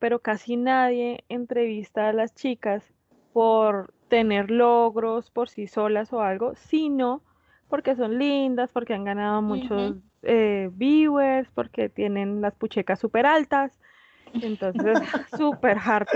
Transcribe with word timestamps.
pero 0.00 0.18
casi 0.18 0.56
nadie 0.56 1.24
entrevista 1.28 2.08
a 2.08 2.12
las 2.12 2.34
chicas 2.34 2.82
por 3.32 3.94
tener 4.08 4.50
logros 4.50 5.30
por 5.30 5.48
sí 5.48 5.68
solas 5.68 6.12
o 6.12 6.20
algo, 6.20 6.54
sino 6.56 7.22
porque 7.68 7.94
son 7.94 8.18
lindas, 8.18 8.70
porque 8.72 8.94
han 8.94 9.04
ganado 9.04 9.42
muchos 9.42 9.94
eh, 10.22 10.68
viewers, 10.72 11.48
porque 11.54 11.88
tienen 11.88 12.40
las 12.40 12.56
puchecas 12.56 12.98
súper 13.00 13.26
altas. 13.26 13.78
Entonces, 14.32 14.98
súper 15.36 15.76
hard. 15.78 16.06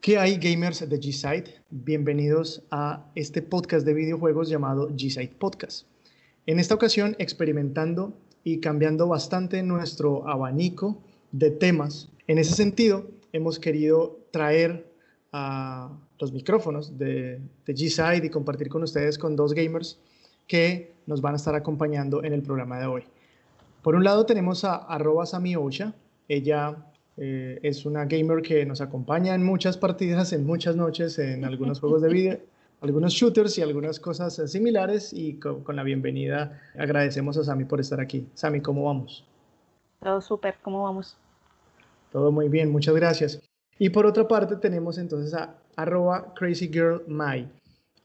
¿Qué 0.00 0.18
hay 0.18 0.36
gamers 0.36 0.86
de 0.86 0.98
G-Side? 0.98 1.62
Bienvenidos 1.70 2.62
a 2.70 3.06
este 3.14 3.42
podcast 3.42 3.86
de 3.86 3.94
videojuegos 3.94 4.48
llamado 4.48 4.90
G-Side 4.90 5.36
Podcast. 5.38 5.86
En 6.46 6.58
esta 6.58 6.74
ocasión 6.74 7.16
experimentando 7.18 8.12
y 8.42 8.60
cambiando 8.60 9.08
bastante 9.08 9.62
nuestro 9.62 10.28
abanico 10.28 11.02
de 11.32 11.50
temas. 11.50 12.10
En 12.26 12.38
ese 12.38 12.54
sentido, 12.54 13.06
hemos 13.32 13.58
querido 13.58 14.18
traer 14.30 14.90
a 15.32 15.90
los 16.18 16.32
micrófonos 16.32 16.96
de, 16.96 17.40
G-Side 17.66 18.24
y 18.24 18.30
compartir 18.30 18.68
con 18.68 18.82
ustedes 18.82 19.18
con 19.18 19.36
dos 19.36 19.52
gamers 19.52 20.00
que 20.46 20.94
nos 21.06 21.20
van 21.20 21.34
a 21.34 21.36
estar 21.36 21.54
acompañando 21.54 22.24
en 22.24 22.32
el 22.32 22.42
programa 22.42 22.80
de 22.80 22.86
hoy. 22.86 23.04
Por 23.82 23.94
un 23.94 24.04
lado 24.04 24.24
tenemos 24.24 24.64
a 24.64 24.76
arroba 24.76 25.24
Osha. 25.58 25.92
Ella 26.26 26.76
eh, 27.18 27.58
es 27.62 27.84
una 27.84 28.06
gamer 28.06 28.40
que 28.40 28.64
nos 28.64 28.80
acompaña 28.80 29.34
en 29.34 29.44
muchas 29.44 29.76
partidas, 29.76 30.32
en 30.32 30.46
muchas 30.46 30.76
noches, 30.76 31.18
en 31.18 31.44
algunos 31.44 31.80
juegos 31.80 32.00
de 32.00 32.08
video, 32.08 32.38
algunos 32.80 33.12
shooters 33.12 33.58
y 33.58 33.62
algunas 33.62 34.00
cosas 34.00 34.40
similares. 34.50 35.12
Y 35.12 35.34
con, 35.34 35.76
la 35.76 35.82
bienvenida 35.82 36.58
agradecemos 36.78 37.36
a 37.36 37.44
Sami 37.44 37.66
por 37.66 37.80
estar 37.80 38.00
aquí. 38.00 38.26
Sami, 38.32 38.62
¿cómo 38.62 38.84
vamos? 38.84 39.26
Todo 40.00 40.22
súper, 40.22 40.54
¿cómo 40.62 40.84
vamos? 40.84 41.18
Todo 42.14 42.32
muy 42.32 42.48
bien, 42.48 42.70
muchas 42.70 42.94
gracias. 42.94 43.42
Y 43.78 43.90
por 43.90 44.06
otra 44.06 44.26
parte 44.26 44.54
tenemos 44.54 44.96
entonces 44.96 45.34
a 45.34 45.56
arroba 45.76 46.32
crazygirlmy. 46.34 47.48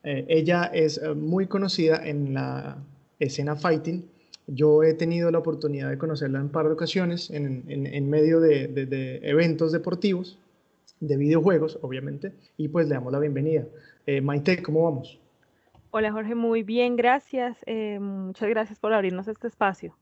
Eh, 0.04 0.26
ella 0.28 0.72
es 0.74 0.98
eh, 0.98 1.14
muy 1.14 1.46
conocida 1.46 2.02
en 2.04 2.34
la 2.34 2.76
escena 3.20 3.56
fighting 3.56 4.04
yo 4.52 4.84
he 4.84 4.94
tenido 4.94 5.30
la 5.32 5.40
oportunidad 5.40 5.90
de 5.90 5.98
conocerla 5.98 6.40
en 6.40 6.50
par 6.50 6.66
de 6.66 6.74
ocasiones 6.74 7.30
en, 7.30 8.10
medio 8.10 8.40
de, 8.40 8.68
de, 8.68 9.20
eventos 9.24 9.72
deportivos, 9.72 10.40
de 11.00 11.18
videojuegos, 11.18 11.78
obviamente, 11.82 12.34
y 12.58 12.68
pues 12.68 12.88
le 12.88 12.96
damos 12.96 13.14
la 13.14 13.20
bienvenida. 13.20 13.66
Eh, 14.06 14.22
Maite, 14.22 14.62
¿cómo 14.64 14.84
vamos? 14.86 15.20
Hola 15.92 16.12
Jorge, 16.12 16.36
muy 16.36 16.64
bien, 16.64 16.96
gracias. 16.96 17.58
Eh, 17.66 18.00
muchas 18.00 18.50
gracias 18.50 18.80
por 18.80 18.94
abrirnos 18.94 19.28
este 19.28 19.48
espacio. 19.48 19.96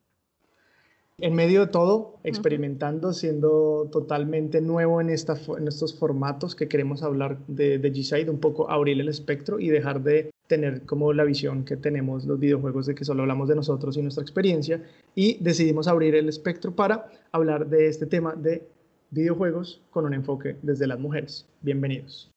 En 1.19 1.33
medio 1.33 1.61
de 1.61 1.71
todo, 1.71 2.19
experimentando, 2.23 3.11
siendo 3.11 3.89
totalmente 3.91 4.61
nuevo 4.61 5.01
en, 5.01 5.09
esta, 5.09 5.35
en 5.57 5.67
estos 5.67 5.97
formatos 5.97 6.53
que 6.53 6.67
queremos 6.67 7.01
hablar 7.01 7.39
de, 7.47 7.79
de 7.79 7.91
G-Side, 7.91 8.29
un 8.29 8.39
poco 8.39 8.69
abrir 8.69 9.01
el 9.01 9.09
espectro 9.09 9.59
y 9.59 9.69
dejar 9.69 10.03
de 10.03 10.29
tener 10.45 10.83
como 10.83 11.13
la 11.13 11.23
visión 11.23 11.65
que 11.65 11.75
tenemos 11.75 12.25
los 12.25 12.39
videojuegos 12.39 12.85
de 12.85 12.93
que 12.93 13.03
solo 13.03 13.23
hablamos 13.23 13.49
de 13.49 13.55
nosotros 13.55 13.97
y 13.97 14.03
nuestra 14.03 14.21
experiencia 14.21 14.83
y 15.15 15.43
decidimos 15.43 15.87
abrir 15.87 16.13
el 16.13 16.29
espectro 16.29 16.75
para 16.75 17.07
hablar 17.31 17.67
de 17.67 17.87
este 17.87 18.05
tema 18.05 18.35
de 18.35 18.67
videojuegos 19.09 19.81
con 19.89 20.05
un 20.05 20.13
enfoque 20.13 20.57
desde 20.61 20.85
las 20.85 20.99
mujeres. 20.99 21.47
Bienvenidos. 21.61 22.29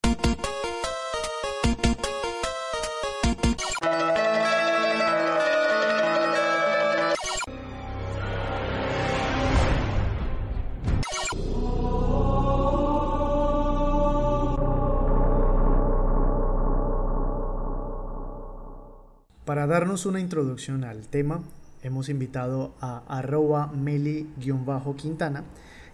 Darnos 19.70 20.04
una 20.04 20.18
introducción 20.18 20.82
al 20.82 21.06
tema, 21.06 21.44
hemos 21.84 22.08
invitado 22.08 22.74
a 22.80 23.04
arroba 23.06 23.68
meli-quintana, 23.68 25.44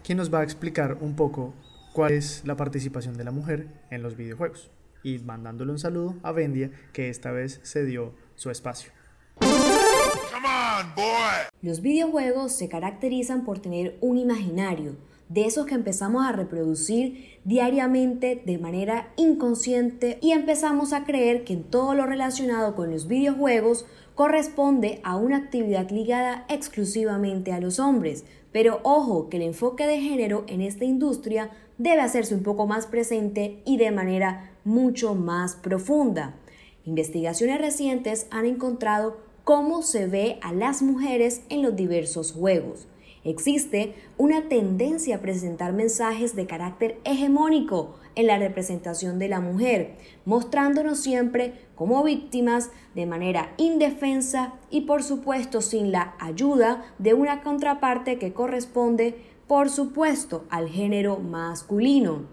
quien 0.02 0.16
nos 0.16 0.32
va 0.32 0.40
a 0.40 0.44
explicar 0.44 0.96
un 1.02 1.14
poco 1.14 1.52
cuál 1.92 2.12
es 2.12 2.42
la 2.46 2.56
participación 2.56 3.18
de 3.18 3.24
la 3.24 3.32
mujer 3.32 3.68
en 3.90 4.02
los 4.02 4.16
videojuegos. 4.16 4.70
Y 5.02 5.18
mandándole 5.18 5.72
un 5.72 5.78
saludo 5.78 6.16
a 6.22 6.32
Vendia, 6.32 6.70
que 6.94 7.10
esta 7.10 7.32
vez 7.32 7.60
se 7.64 7.84
dio 7.84 8.14
su 8.34 8.50
espacio. 8.50 8.92
Los 11.60 11.82
videojuegos 11.82 12.52
se 12.52 12.70
caracterizan 12.70 13.44
por 13.44 13.58
tener 13.58 13.98
un 14.00 14.16
imaginario, 14.16 14.96
de 15.28 15.44
esos 15.44 15.66
que 15.66 15.74
empezamos 15.74 16.24
a 16.24 16.32
reproducir 16.32 17.38
diariamente 17.44 18.42
de 18.44 18.58
manera 18.58 19.12
inconsciente 19.16 20.18
y 20.20 20.32
empezamos 20.32 20.92
a 20.92 21.04
creer 21.04 21.44
que 21.44 21.54
en 21.54 21.64
todo 21.64 21.94
lo 21.94 22.06
relacionado 22.06 22.74
con 22.74 22.90
los 22.90 23.08
videojuegos 23.08 23.86
corresponde 24.14 25.00
a 25.02 25.16
una 25.16 25.36
actividad 25.36 25.90
ligada 25.90 26.46
exclusivamente 26.48 27.52
a 27.52 27.60
los 27.60 27.80
hombres. 27.80 28.24
Pero 28.52 28.80
ojo 28.84 29.28
que 29.28 29.36
el 29.36 29.42
enfoque 29.42 29.86
de 29.86 30.00
género 30.00 30.44
en 30.46 30.62
esta 30.62 30.84
industria 30.84 31.50
debe 31.76 32.00
hacerse 32.00 32.34
un 32.34 32.42
poco 32.42 32.66
más 32.66 32.86
presente 32.86 33.60
y 33.66 33.76
de 33.76 33.90
manera 33.90 34.52
mucho 34.64 35.14
más 35.14 35.56
profunda. 35.56 36.34
Investigaciones 36.84 37.60
recientes 37.60 38.26
han 38.30 38.46
encontrado 38.46 39.18
cómo 39.44 39.82
se 39.82 40.06
ve 40.06 40.38
a 40.40 40.52
las 40.52 40.82
mujeres 40.82 41.42
en 41.50 41.62
los 41.62 41.76
diversos 41.76 42.32
juegos. 42.32 42.88
Existe 43.26 43.96
una 44.18 44.48
tendencia 44.48 45.16
a 45.16 45.20
presentar 45.20 45.72
mensajes 45.72 46.36
de 46.36 46.46
carácter 46.46 47.00
hegemónico 47.02 47.96
en 48.14 48.28
la 48.28 48.38
representación 48.38 49.18
de 49.18 49.28
la 49.28 49.40
mujer, 49.40 49.96
mostrándonos 50.24 51.00
siempre 51.00 51.66
como 51.74 52.04
víctimas 52.04 52.70
de 52.94 53.04
manera 53.04 53.52
indefensa 53.56 54.54
y 54.70 54.82
por 54.82 55.02
supuesto 55.02 55.60
sin 55.60 55.90
la 55.90 56.14
ayuda 56.20 56.84
de 57.00 57.14
una 57.14 57.42
contraparte 57.42 58.20
que 58.20 58.32
corresponde 58.32 59.16
por 59.48 59.70
supuesto 59.70 60.44
al 60.48 60.68
género 60.68 61.18
masculino. 61.18 62.26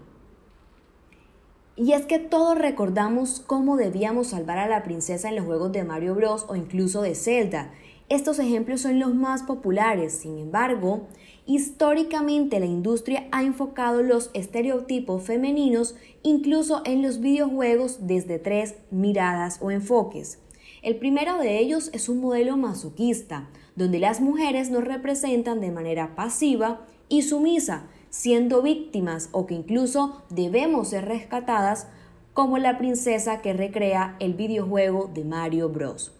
Y 1.74 1.90
es 1.90 2.06
que 2.06 2.20
todos 2.20 2.56
recordamos 2.56 3.42
cómo 3.44 3.76
debíamos 3.76 4.28
salvar 4.28 4.58
a 4.58 4.68
la 4.68 4.84
princesa 4.84 5.28
en 5.28 5.34
los 5.34 5.44
juegos 5.44 5.72
de 5.72 5.82
Mario 5.82 6.14
Bros 6.14 6.46
o 6.48 6.54
incluso 6.54 7.02
de 7.02 7.16
Zelda, 7.16 7.72
estos 8.10 8.38
ejemplos 8.38 8.82
son 8.82 8.98
los 8.98 9.14
más 9.14 9.42
populares, 9.44 10.12
sin 10.12 10.38
embargo, 10.38 11.08
históricamente 11.46 12.60
la 12.60 12.66
industria 12.66 13.26
ha 13.32 13.42
enfocado 13.42 14.02
los 14.02 14.30
estereotipos 14.34 15.22
femeninos 15.22 15.94
incluso 16.22 16.82
en 16.84 17.02
los 17.02 17.20
videojuegos 17.20 18.06
desde 18.06 18.38
tres 18.38 18.74
miradas 18.90 19.58
o 19.62 19.70
enfoques. 19.70 20.38
El 20.82 20.96
primero 20.96 21.38
de 21.38 21.58
ellos 21.60 21.88
es 21.94 22.10
un 22.10 22.20
modelo 22.20 22.58
masoquista, 22.58 23.48
donde 23.74 23.98
las 23.98 24.20
mujeres 24.20 24.70
nos 24.70 24.84
representan 24.84 25.62
de 25.62 25.70
manera 25.70 26.14
pasiva 26.14 26.86
y 27.08 27.22
sumisa, 27.22 27.86
siendo 28.10 28.60
víctimas 28.60 29.30
o 29.32 29.46
que 29.46 29.54
incluso 29.54 30.22
debemos 30.28 30.88
ser 30.88 31.06
rescatadas 31.06 31.88
como 32.34 32.58
la 32.58 32.76
princesa 32.76 33.40
que 33.40 33.54
recrea 33.54 34.16
el 34.20 34.34
videojuego 34.34 35.10
de 35.12 35.24
Mario 35.24 35.70
Bros. 35.70 36.12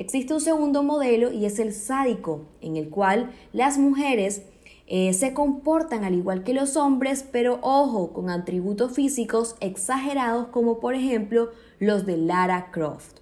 Existe 0.00 0.32
un 0.32 0.40
segundo 0.40 0.82
modelo 0.82 1.30
y 1.30 1.44
es 1.44 1.58
el 1.58 1.74
sádico, 1.74 2.46
en 2.62 2.78
el 2.78 2.88
cual 2.88 3.32
las 3.52 3.76
mujeres 3.76 4.40
eh, 4.86 5.12
se 5.12 5.34
comportan 5.34 6.04
al 6.04 6.14
igual 6.14 6.42
que 6.42 6.54
los 6.54 6.78
hombres, 6.78 7.22
pero 7.30 7.58
ojo, 7.60 8.14
con 8.14 8.30
atributos 8.30 8.94
físicos 8.94 9.56
exagerados 9.60 10.46
como 10.46 10.80
por 10.80 10.94
ejemplo 10.94 11.50
los 11.80 12.06
de 12.06 12.16
Lara 12.16 12.70
Croft. 12.70 13.18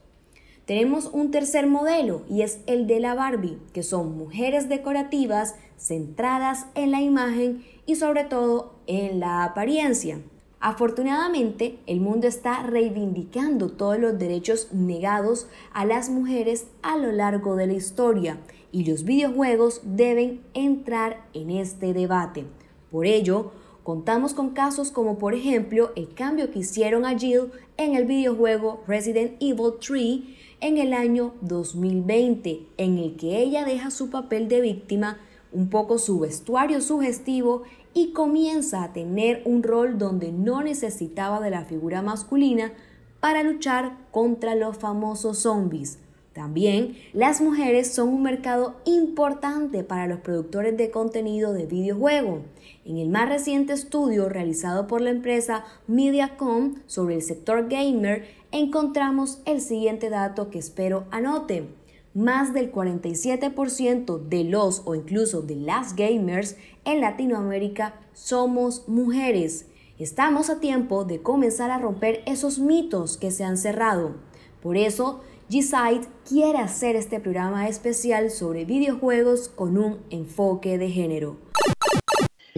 Tenemos 0.66 1.06
un 1.06 1.32
tercer 1.32 1.66
modelo 1.66 2.22
y 2.30 2.42
es 2.42 2.60
el 2.68 2.86
de 2.86 3.00
la 3.00 3.14
Barbie, 3.14 3.58
que 3.72 3.82
son 3.82 4.16
mujeres 4.16 4.68
decorativas 4.68 5.56
centradas 5.76 6.66
en 6.76 6.92
la 6.92 7.00
imagen 7.00 7.64
y 7.86 7.96
sobre 7.96 8.22
todo 8.22 8.76
en 8.86 9.18
la 9.18 9.42
apariencia. 9.42 10.20
Afortunadamente, 10.60 11.78
el 11.86 12.00
mundo 12.00 12.26
está 12.26 12.64
reivindicando 12.64 13.70
todos 13.70 13.98
los 13.98 14.18
derechos 14.18 14.72
negados 14.72 15.46
a 15.72 15.84
las 15.84 16.10
mujeres 16.10 16.66
a 16.82 16.96
lo 16.96 17.12
largo 17.12 17.54
de 17.54 17.68
la 17.68 17.74
historia 17.74 18.38
y 18.72 18.84
los 18.84 19.04
videojuegos 19.04 19.82
deben 19.84 20.40
entrar 20.54 21.24
en 21.32 21.50
este 21.50 21.92
debate. 21.92 22.44
Por 22.90 23.06
ello, 23.06 23.52
contamos 23.84 24.34
con 24.34 24.50
casos 24.50 24.90
como 24.90 25.16
por 25.16 25.32
ejemplo 25.32 25.92
el 25.94 26.12
cambio 26.12 26.50
que 26.50 26.58
hicieron 26.58 27.06
a 27.06 27.16
Jill 27.16 27.52
en 27.76 27.94
el 27.94 28.04
videojuego 28.04 28.82
Resident 28.88 29.40
Evil 29.40 29.74
3 29.80 30.20
en 30.60 30.78
el 30.78 30.92
año 30.92 31.34
2020, 31.42 32.66
en 32.78 32.98
el 32.98 33.16
que 33.16 33.38
ella 33.38 33.64
deja 33.64 33.92
su 33.92 34.10
papel 34.10 34.48
de 34.48 34.60
víctima, 34.60 35.18
un 35.52 35.70
poco 35.70 35.98
su 35.98 36.18
vestuario 36.18 36.80
sugestivo 36.80 37.62
y 37.98 38.12
comienza 38.12 38.84
a 38.84 38.92
tener 38.92 39.42
un 39.44 39.64
rol 39.64 39.98
donde 39.98 40.30
no 40.30 40.62
necesitaba 40.62 41.40
de 41.40 41.50
la 41.50 41.64
figura 41.64 42.00
masculina 42.00 42.72
para 43.18 43.42
luchar 43.42 43.96
contra 44.12 44.54
los 44.54 44.76
famosos 44.76 45.40
zombies. 45.40 45.98
También, 46.32 46.96
las 47.12 47.40
mujeres 47.40 47.92
son 47.92 48.10
un 48.10 48.22
mercado 48.22 48.76
importante 48.84 49.82
para 49.82 50.06
los 50.06 50.20
productores 50.20 50.76
de 50.76 50.92
contenido 50.92 51.52
de 51.52 51.66
videojuego. 51.66 52.42
En 52.84 52.98
el 52.98 53.08
más 53.08 53.28
reciente 53.28 53.72
estudio 53.72 54.28
realizado 54.28 54.86
por 54.86 55.00
la 55.00 55.10
empresa 55.10 55.64
Mediacom 55.88 56.76
sobre 56.86 57.16
el 57.16 57.22
sector 57.22 57.68
gamer, 57.68 58.28
encontramos 58.52 59.40
el 59.44 59.60
siguiente 59.60 60.08
dato 60.08 60.50
que 60.50 60.60
espero 60.60 61.06
anoten. 61.10 61.77
Más 62.14 62.54
del 62.54 62.72
47% 62.72 64.18
de 64.28 64.44
los 64.44 64.82
o 64.86 64.94
incluso 64.94 65.42
de 65.42 65.56
las 65.56 65.94
gamers 65.94 66.56
en 66.84 67.00
Latinoamérica 67.00 67.94
somos 68.14 68.88
mujeres. 68.88 69.66
Estamos 69.98 70.48
a 70.48 70.58
tiempo 70.58 71.04
de 71.04 71.20
comenzar 71.22 71.70
a 71.70 71.78
romper 71.78 72.22
esos 72.26 72.58
mitos 72.58 73.18
que 73.18 73.30
se 73.30 73.44
han 73.44 73.58
cerrado. 73.58 74.14
Por 74.62 74.76
eso, 74.76 75.20
G-Site 75.50 76.08
quiere 76.26 76.58
hacer 76.58 76.96
este 76.96 77.20
programa 77.20 77.68
especial 77.68 78.30
sobre 78.30 78.64
videojuegos 78.64 79.48
con 79.48 79.76
un 79.76 79.98
enfoque 80.10 80.78
de 80.78 80.90
género. 80.90 81.36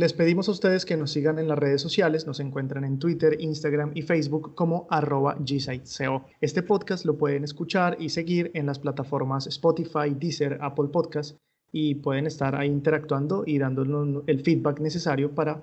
Les 0.01 0.15
pedimos 0.15 0.49
a 0.49 0.53
ustedes 0.53 0.87
que 0.87 0.97
nos 0.97 1.11
sigan 1.11 1.39
en 1.39 1.47
las 1.47 1.59
redes 1.59 1.83
sociales, 1.83 2.27
nos 2.27 2.41
encuentran 2.41 2.87
en 2.87 2.99
Twitter, 2.99 3.37
Instagram 3.39 3.91
y 3.95 4.01
Facebook 4.01 4.55
como 4.55 4.87
arroba. 4.89 5.37
Este 6.41 6.63
podcast 6.63 7.05
lo 7.05 7.19
pueden 7.19 7.45
escuchar 7.45 7.99
y 8.01 8.09
seguir 8.09 8.51
en 8.55 8.65
las 8.65 8.79
plataformas 8.79 9.47
Spotify, 9.47 10.17
Deezer, 10.19 10.57
Apple 10.63 10.89
Podcast 10.91 11.37
y 11.71 11.97
pueden 11.97 12.27
estar 12.27 12.57
ahí 12.57 12.69
interactuando 12.69 13.45
y 13.45 13.59
dándonos 13.59 14.25
el 14.27 14.41
feedback 14.41 14.81
necesario 14.81 15.33
para 15.35 15.61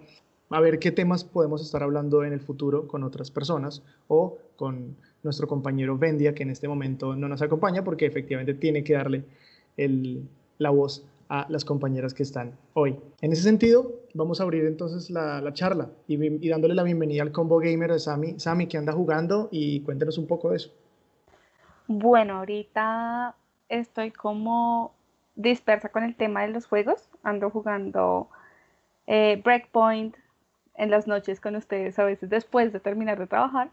a 0.52 0.62
ver 0.62 0.78
qué 0.78 0.92
temas 0.92 1.24
podemos 1.24 1.64
estar 1.64 1.82
hablando 1.82 2.24
en 2.24 2.32
el 2.32 2.40
futuro 2.40 2.88
con 2.88 3.04
otras 3.04 3.32
personas 3.32 3.82
o 4.08 4.38
con 4.56 4.98
nuestro 5.24 5.48
compañero 5.48 5.98
Vendia, 5.98 6.36
que 6.36 6.44
en 6.44 6.52
este 6.52 6.68
momento 6.68 7.16
no 7.16 7.28
nos 7.28 7.42
acompaña 7.42 7.84
porque 7.84 8.06
efectivamente 8.06 8.54
tiene 8.54 8.84
que 8.84 8.94
darle 8.94 9.24
la 10.60 10.70
voz 10.70 11.04
a 11.30 11.46
las 11.50 11.66
compañeras 11.66 12.14
que 12.14 12.24
están 12.24 12.58
hoy. 12.74 13.00
En 13.22 13.32
ese 13.32 13.44
sentido, 13.44 13.92
vamos 14.14 14.40
a 14.40 14.44
abrir 14.44 14.66
entonces 14.66 15.10
la, 15.10 15.54
charla 15.54 15.90
y, 16.08 16.50
dándole 16.50 16.74
la 16.74 16.84
bienvenida 16.84 17.24
al 17.24 17.32
combo 17.32 17.60
gamer 17.60 17.92
de 17.92 18.00
Sami. 18.00 18.40
Sami, 18.40 18.68
que 18.68 18.78
anda 18.78 18.94
jugando? 18.94 19.50
Y 19.52 19.82
cuéntenos 19.82 20.18
un 20.18 20.28
poco 20.28 20.52
de 20.52 20.58
eso. 20.58 20.72
Bueno, 21.88 22.38
ahorita 22.38 23.36
estoy 23.70 24.12
como 24.12 24.94
dispersa 25.36 25.90
con 25.90 26.04
el 26.04 26.16
tema 26.16 26.42
de 26.42 26.50
los 26.50 26.66
juegos. 26.66 27.10
Ando 27.24 27.50
jugando 27.50 28.30
eh, 29.06 29.42
Breakpoint 29.44 30.16
en 30.76 30.92
las 30.92 31.08
noches 31.08 31.42
con 31.42 31.56
ustedes, 31.56 31.98
a 32.00 32.06
veces 32.06 32.30
después 32.30 32.72
de 32.72 32.80
terminar 32.80 33.20
de 33.20 33.28
trabajar. 33.28 33.70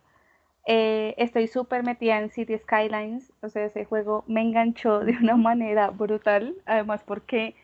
Eh, 0.66 1.14
estoy 1.19 1.46
súper 1.46 1.84
metida 1.84 2.19
en 2.19 2.31
City 2.31 2.56
Skylines, 2.58 3.32
o 3.43 3.49
sea, 3.49 3.66
ese 3.66 3.84
juego 3.84 4.25
me 4.26 4.40
enganchó 4.43 5.00
de 5.00 5.12
una 5.12 5.37
manera 5.37 5.90
brutal, 5.90 6.56
además 6.66 7.02
porque 7.05 7.55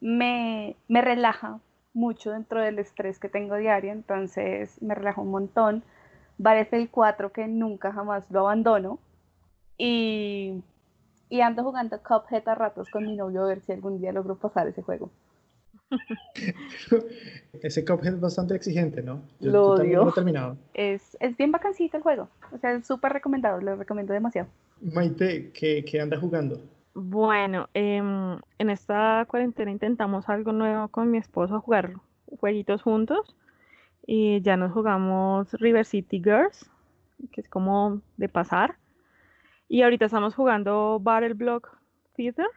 me, 0.00 0.76
me 0.88 1.02
relaja 1.02 1.60
mucho 1.92 2.30
dentro 2.32 2.60
del 2.60 2.78
estrés 2.78 3.18
que 3.18 3.28
tengo 3.28 3.56
diario, 3.56 3.92
entonces 3.92 4.80
me 4.82 4.94
relaja 4.94 5.20
un 5.20 5.30
montón. 5.30 5.82
el 6.76 6.90
4 6.90 7.32
que 7.32 7.46
nunca 7.48 7.92
jamás 7.92 8.30
lo 8.30 8.40
abandono 8.40 8.98
y, 9.78 10.62
y 11.28 11.40
ando 11.42 11.64
jugando 11.64 12.00
Cuphead 12.02 12.48
a 12.48 12.54
ratos 12.54 12.90
con 12.90 13.06
mi 13.06 13.16
novio 13.16 13.44
a 13.44 13.48
ver 13.48 13.60
si 13.60 13.72
algún 13.72 13.98
día 14.00 14.12
logro 14.12 14.36
pasar 14.36 14.68
ese 14.68 14.82
juego. 14.82 15.10
Ese 17.62 17.84
Cuphead 17.84 18.14
es 18.14 18.20
bastante 18.20 18.54
exigente, 18.54 19.02
¿no? 19.02 19.22
Yo, 19.40 19.50
lo 19.50 19.68
odio. 19.70 20.04
Lo 20.04 20.10
he 20.10 20.12
terminado. 20.12 20.56
Es, 20.74 21.16
es 21.20 21.36
bien 21.36 21.52
vacancito 21.52 21.96
el 21.96 22.02
juego. 22.02 22.28
O 22.52 22.58
sea, 22.58 22.72
es 22.72 22.86
súper 22.86 23.12
recomendado, 23.12 23.60
lo 23.60 23.76
recomiendo 23.76 24.12
demasiado. 24.12 24.48
Maite, 24.80 25.50
¿qué, 25.52 25.84
qué 25.84 26.00
anda 26.00 26.18
jugando? 26.18 26.60
Bueno, 26.94 27.68
em, 27.74 28.38
en 28.58 28.70
esta 28.70 29.24
cuarentena 29.28 29.70
intentamos 29.70 30.28
algo 30.28 30.52
nuevo 30.52 30.88
con 30.88 31.10
mi 31.10 31.18
esposo, 31.18 31.60
jugar 31.60 31.94
jueguitos 32.38 32.82
juntos. 32.82 33.36
Y 34.06 34.40
ya 34.42 34.56
nos 34.56 34.72
jugamos 34.72 35.52
River 35.52 35.84
City 35.84 36.20
Girls, 36.22 36.68
que 37.32 37.40
es 37.40 37.48
como 37.48 38.00
de 38.16 38.28
pasar. 38.28 38.76
Y 39.68 39.82
ahorita 39.82 40.06
estamos 40.06 40.34
jugando 40.34 40.98
Battle 41.00 41.34
Block 41.34 41.76
Theater, 42.16 42.48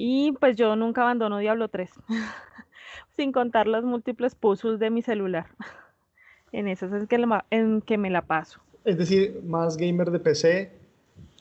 y 0.00 0.30
pues 0.30 0.56
yo 0.56 0.76
nunca 0.76 1.02
abandono 1.02 1.38
Diablo 1.38 1.66
3, 1.66 1.90
sin 3.16 3.32
contar 3.32 3.66
los 3.66 3.84
múltiples 3.84 4.36
puzzles 4.36 4.78
de 4.78 4.90
mi 4.90 5.02
celular. 5.02 5.48
en 6.52 6.68
eso 6.68 6.86
es 6.94 7.08
que 7.08 7.26
en 7.50 7.80
que 7.82 7.98
me 7.98 8.08
la 8.08 8.22
paso. 8.22 8.60
Es 8.84 8.96
decir, 8.96 9.42
más 9.44 9.76
gamer 9.76 10.12
de 10.12 10.20
PC 10.20 10.72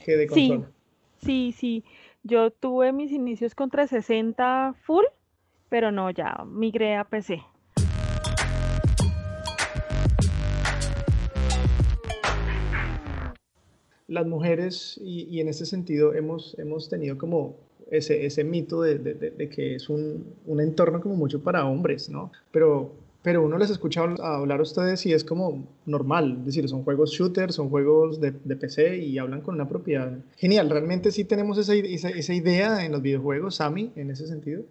que 0.04 0.18
de 0.18 0.28
consola. 0.28 0.72
Sí, 1.20 1.52
sí, 1.52 1.56
sí. 1.56 1.84
Yo 2.24 2.50
tuve 2.50 2.92
mis 2.94 3.12
inicios 3.12 3.54
con 3.54 3.70
360 3.70 4.74
full, 4.82 5.06
pero 5.70 5.92
no, 5.92 6.10
ya 6.10 6.44
migré 6.48 6.96
a 6.96 7.04
PC. 7.04 7.44
Las 14.08 14.26
mujeres, 14.26 15.00
y, 15.04 15.26
y 15.26 15.42
en 15.42 15.48
ese 15.48 15.68
sentido 15.68 16.16
hemos, 16.16 16.58
hemos 16.58 16.90
tenido 16.90 17.20
como 17.20 17.67
ese, 17.92 18.26
ese 18.26 18.44
mito 18.44 18.82
de, 18.82 18.98
de, 18.98 19.50
que 19.50 19.76
es 19.76 19.90
un, 19.90 20.36
un, 20.46 20.62
entorno 20.62 21.02
como 21.02 21.16
mucho 21.16 21.42
para 21.42 21.66
hombres, 21.66 22.10
¿no? 22.10 22.32
Pero, 22.52 22.92
pero 23.22 23.44
uno 23.44 23.58
les 23.58 23.70
escucha 23.70 24.02
hablar 24.02 24.60
a 24.60 24.64
ustedes 24.64 25.06
y 25.06 25.14
es 25.14 25.24
como 25.24 25.68
normal, 25.86 26.38
es 26.40 26.46
decir, 26.46 26.70
son 26.70 26.84
juegos 26.84 27.12
shooters, 27.12 27.56
son 27.56 27.70
juegos 27.70 28.20
de, 28.22 28.32
PC 28.32 28.98
y 28.98 29.18
hablan 29.18 29.42
con 29.42 29.56
una 29.56 29.68
propiedad. 29.68 30.12
Genial, 30.38 30.70
realmente 30.70 31.12
sí 31.12 31.26
tenemos 31.26 31.58
esa, 31.58 31.74
esa, 31.74 32.34
idea 32.34 32.86
en 32.86 32.92
los 32.92 33.02
videojuegos, 33.02 33.56
Sami, 33.56 33.92
en 33.96 34.12
ese 34.12 34.28
sentido. 34.28 34.64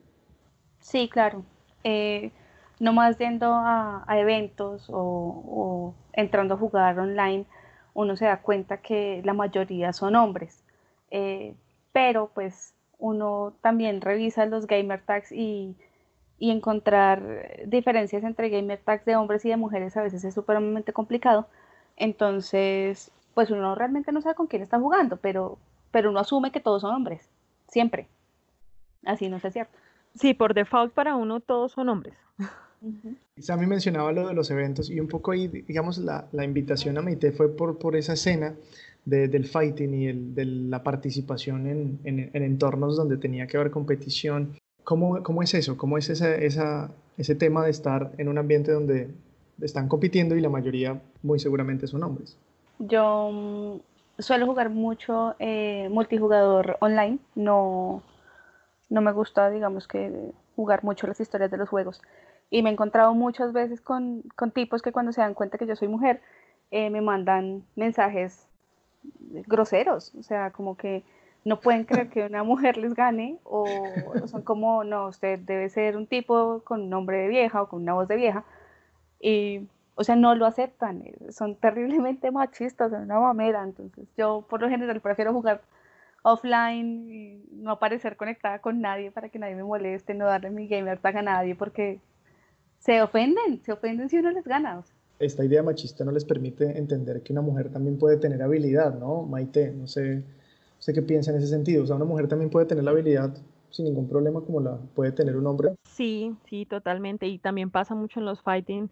Sí, 0.80 1.08
claro. 1.08 1.44
Eh, 1.84 2.30
no 2.78 2.92
más 2.92 3.18
yendo 3.18 3.52
a, 3.52 4.04
eventos 4.10 4.88
o, 4.88 4.94
o 4.94 5.94
entrando 6.12 6.54
a 6.54 6.58
jugar 6.58 6.98
online, 6.98 7.46
uno 7.94 8.16
se 8.16 8.26
da 8.26 8.42
cuenta 8.42 8.76
que 8.78 9.22
la 9.24 9.32
mayoría 9.32 9.92
son 9.92 10.16
hombres. 10.16 10.62
Eh, 11.10 11.54
pero 11.92 12.30
pues 12.34 12.74
uno 12.98 13.54
también 13.60 14.00
revisa 14.00 14.46
los 14.46 14.66
gamer 14.66 15.02
tags 15.02 15.32
y, 15.32 15.76
encontrar 16.38 17.64
diferencias 17.66 18.22
entre 18.22 18.50
gamer 18.50 18.78
tags 18.84 19.06
de 19.06 19.16
hombres 19.16 19.42
y 19.46 19.48
de 19.48 19.56
mujeres 19.56 19.96
a 19.96 20.02
veces 20.02 20.22
es 20.22 20.34
supremamente 20.34 20.92
complicado. 20.92 21.48
Entonces, 21.96 23.10
pues 23.32 23.50
uno 23.50 23.74
realmente 23.74 24.12
no 24.12 24.20
sabe 24.20 24.34
con 24.34 24.46
quién 24.46 24.62
está 24.62 24.78
jugando, 24.78 25.16
pero, 25.16 25.58
pero 25.90 26.10
uno 26.10 26.20
asume 26.20 26.52
que 26.52 26.60
todos 26.60 26.82
son 26.82 26.94
hombres, 26.94 27.26
siempre. 27.68 28.06
Así 29.06 29.30
no 29.30 29.36
es 29.36 29.50
cierto. 29.50 29.78
Sí, 30.14 30.34
por 30.34 30.52
default 30.52 30.92
para 30.92 31.16
uno 31.16 31.40
todos 31.40 31.72
son 31.72 31.88
hombres. 31.88 32.14
Sammy 33.38 33.66
mencionaba 33.66 34.12
lo 34.12 34.28
de 34.28 34.34
los 34.34 34.50
eventos 34.50 34.90
y 34.90 35.00
un 35.00 35.08
poco 35.08 35.32
ahí, 35.32 35.48
digamos, 35.48 35.98
la, 35.98 36.28
la 36.32 36.44
invitación 36.44 36.98
a 36.98 37.02
Meite 37.02 37.32
fue 37.32 37.54
por, 37.54 37.78
por 37.78 37.96
esa 37.96 38.12
escena 38.12 38.54
del 39.06 39.46
fighting 39.46 39.94
y 39.94 40.08
el, 40.08 40.34
de 40.34 40.44
la 40.44 40.82
participación 40.82 41.66
en, 41.68 42.00
en, 42.04 42.42
entornos 42.42 42.96
donde 42.96 43.16
tenía 43.16 43.46
que 43.46 43.56
haber 43.56 43.70
competición. 43.70 44.58
¿Cómo, 44.82 45.22
cómo 45.22 45.42
es 45.42 45.54
eso? 45.54 45.76
¿Cómo 45.76 45.96
es 45.96 46.10
esa, 46.10 46.34
esa, 46.34 46.90
ese 47.16 47.34
tema 47.36 47.64
de 47.64 47.70
estar 47.70 48.10
en 48.18 48.28
un 48.28 48.36
ambiente 48.36 48.72
donde 48.72 49.08
están 49.60 49.88
compitiendo 49.88 50.36
y 50.36 50.40
la 50.40 50.48
mayoría 50.48 51.00
muy 51.22 51.38
seguramente 51.38 51.86
son 51.86 52.02
hombres? 52.02 52.36
Yo 52.80 53.30
mm, 53.32 54.22
suelo 54.22 54.46
jugar 54.46 54.70
mucho 54.70 55.36
eh, 55.38 55.88
multijugador 55.90 56.76
online, 56.80 57.18
no, 57.36 58.02
no 58.90 59.00
me 59.00 59.12
gusta, 59.12 59.50
digamos 59.50 59.86
que, 59.86 60.32
jugar 60.56 60.82
mucho 60.82 61.06
las 61.06 61.20
historias 61.20 61.50
de 61.50 61.58
los 61.58 61.68
juegos. 61.68 62.02
Y 62.50 62.62
me 62.62 62.70
he 62.70 62.72
encontrado 62.72 63.14
muchas 63.14 63.52
veces 63.52 63.80
con, 63.80 64.22
con 64.34 64.50
tipos 64.50 64.82
que 64.82 64.90
cuando 64.90 65.12
se 65.12 65.20
dan 65.20 65.34
cuenta 65.34 65.58
que 65.58 65.66
yo 65.66 65.76
soy 65.76 65.88
mujer, 65.88 66.20
eh, 66.70 66.90
me 66.90 67.00
mandan 67.00 67.64
mensajes 67.76 68.48
groseros, 69.46 70.14
o 70.14 70.22
sea, 70.22 70.50
como 70.50 70.76
que 70.76 71.04
no 71.44 71.60
pueden 71.60 71.84
creer 71.84 72.08
que 72.08 72.26
una 72.26 72.42
mujer 72.42 72.76
les 72.76 72.94
gane 72.94 73.38
o, 73.44 73.66
son 74.26 74.42
como, 74.42 74.84
no, 74.84 75.06
usted 75.06 75.38
debe 75.38 75.68
ser 75.68 75.96
un 75.96 76.06
tipo 76.06 76.62
con 76.64 76.82
un 76.82 76.90
nombre 76.90 77.18
de 77.18 77.28
vieja 77.28 77.62
o 77.62 77.68
con 77.68 77.82
una 77.82 77.94
voz 77.94 78.08
de 78.08 78.16
vieja 78.16 78.44
y, 79.20 79.68
o 79.94 80.04
sea, 80.04 80.16
no 80.16 80.34
lo 80.34 80.46
aceptan, 80.46 81.02
eh, 81.02 81.14
son 81.30 81.54
terriblemente 81.56 82.30
machistas, 82.30 82.90
son 82.90 83.02
una 83.02 83.20
mamera, 83.20 83.62
entonces 83.62 84.08
yo 84.16 84.44
por 84.48 84.60
lo 84.60 84.68
general 84.68 85.00
prefiero 85.00 85.32
jugar 85.32 85.62
offline 86.22 87.08
y 87.08 87.44
no 87.52 87.70
aparecer 87.70 88.16
conectada 88.16 88.58
con 88.58 88.80
nadie 88.80 89.12
para 89.12 89.28
que 89.28 89.38
nadie 89.38 89.54
me 89.54 89.62
moleste, 89.62 90.14
no 90.14 90.26
darle 90.26 90.50
mi 90.50 90.66
gamer 90.66 90.98
tag 90.98 91.18
a 91.18 91.22
nadie 91.22 91.54
porque 91.54 92.00
se 92.80 93.00
ofenden, 93.02 93.62
se 93.62 93.72
ofenden 93.72 94.08
si 94.08 94.18
uno 94.18 94.30
les 94.30 94.44
gana. 94.44 94.78
O 94.78 94.82
sea 94.82 94.95
esta 95.18 95.44
idea 95.44 95.62
machista 95.62 96.04
no 96.04 96.12
les 96.12 96.24
permite 96.24 96.78
entender 96.78 97.22
que 97.22 97.32
una 97.32 97.42
mujer 97.42 97.70
también 97.70 97.98
puede 97.98 98.16
tener 98.16 98.42
habilidad, 98.42 98.98
¿no? 98.98 99.22
Maite, 99.22 99.72
no 99.72 99.86
sé, 99.86 100.22
sé 100.78 100.92
qué 100.92 101.02
piensa 101.02 101.30
en 101.30 101.38
ese 101.38 101.46
sentido. 101.46 101.84
O 101.84 101.86
sea, 101.86 101.96
una 101.96 102.04
mujer 102.04 102.28
también 102.28 102.50
puede 102.50 102.66
tener 102.66 102.84
la 102.84 102.90
habilidad 102.90 103.36
sin 103.70 103.84
ningún 103.86 104.08
problema 104.08 104.40
como 104.40 104.60
la 104.60 104.78
puede 104.94 105.12
tener 105.12 105.36
un 105.36 105.46
hombre. 105.46 105.74
Sí, 105.84 106.34
sí, 106.48 106.66
totalmente. 106.66 107.26
Y 107.26 107.38
también 107.38 107.70
pasa 107.70 107.94
mucho 107.94 108.20
en 108.20 108.26
los 108.26 108.40
fighting 108.42 108.90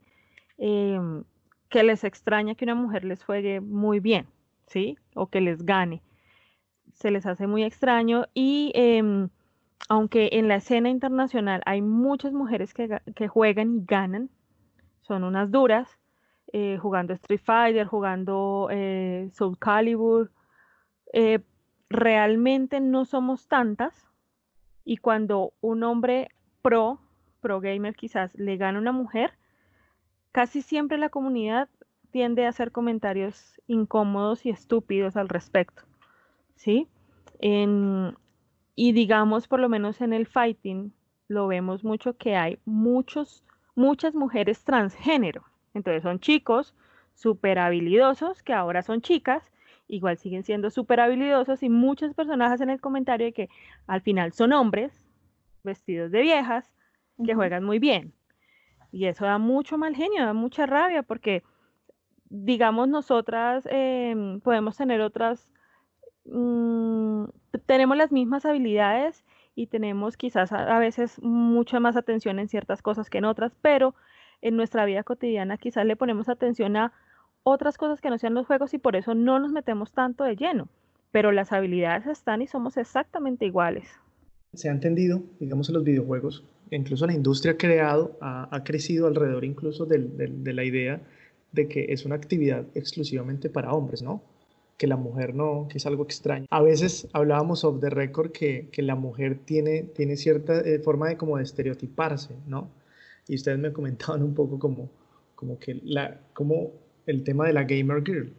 em, 0.59 1.25
que 1.69 1.83
les 1.83 2.05
extraña 2.05 2.55
que 2.55 2.65
una 2.65 2.75
mujer 2.75 3.05
les 3.05 3.23
juegue 3.25 3.61
muy 3.61 4.01
bien, 4.01 4.27
¿sí? 4.67 4.97
O 5.15 5.27
que 5.27 5.41
les 5.41 5.65
gane. 5.65 6.03
se 6.95 7.11
les 7.11 7.27
hace 7.27 7.49
muy 7.49 7.65
extraño 7.65 8.27
y 8.35 8.71
em, 8.75 9.29
aunque 9.89 10.31
en 10.33 10.49
la 10.49 10.57
escena 10.57 10.89
internacional 10.89 11.61
hay 11.67 11.83
muchas 11.83 12.33
mujeres 12.33 12.73
que, 12.73 13.29
juegan 13.29 13.75
y 13.75 13.85
ganan, 13.85 14.31
son 15.03 15.25
unas 15.25 15.51
duras, 15.51 15.89
eh, 16.57 16.79
jugando 16.79 17.13
Street 17.15 17.41
Fighter, 17.43 17.85
jugando 17.85 18.69
eh, 18.71 19.29
Soul 19.33 19.59
Calibur, 19.59 20.31
eh, 21.13 21.41
realmente 21.91 22.79
no 22.79 23.07
somos 23.07 23.49
tantas 23.49 24.07
y 24.85 24.99
cuando 24.99 25.53
un 25.61 25.83
hombre 25.83 26.29
pro, 26.63 27.01
pro 27.41 27.59
gamer 27.59 27.97
quizás, 27.97 28.37
le 28.37 28.57
gana 28.57 28.79
a 28.79 28.83
una 28.83 28.93
mujer, 28.93 29.33
casi 30.31 30.63
siempre 30.63 30.97
la 30.97 31.09
comunidad 31.09 31.69
tiende 32.13 32.47
a 32.47 32.51
hacer 32.51 32.71
comentarios 32.71 33.61
incómodos 33.67 34.47
y 34.47 34.51
estúpidos 34.51 35.17
al 35.17 35.29
respecto. 35.29 35.83
¿Sí? 36.55 36.89
y 38.77 38.93
digamos, 38.93 39.49
por 39.49 39.59
lo 39.59 39.69
menos 39.69 40.01
en 40.01 40.13
el 40.13 40.27
fighting, 40.27 40.93
lo 41.27 41.49
vemos 41.49 41.83
mucho 41.83 42.17
que 42.17 42.37
hay 42.37 42.61
muchos, 42.65 43.43
muchas 43.75 44.15
mujeres 44.15 44.63
transgénero. 44.63 45.45
Entonces 45.75 46.03
son 46.03 46.21
chicos 46.21 46.75
súper 47.15 47.59
habilidosos 47.59 48.43
que 48.43 48.53
ahora 48.53 48.83
son 48.83 49.03
chicas, 49.03 49.53
igual 49.89 50.17
siguen 50.19 50.43
siendo 50.45 50.71
súper 50.71 51.01
habilidosos 51.01 51.63
y 51.63 51.69
muchas 51.69 52.15
personas 52.15 52.53
hacen 52.53 52.71
el 52.71 52.81
comentario 52.81 53.27
de 53.27 53.33
que 53.33 53.49
al 53.87 54.01
final 54.01 54.33
son 54.33 54.53
hombres 54.53 55.07
vestidos 55.63 56.11
de 56.11 56.23
viejas 56.23 56.73
que 57.25 57.35
juegan 57.35 57.65
muy 57.65 57.79
bien. 57.79 58.13
Y 58.91 59.07
eso 59.07 59.25
da 59.25 59.39
mucho 59.39 59.77
mal 59.77 59.95
genio, 59.95 60.25
da 60.25 60.33
mucha 60.33 60.67
rabia 60.67 61.03
porque 61.03 61.43
digamos, 62.35 62.89
nosotras 62.89 63.67
em, 63.71 64.41
podemos 64.41 64.77
tener 64.77 65.01
otras, 65.01 65.53
mm, 66.25 67.25
tenemos 67.67 67.97
las 67.97 68.11
mismas 68.13 68.45
habilidades 68.45 69.25
y 69.55 69.69
tenemos 69.69 70.17
quizás 70.17 70.53
a, 70.53 70.79
veces 70.81 71.23
mucha 71.23 71.79
más 71.79 71.97
atención 71.97 72.41
en 72.41 72.49
ciertas 72.49 72.83
cosas 72.83 73.09
que 73.09 73.19
en 73.19 73.25
otras, 73.27 73.55
pero 73.63 73.95
en 74.45 74.57
nuestra 74.57 74.85
vida 74.85 75.03
cotidiana 75.03 75.57
quizás 75.57 75.85
le 75.85 75.97
ponemos 75.97 76.29
atención 76.29 76.77
a 76.77 76.93
otras 77.43 77.77
cosas 77.77 78.01
que 78.01 78.11
no 78.11 78.19
sean 78.19 78.35
los 78.35 78.47
juegos 78.47 78.73
y 78.75 78.79
por 78.79 78.95
eso 78.95 79.15
no 79.15 79.41
nos 79.41 79.51
metemos 79.51 79.93
tanto 79.93 80.23
de 80.23 80.37
lleno, 80.37 80.69
pero 81.11 81.33
las 81.33 81.53
habilidades 81.53 82.07
están 82.07 82.43
y 82.43 82.47
somos 82.47 82.77
exactamente 82.77 83.47
iguales. 83.47 83.89
Se 84.53 84.69
ha 84.69 84.73
entendido, 84.73 85.23
digamos, 85.41 85.69
en 85.69 85.75
los 85.75 85.85
videojuegos, 85.85 86.45
incluso 86.71 87.07
la 87.07 87.15
industria 87.15 87.55
ha 87.55 87.57
creado, 87.57 88.17
ha, 88.21 88.63
crecido 88.65 89.09
alrededor 89.09 89.45
incluso 89.45 89.85
de 89.85 90.53
la 90.53 90.65
idea 90.65 91.01
de 91.55 91.69
que 91.69 91.87
es 91.89 92.05
una 92.05 92.17
actividad 92.17 92.67
exclusivamente 92.75 93.49
para 93.49 93.73
hombres, 93.73 94.03
¿no? 94.03 94.23
Que 94.77 94.87
la 94.87 94.97
mujer 94.97 95.35
no, 95.35 95.69
que 95.71 95.79
es 95.79 95.87
algo 95.87 96.03
extraño. 96.03 96.47
A 96.51 96.63
veces 96.63 97.09
hablábamos 97.13 97.65
of 97.65 97.81
the 97.81 97.91
record 97.91 98.33
que, 98.33 98.69
que 98.73 98.83
la 98.83 98.97
mujer 98.97 99.39
tiene, 99.45 99.85
tiene 99.85 100.17
cierta 100.17 100.61
eh, 100.61 100.81
forma 100.81 101.09
de 101.09 101.17
como 101.17 101.37
de 101.37 101.45
estereotiparse, 101.45 102.35
¿no? 102.47 102.69
Y 103.27 103.37
ustedes 103.37 103.59
me 103.59 103.73
comentaban 103.73 104.23
un 104.23 104.35
poco 104.35 104.59
como, 104.59 104.91
como 105.35 105.59
que 105.59 105.81
la, 105.85 106.21
como 106.33 106.73
el 107.07 107.25
tema 107.25 107.47
de 107.47 107.53
la 107.53 107.65
gamer 107.65 108.03
girl. 108.05 108.33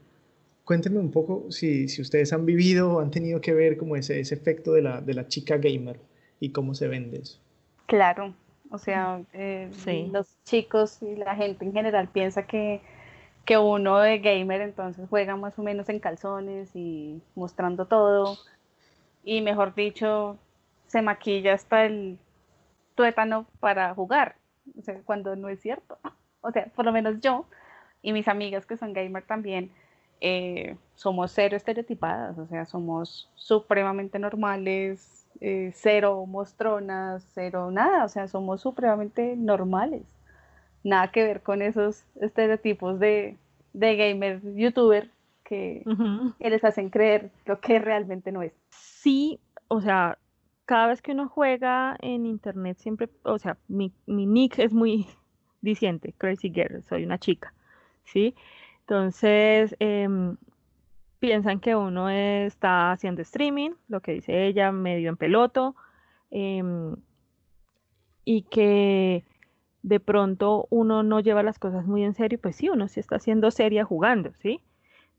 Cuéntenme 0.64 1.00
un 1.00 1.12
poco 1.12 1.52
si, 1.52 1.88
si 1.88 2.02
ustedes 2.02 2.34
han 2.34 2.46
vivido 2.46 2.94
o 2.94 3.00
han 3.00 3.12
tenido 3.12 3.40
que 3.42 3.54
ver 3.54 3.78
como 3.78 3.96
ese, 3.96 4.20
ese 4.20 4.36
efecto 4.36 4.74
de 4.74 4.82
la, 4.82 5.02
de 5.02 5.14
la 5.14 5.28
chica 5.28 5.58
gamer 5.58 6.00
y 6.40 6.50
cómo 6.50 6.74
se 6.74 6.88
vende 6.88 7.20
eso. 7.20 7.40
Claro, 7.86 8.34
o 8.72 8.78
sea, 8.80 9.22
eh, 9.34 9.70
los 10.12 10.38
chicos 10.44 11.02
y 11.02 11.16
la 11.16 11.36
gente 11.36 11.66
en 11.66 11.74
general 11.74 12.10
piensa 12.12 12.48
que 12.48 12.82
que 13.46 13.58
uno 13.58 14.00
de 14.00 14.20
gamer 14.20 14.62
entonces 14.62 15.08
juega 15.10 15.36
más 15.36 15.58
o 15.60 15.64
menos 15.64 15.88
en 15.90 16.00
calzones 16.00 16.76
y 16.76 17.22
mostrando 17.36 17.86
todo 17.86 18.38
y 19.24 19.42
mejor 19.42 19.76
dicho 19.76 20.38
se 20.88 21.02
maquilla 21.02 21.54
hasta 21.54 21.86
el 21.86 22.18
tuétano 22.96 23.46
para 23.60 23.94
jugar, 23.94 24.36
o 24.78 24.82
sea, 24.82 25.00
cuando 25.04 25.36
no 25.36 25.50
es 25.50 25.60
cierto. 25.62 25.98
O 26.42 26.52
sea, 26.52 26.66
por 26.76 26.86
lo 26.86 26.92
menos 26.92 27.20
yo 27.22 27.46
y 28.02 28.14
mis 28.14 28.28
amigas 28.28 28.66
que 28.66 28.78
son 28.78 28.94
gamer 28.94 29.24
también 29.24 29.72
eh, 30.22 30.78
somos 30.96 31.32
cero 31.32 31.58
estereotipadas, 31.58 32.38
o 32.38 32.48
sea, 32.48 32.66
somos 32.66 33.30
supremamente 33.36 34.20
normales, 34.20 35.28
eh, 35.42 35.72
cero 35.74 36.26
mostronas, 36.26 37.28
cero 37.34 37.72
nada, 37.72 38.06
o 38.06 38.10
sea, 38.10 38.28
somos 38.28 38.62
supremamente 38.62 39.36
normales 39.36 40.04
nada 40.86 41.12
que 41.12 41.24
ver 41.24 41.42
con 41.42 41.62
esos 41.62 42.06
estereotipos 42.22 43.00
de, 43.00 43.38
de 43.74 43.96
gamer 43.98 44.40
youtuber 44.56 45.10
que, 45.44 45.84
les 46.40 46.64
hacen 46.64 46.90
creer 46.90 47.32
lo 47.46 47.60
que 47.60 47.80
realmente 47.80 48.32
no 48.32 48.42
es. 48.42 48.54
Sí, 48.70 49.40
o 49.68 49.82
sea, 49.82 50.18
cada 50.66 50.88
vez 50.88 51.02
que 51.02 51.12
uno 51.12 51.30
juega 51.30 51.96
en 52.02 52.26
internet 52.26 52.78
siempre, 52.80 53.10
o 53.24 53.40
sea, 53.40 53.58
mi, 53.68 53.94
nick 54.08 54.60
es 54.60 54.74
muy 54.74 55.08
diciente, 55.62 56.14
Crazy 56.18 56.50
Girl, 56.50 56.84
soy 56.84 57.06
una 57.06 57.20
chica, 57.20 57.54
¿sí? 58.04 58.36
Entonces, 58.82 59.76
em, 59.80 60.38
piensan 61.20 61.60
que 61.60 61.76
uno 61.76 62.10
está 62.10 62.92
haciendo 62.92 63.22
streaming, 63.22 63.72
lo 63.88 64.02
que 64.02 64.14
dice 64.14 64.48
ella, 64.48 64.72
medio 64.72 65.10
en 65.10 65.18
peloto, 65.18 65.76
em, 66.32 66.96
y 68.26 68.44
que 68.44 69.26
de 69.84 70.00
pronto 70.00 70.68
uno 70.72 71.04
no 71.04 71.20
lleva 71.20 71.44
las 71.44 71.60
cosas 71.60 71.86
muy 71.86 72.04
en 72.04 72.16
serio, 72.16 72.40
pues 72.42 72.56
sí, 72.56 72.70
uno 72.70 72.88
sí 72.88 73.00
está 73.00 73.18
haciendo 73.18 73.52
seria 73.52 73.86
jugando, 73.86 74.34
¿sí? 74.42 74.62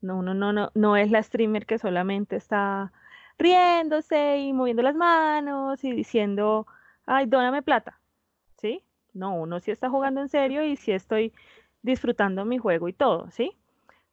No, 0.03 0.19
uno 0.19 0.35
no, 0.35 0.53
no, 0.53 0.71
no 0.75 0.97
es 0.97 1.11
la 1.11 1.23
streamer 1.23 1.67
que 1.67 1.79
solamente 1.79 2.37
está 2.37 2.93
riéndose 3.39 4.39
y 4.39 4.53
moviendo 4.53 4.83
las 4.83 4.95
manos 4.95 5.83
y 5.85 5.93
diciendo, 5.93 6.67
ay, 7.07 7.27
dóname 7.27 7.63
plata, 7.63 8.01
¿sí? 8.57 8.83
No, 9.13 9.35
uno 9.35 9.61
sí 9.61 9.71
está 9.71 9.89
jugando 9.89 10.21
en 10.21 10.29
serio 10.29 10.63
y 10.65 10.77
sí 10.77 10.93
estoy 10.93 11.33
disfrutando 11.83 12.45
mi 12.45 12.59
juego 12.59 12.89
y 12.89 12.93
todo, 12.93 13.31
¿sí? 13.31 13.53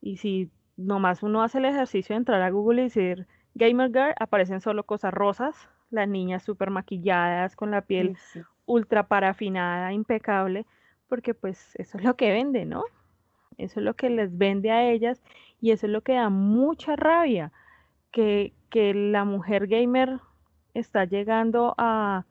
Y 0.01 0.17
si 0.17 0.49
nomás 0.77 1.23
uno 1.23 1.43
hace 1.43 1.59
el 1.59 1.65
ejercicio 1.65 2.13
de 2.13 2.17
entrar 2.17 2.41
a 2.41 2.49
Google 2.49 2.81
y 2.81 2.83
decir 2.85 3.27
Gamer 3.55 3.89
Girl, 3.89 4.13
aparecen 4.19 4.61
solo 4.61 4.83
cosas 4.83 5.13
rosas, 5.13 5.69
las 5.89 6.07
niñas 6.07 6.43
súper 6.43 6.69
maquilladas, 6.69 7.55
con 7.55 7.71
la 7.71 7.81
piel 7.81 8.17
ultra 8.65 9.07
parafinada, 9.07 9.93
impecable, 9.93 10.65
porque 11.07 11.33
pues 11.33 11.75
eso 11.75 11.97
es 11.97 12.03
lo 12.03 12.15
que 12.15 12.31
vende, 12.31 12.65
¿no? 12.65 12.83
Eso 13.57 13.79
es 13.79 13.85
lo 13.85 13.93
que 13.93 14.09
les 14.09 14.35
vende 14.35 14.71
a 14.71 14.89
ellas 14.89 15.21
y 15.61 15.71
eso 15.71 15.85
es 15.85 15.91
lo 15.91 16.01
que 16.01 16.13
da 16.13 16.29
mucha 16.29 16.95
rabia, 16.95 17.51
que, 18.11 18.53
que 18.73 18.95
la 18.95 19.23
mujer 19.23 19.67
gamer 19.67 20.19
está 20.73 21.05
llegando 21.05 21.75
a, 21.77 22.25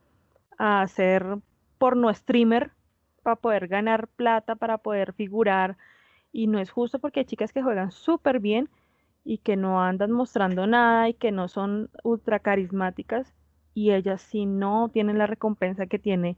a 0.59 0.85
ser 0.89 1.39
porno 1.79 2.13
streamer 2.13 2.73
para 3.23 3.37
poder 3.37 3.69
ganar 3.69 4.09
plata, 4.09 4.57
para 4.57 4.79
poder 4.79 5.13
figurar, 5.13 5.77
y 6.33 6.49
no 6.49 6.59
es 6.59 6.73
justo 6.73 6.99
porque 6.99 7.21
hay 7.21 7.27
chicas 7.27 7.53
que 7.53 7.63
juegan 7.63 7.93
súper 7.93 8.41
bien 8.41 8.69
y 9.25 9.39
que 9.39 9.55
no 9.55 9.81
andan 9.81 10.11
mostrando 10.11 10.67
nada 10.67 11.09
y 11.09 11.15
que 11.15 11.31
no 11.31 11.47
son 11.47 11.91
ultra 12.03 12.41
carismáticas 12.41 13.33
y 13.73 13.93
ellas 13.93 14.21
si 14.21 14.45
no 14.45 14.89
tienen 14.93 15.19
la 15.19 15.29
recompensa 15.29 15.87
que 15.87 16.01
tiene, 16.01 16.37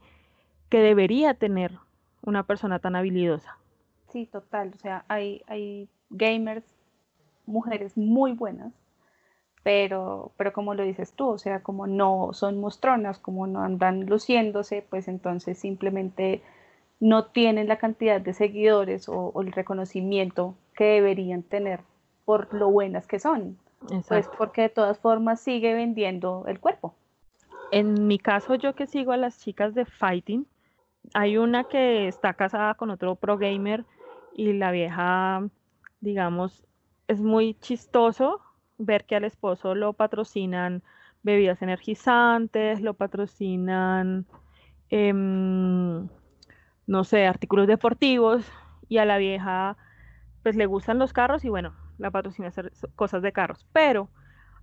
que 0.69 0.81
debería 0.81 1.33
tener 1.33 1.79
una 2.21 2.43
persona 2.43 2.77
tan 2.77 2.95
habilidosa. 2.95 3.57
Sí, 4.09 4.27
total. 4.27 4.71
O 4.75 4.77
sea, 4.77 5.03
hay, 5.07 5.41
hay 5.47 5.89
gamers, 6.11 6.63
mujeres 7.47 7.97
muy 7.97 8.33
buenas, 8.33 8.71
pero, 9.65 10.31
pero 10.37 10.53
como 10.53 10.75
lo 10.75 10.83
dices 10.83 11.13
tú, 11.13 11.27
o 11.27 11.37
sea, 11.39 11.63
como 11.63 11.87
no 11.87 12.33
son 12.33 12.59
mostronas, 12.59 13.17
como 13.17 13.47
no 13.47 13.61
andan 13.63 14.05
luciéndose, 14.05 14.85
pues 14.87 15.07
entonces 15.07 15.57
simplemente 15.57 16.43
no 16.99 17.25
tienen 17.25 17.67
la 17.67 17.79
cantidad 17.79 18.21
de 18.21 18.35
seguidores 18.35 19.09
o, 19.09 19.33
el 19.41 19.51
reconocimiento 19.51 20.53
que 20.75 20.83
deberían 20.83 21.41
tener 21.41 21.79
por 22.25 22.53
lo 22.53 22.69
buenas 22.69 23.07
que 23.07 23.17
son. 23.17 23.57
Pues 24.07 24.29
porque 24.37 24.61
de 24.61 24.69
todas 24.69 24.99
formas 24.99 25.41
sigue 25.41 25.73
vendiendo 25.73 26.45
el 26.47 26.59
cuerpo. 26.59 26.93
En 27.71 28.05
mi 28.05 28.19
caso, 28.19 28.53
yo 28.53 28.75
que 28.75 28.85
sigo 28.85 29.13
a 29.13 29.17
las 29.17 29.39
chicas 29.39 29.73
de 29.73 29.85
Fighting, 29.85 30.45
hay 31.15 31.39
una 31.39 31.63
que 31.63 32.07
está 32.07 32.35
casada 32.35 32.75
con 32.75 32.91
otro 32.91 33.15
pro 33.15 33.39
gamer 33.39 33.83
y 34.31 34.53
la 34.53 34.69
vieja, 34.69 35.41
digamos, 36.01 36.63
es 37.07 37.19
muy 37.19 37.55
chistoso 37.55 38.44
ver 38.77 39.05
que 39.05 39.15
al 39.15 39.23
esposo 39.23 39.75
lo 39.75 39.93
patrocinan 39.93 40.83
bebidas 41.23 41.61
energizantes, 41.61 42.81
lo 42.81 42.93
patrocinan, 42.93 44.25
em, 44.89 46.07
no 46.87 47.03
sé, 47.03 47.25
artículos 47.25 47.67
deportivos 47.67 48.45
y 48.87 48.97
a 48.97 49.05
la 49.05 49.17
vieja 49.17 49.77
pues 50.43 50.55
le 50.55 50.67
gustan 50.67 50.99
los 50.99 51.11
carros 51.11 51.43
y 51.43 51.49
bueno, 51.49 51.73
la 51.97 52.11
patrocina 52.11 52.49
hacer 52.49 52.71
cosas 52.95 53.23
de 53.23 53.31
carros, 53.31 53.65
pero 53.73 54.09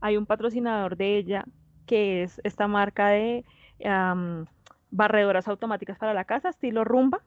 hay 0.00 0.16
un 0.16 0.26
patrocinador 0.26 0.96
de 0.96 1.16
ella 1.16 1.44
que 1.86 2.22
es 2.22 2.40
esta 2.44 2.68
marca 2.68 3.08
de 3.08 3.44
barredoras 4.90 5.48
automáticas 5.48 5.98
para 5.98 6.14
la 6.14 6.24
casa, 6.24 6.50
estilo 6.50 6.84
rumba. 6.84 7.22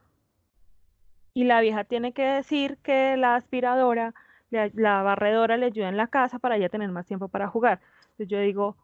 Y 1.34 1.44
la 1.44 1.60
vieja 1.60 1.84
tiene 1.84 2.12
que 2.12 2.22
decir 2.22 2.78
que 2.78 3.16
la 3.18 3.34
aspiradora, 3.34 4.14
la, 4.50 5.02
barredora 5.02 5.56
le 5.56 5.66
ayuda 5.66 5.88
en 5.88 5.96
la 5.96 6.06
casa 6.08 6.38
para 6.38 6.56
ella 6.56 6.68
tener 6.68 6.90
más 6.90 7.06
tiempo 7.06 7.28
para 7.28 7.48
jugar. 7.48 7.80
Entonces 8.02 8.28
yo 8.28 8.40
digo, 8.40 8.76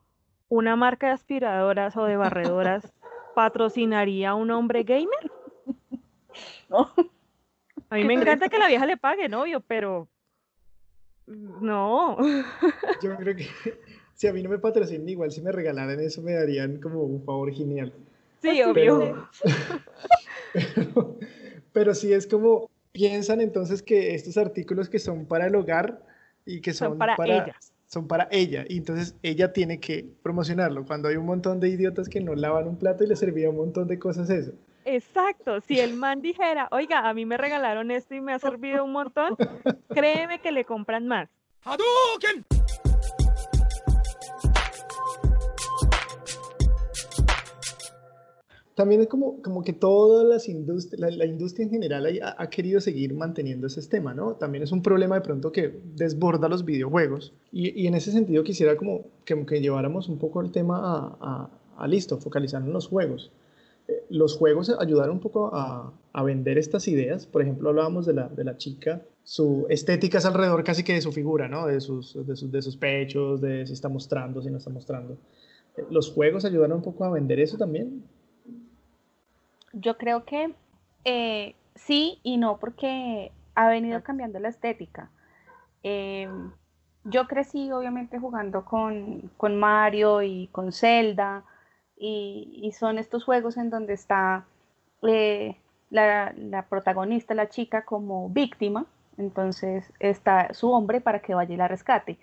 ¿una 0.49 0.77
marca 0.77 1.09
de 1.09 1.13
aspiradoras 1.13 1.97
o 1.97 2.05
de 2.05 2.17
barredoras 2.17 2.93
patrocinaría 3.35 4.31
a 4.31 4.35
un 4.35 4.51
hombre 4.51 4.83
gamer? 4.83 5.31
No. 6.71 6.91
A 7.91 7.97
mí 7.97 8.05
me 8.05 8.15
encanta 8.15 8.49
que 8.49 8.59
la 8.59 8.67
vieja 8.67 8.87
le 8.87 8.97
pague, 8.97 9.29
novio, 9.29 9.61
pero 9.61 10.09
no. 11.27 12.17
Yo 13.03 13.17
creo 13.17 13.37
que 13.37 13.47
si 14.15 14.27
a 14.27 14.33
mí 14.33 14.43
no 14.43 14.51
me 14.51 14.59
patrocinan, 14.59 15.09
igual 15.09 15.31
si 15.31 15.43
me 15.43 15.53
regalaran 15.53 16.01
eso 16.01 16.23
me 16.23 16.33
darían 16.33 16.81
como 16.81 17.03
un 17.03 17.23
favor 17.25 17.53
genial. 17.53 17.93
Sí, 18.41 18.63
obvio. 18.63 19.29
Pero, 21.73 21.95
sí 21.95 22.13
es 22.13 22.27
como, 22.27 22.71
piensan 22.93 23.41
entonces 23.41 23.83
que 23.83 24.15
estos 24.15 24.37
artículos 24.37 24.89
que 24.89 24.99
son 24.99 25.27
para 25.27 25.47
el 25.47 25.55
hogar 25.55 26.03
y 26.45 26.61
que 26.61 26.73
son, 26.73 26.99
para, 26.99 27.17
ella. 27.25 27.57
Son 27.87 28.07
para 28.07 28.29
ella. 28.31 28.65
Y 28.69 28.79
entonces 28.79 29.17
ella 29.23 29.53
tiene 29.53 29.81
que 29.81 30.07
promocionarlo. 30.23 30.85
Cuando 30.85 31.09
hay 31.09 31.17
un 31.17 31.27
montón 31.27 31.59
de 31.61 31.69
idiotas 31.69 32.09
que 32.09 32.21
no 32.21 32.35
lavan 32.35 32.69
un 32.69 32.77
plato 32.77 33.05
y 33.05 33.07
le 33.09 33.17
servía 33.17 33.51
un 33.51 33.57
montón 33.57 33.89
de 33.89 33.99
cosas 33.99 34.31
eso. 34.31 34.53
Exacto, 34.85 35.61
si 35.61 35.79
el 35.79 35.95
man 35.95 36.23
dijera, 36.23 36.69
oiga, 36.73 37.09
a 37.09 37.15
mí 37.15 37.25
me 37.25 37.37
regalaron 37.37 37.93
esto 37.93 38.17
y 38.17 38.21
me 38.21 38.33
ha 38.33 38.41
servido 38.41 38.85
un 38.85 38.91
montón, 38.91 39.37
créeme 39.95 40.41
que 40.41 40.51
le 40.51 40.65
compran 40.65 41.07
más. 41.07 41.29
También 48.75 49.03
es 49.03 49.09
como, 49.09 49.43
como 49.43 49.63
que 49.63 49.73
todas 49.73 50.27
las 50.27 50.49
industrias, 50.49 51.15
la, 51.15 51.27
industria 51.27 51.65
en 51.65 51.71
general 51.71 52.07
ha, 52.23 52.51
querido 52.51 52.81
seguir 52.81 53.13
manteniendo 53.13 53.67
ese 53.67 53.87
tema, 53.87 54.15
¿no? 54.15 54.35
También 54.35 54.65
es 54.65 54.73
un 54.73 54.83
problema 54.83 55.17
de 55.17 55.21
pronto 55.21 55.53
que 55.53 55.81
desborda 55.95 56.49
los 56.49 56.65
videojuegos. 56.65 57.35
Y, 57.53 57.87
en 57.87 57.95
ese 57.95 58.13
sentido 58.13 58.43
quisiera 58.45 58.77
como 58.77 59.05
que, 59.25 59.61
lleváramos 59.61 60.09
un 60.09 60.19
poco 60.19 60.41
el 60.41 60.51
tema 60.51 60.79
a, 60.79 61.17
a, 61.21 61.51
a 61.77 61.89
listo, 61.89 62.19
focalizar 62.19 62.63
en 62.63 62.73
los 62.73 62.89
juegos 62.89 63.31
los 64.11 64.37
juegos 64.37 64.71
ayudaron 64.79 65.17
un 65.17 65.21
poco 65.21 65.51
a, 65.55 65.93
vender 66.25 66.59
estas 66.59 66.87
ideas. 66.89 67.27
Por 67.27 67.43
ejemplo, 67.43 67.71
hablábamos 67.71 68.07
de 68.07 68.13
la, 68.13 68.29
de 68.29 68.45
la 68.45 68.57
chica, 68.57 69.03
su 69.25 69.67
estética 69.69 70.19
es 70.19 70.27
alrededor 70.27 70.63
casi 70.63 70.85
que 70.85 70.95
de 70.95 71.01
su 71.01 71.13
figura, 71.13 71.49
¿no? 71.49 71.67
De 71.67 71.81
sus, 71.81 72.15
de 72.27 72.37
sus, 72.37 72.53
de 72.53 72.63
sus 72.63 72.77
pechos, 72.77 73.41
de 73.41 73.67
si 73.67 73.73
está 73.73 73.89
mostrando, 73.89 74.43
si 74.43 74.51
no 74.51 74.59
está 74.59 74.71
mostrando. 74.71 75.17
¿Los 75.91 76.11
juegos 76.11 76.45
ayudaron 76.45 76.79
un 76.79 76.83
poco 76.83 77.05
a 77.05 77.11
vender 77.11 77.41
eso 77.41 77.57
también? 77.57 78.05
Yo 79.83 79.99
creo 79.99 80.25
que 80.25 80.55
eh, 81.05 81.55
sí 81.75 82.21
y 82.23 82.37
no, 82.37 82.59
porque 82.59 83.33
ha 83.55 83.69
venido 83.69 84.03
cambiando 84.03 84.39
la 84.39 84.49
estética. 84.49 85.11
Eh, 85.83 86.29
yo 87.05 87.27
crecí 87.27 87.71
obviamente 87.73 88.19
jugando 88.19 88.65
con, 88.65 89.31
con 89.37 89.57
Mario 89.57 90.23
y 90.23 90.49
con 90.53 90.73
Zelda 90.73 91.45
y, 91.97 92.73
son 92.79 92.99
estos 92.99 93.25
juegos 93.25 93.57
en 93.57 93.71
donde 93.71 93.93
está 93.93 94.47
eh, 95.03 95.57
la, 95.91 96.67
protagonista, 96.69 97.35
la 97.35 97.49
chica, 97.49 97.85
como 97.85 98.29
víctima, 98.29 98.87
entonces 99.19 99.93
está 100.01 100.53
su 100.55 100.71
hombre 100.71 101.01
para 101.01 101.21
que 101.21 101.35
vaya 101.35 101.55
y 101.55 101.57
la 101.57 101.69
rescate. 101.69 102.19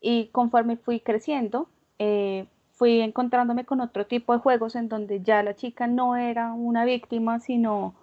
Y 0.00 0.28
conforme 0.28 0.76
fui 0.76 1.00
creciendo, 1.00 1.68
eh, 1.98 2.46
fui 2.84 3.00
encontrándome 3.00 3.64
con 3.64 3.80
otro 3.80 4.06
tipo 4.06 4.34
de 4.34 4.40
juegos 4.40 4.76
en 4.76 4.90
donde 4.90 5.22
ya 5.22 5.42
la 5.42 5.54
chica 5.54 5.86
no 5.86 6.16
era 6.16 6.52
una 6.52 6.84
víctima, 6.84 7.40
sino, 7.40 7.94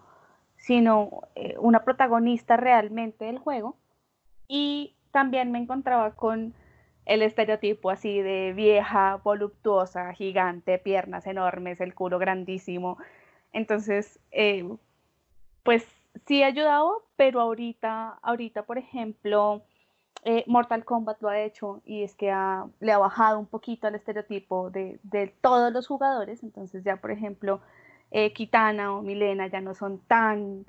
sino 0.55 1.21
eh, 1.35 1.55
una 1.59 1.83
protagonista 1.83 2.57
realmente 2.57 3.25
del 3.25 3.37
juego. 3.37 3.77
Y 4.47 4.95
también 5.11 5.51
me 5.51 5.59
encontraba 5.59 6.15
con 6.15 6.55
el 7.05 7.21
estereotipo 7.21 7.91
así 7.91 8.21
de 8.21 8.53
vieja, 8.53 9.21
voluptuosa, 9.23 10.13
gigante, 10.13 10.79
piernas 10.79 11.27
enormes, 11.27 11.79
el 11.79 11.93
culo 11.93 12.17
grandísimo. 12.17 12.97
Entonces, 13.53 14.19
eh, 14.31 14.67
pues 15.61 15.85
sí 16.25 16.41
ha 16.41 16.47
ayudado, 16.47 17.03
pero 17.17 17.39
ahorita, 17.39 18.17
ahorita 18.23 18.63
por 18.63 18.79
ejemplo, 18.79 19.61
eh, 20.23 20.43
Mortal 20.47 20.85
Kombat 20.85 21.21
lo 21.21 21.29
ha 21.29 21.39
hecho 21.39 21.81
y 21.85 22.03
es 22.03 22.15
que 22.15 22.27
le 22.79 22.91
ha 22.91 22.97
bajado 22.97 23.39
un 23.39 23.47
poquito 23.47 23.87
el 23.87 23.95
estereotipo 23.95 24.69
de, 24.69 24.99
todos 25.41 25.71
los 25.73 25.87
jugadores. 25.87 26.43
Entonces 26.43 26.83
ya, 26.83 26.97
por 26.97 27.11
ejemplo, 27.11 27.61
eh, 28.11 28.33
Kitana 28.33 28.93
o 28.95 29.01
Milena 29.01 29.47
ya 29.47 29.61
no 29.61 29.73
son 29.73 29.99
tan 29.99 30.65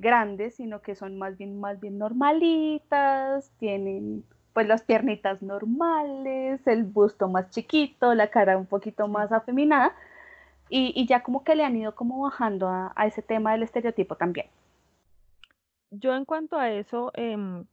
grandes, 0.00 0.56
sino 0.56 0.82
que 0.82 0.94
son 0.94 1.16
más 1.16 1.38
bien, 1.38 1.58
más 1.58 1.80
bien 1.80 1.96
normalitas, 1.96 3.50
tienen 3.58 4.22
pues 4.52 4.66
las 4.66 4.82
piernitas 4.82 5.42
normales, 5.42 6.66
el 6.66 6.84
busto 6.84 7.28
más 7.28 7.50
chiquito, 7.50 8.14
la 8.14 8.28
cara 8.28 8.58
un 8.58 8.66
poquito 8.66 9.08
más 9.08 9.32
afeminada, 9.32 9.94
y, 10.68 11.06
ya 11.06 11.22
como 11.22 11.44
que 11.44 11.54
le 11.54 11.64
han 11.64 11.76
ido 11.76 11.94
como 11.94 12.22
bajando 12.22 12.66
a, 12.68 12.94
ese 13.06 13.20
tema 13.20 13.52
del 13.52 13.62
estereotipo 13.62 14.16
también. 14.16 14.46
Yo 15.90 16.14
en 16.14 16.24
cuanto 16.24 16.56
a 16.56 16.70
eso, 16.70 17.10
em, 17.14 17.66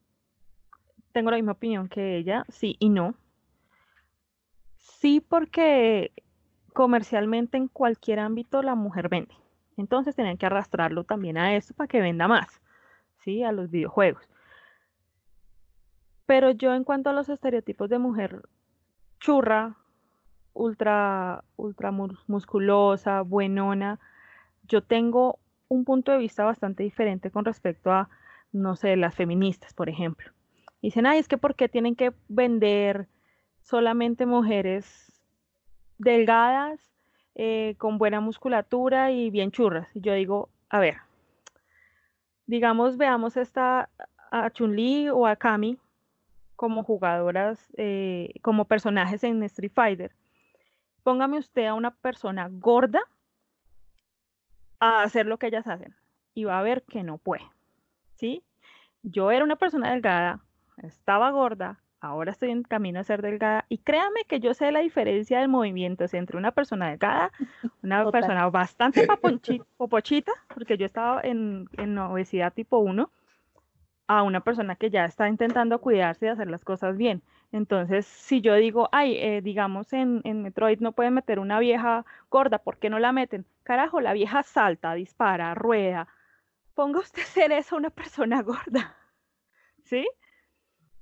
tengo 1.12 1.32
la 1.32 1.38
misma 1.38 1.54
opinión 1.54 1.90
que 1.90 2.18
ella, 2.18 2.46
sí 2.50 2.76
y 2.80 2.90
no. 2.90 3.16
Sí 4.78 5.22
porque 5.22 6.12
comercialmente 6.74 7.58
en 7.58 7.68
cualquier 7.68 8.20
ámbito 8.20 8.62
la 8.62 8.76
mujer 8.76 9.10
vende. 9.10 9.36
Entonces 9.78 10.16
tienen 10.16 10.38
que 10.38 10.46
arrastrarlo 10.46 11.04
también 11.04 11.38
a 11.38 11.56
eso 11.56 11.74
para 11.74 11.88
que 11.88 12.02
venda 12.02 12.28
más, 12.28 12.62
¿sí? 13.24 13.44
A 13.44 13.52
los 13.52 13.70
videojuegos. 13.70 14.28
Pero 16.26 16.52
yo 16.52 16.74
en 16.74 16.84
cuanto 16.84 17.10
a 17.10 17.14
los 17.14 17.30
estereotipos 17.30 17.90
de 17.90 17.98
mujer 17.98 18.44
churra, 19.20 19.76
ultra, 20.54 21.44
ultra 21.56 21.92
musculosa, 22.28 23.22
buenona, 23.22 24.00
yo 24.68 24.84
tengo 24.84 25.40
un 25.70 25.86
punto 25.86 26.12
de 26.12 26.18
vista 26.18 26.44
bastante 26.44 26.84
diferente 26.84 27.32
con 27.32 27.46
respecto 27.46 27.92
a, 27.92 28.10
no 28.52 28.76
sé, 28.76 28.96
las 28.96 29.16
feministas, 29.16 29.74
por 29.74 29.90
ejemplo. 29.90 30.32
Dicen, 30.82 31.06
ay, 31.06 31.20
es 31.20 31.28
que 31.28 31.38
¿por 31.38 31.56
qué 31.56 31.68
tienen 31.68 31.96
que 31.96 32.14
vender 32.28 33.08
solamente 33.62 34.26
mujeres 34.26 35.22
delgadas, 35.98 36.80
eh, 37.36 37.76
con 37.78 37.98
buena 37.98 38.22
musculatura 38.22 39.12
y 39.12 39.30
bien 39.30 39.52
churras? 39.52 39.88
Y 39.94 40.02
yo 40.02 40.14
digo, 40.14 40.50
a 40.70 40.80
ver, 40.80 40.98
digamos, 42.46 42.98
veamos 42.98 43.38
esta 43.38 43.90
a 44.32 44.50
Chun-Li 44.52 45.10
o 45.10 45.28
a 45.28 45.36
Kami, 45.36 45.78
como 46.56 46.84
jugadoras, 46.84 47.70
eh, 47.78 48.34
como 48.42 48.66
personajes 48.66 49.24
en 49.24 49.42
Street 49.44 49.72
Fighter. 49.74 50.12
Póngame 51.04 51.38
usted 51.38 51.66
a 51.66 51.74
una 51.74 51.92
persona 51.92 52.50
gorda 52.52 53.02
a 54.80 55.04
hacer 55.04 55.26
lo 55.26 55.38
que 55.38 55.48
ellas 55.48 55.68
hacen 55.68 55.96
y 56.34 56.44
va 56.44 56.60
a 56.60 56.64
ver 56.64 56.84
que 56.84 57.04
no 57.04 57.18
puede. 57.18 57.44
¿Sí? 58.16 58.44
Yo 59.04 59.32
era 59.32 59.44
una 59.44 59.56
persona 59.56 59.92
delgada, 59.92 60.42
estaba 60.84 61.32
gorda, 61.32 61.80
ahora 62.02 62.32
estoy 62.32 62.52
en 62.52 62.64
camino 62.64 63.00
a 63.00 63.04
ser 63.04 63.22
delgada 63.22 63.66
y 63.70 63.80
créame 63.80 64.24
que 64.28 64.40
yo 64.40 64.54
sé 64.54 64.72
la 64.72 64.80
diferencia 64.80 65.40
del 65.40 65.50
movimiento 65.50 66.06
entre 66.14 66.38
una 66.38 66.52
persona 66.52 66.90
delgada, 66.90 67.32
una 67.84 68.10
persona 68.12 68.50
bastante 68.50 69.08
popochita, 69.78 70.32
porque 70.54 70.78
yo 70.78 70.86
estaba 70.86 71.22
en, 71.22 71.70
en 71.78 71.98
obesidad 71.98 72.54
tipo 72.54 72.80
1 72.80 73.12
a 74.08 74.24
una 74.24 74.42
persona 74.42 74.76
que 74.76 74.90
ya 74.90 75.06
está 75.06 75.28
intentando 75.28 75.80
cuidarse 75.82 76.26
y 76.26 76.30
hacer 76.30 76.50
las 76.50 76.66
cosas 76.66 76.98
bien. 76.98 77.22
Entonces, 77.52 78.08
si 78.08 78.42
yo 78.42 78.56
digo, 78.56 78.90
ay, 78.92 79.16
eh, 79.18 79.42
digamos 79.42 79.94
en, 79.94 80.22
en, 80.24 80.42
Metroid 80.42 80.80
no 80.80 80.94
pueden 80.94 81.14
meter 81.14 81.38
una 81.38 81.60
vieja 81.60 82.06
gorda, 82.32 82.58
¿por 82.58 82.78
qué 82.78 82.90
no 82.90 82.98
la 82.98 83.12
meten? 83.12 83.46
Carajo, 83.62 84.02
la 84.02 84.14
vieja 84.14 84.42
salta, 84.42 84.96
dispara, 84.96 85.54
rueda. 85.54 86.08
Ponga 86.74 87.00
usted 87.00 87.22
ser 87.22 87.52
eso 87.52 87.76
una 87.76 87.92
persona 87.92 88.42
gorda. 88.44 88.96
¿Sí? 89.84 90.08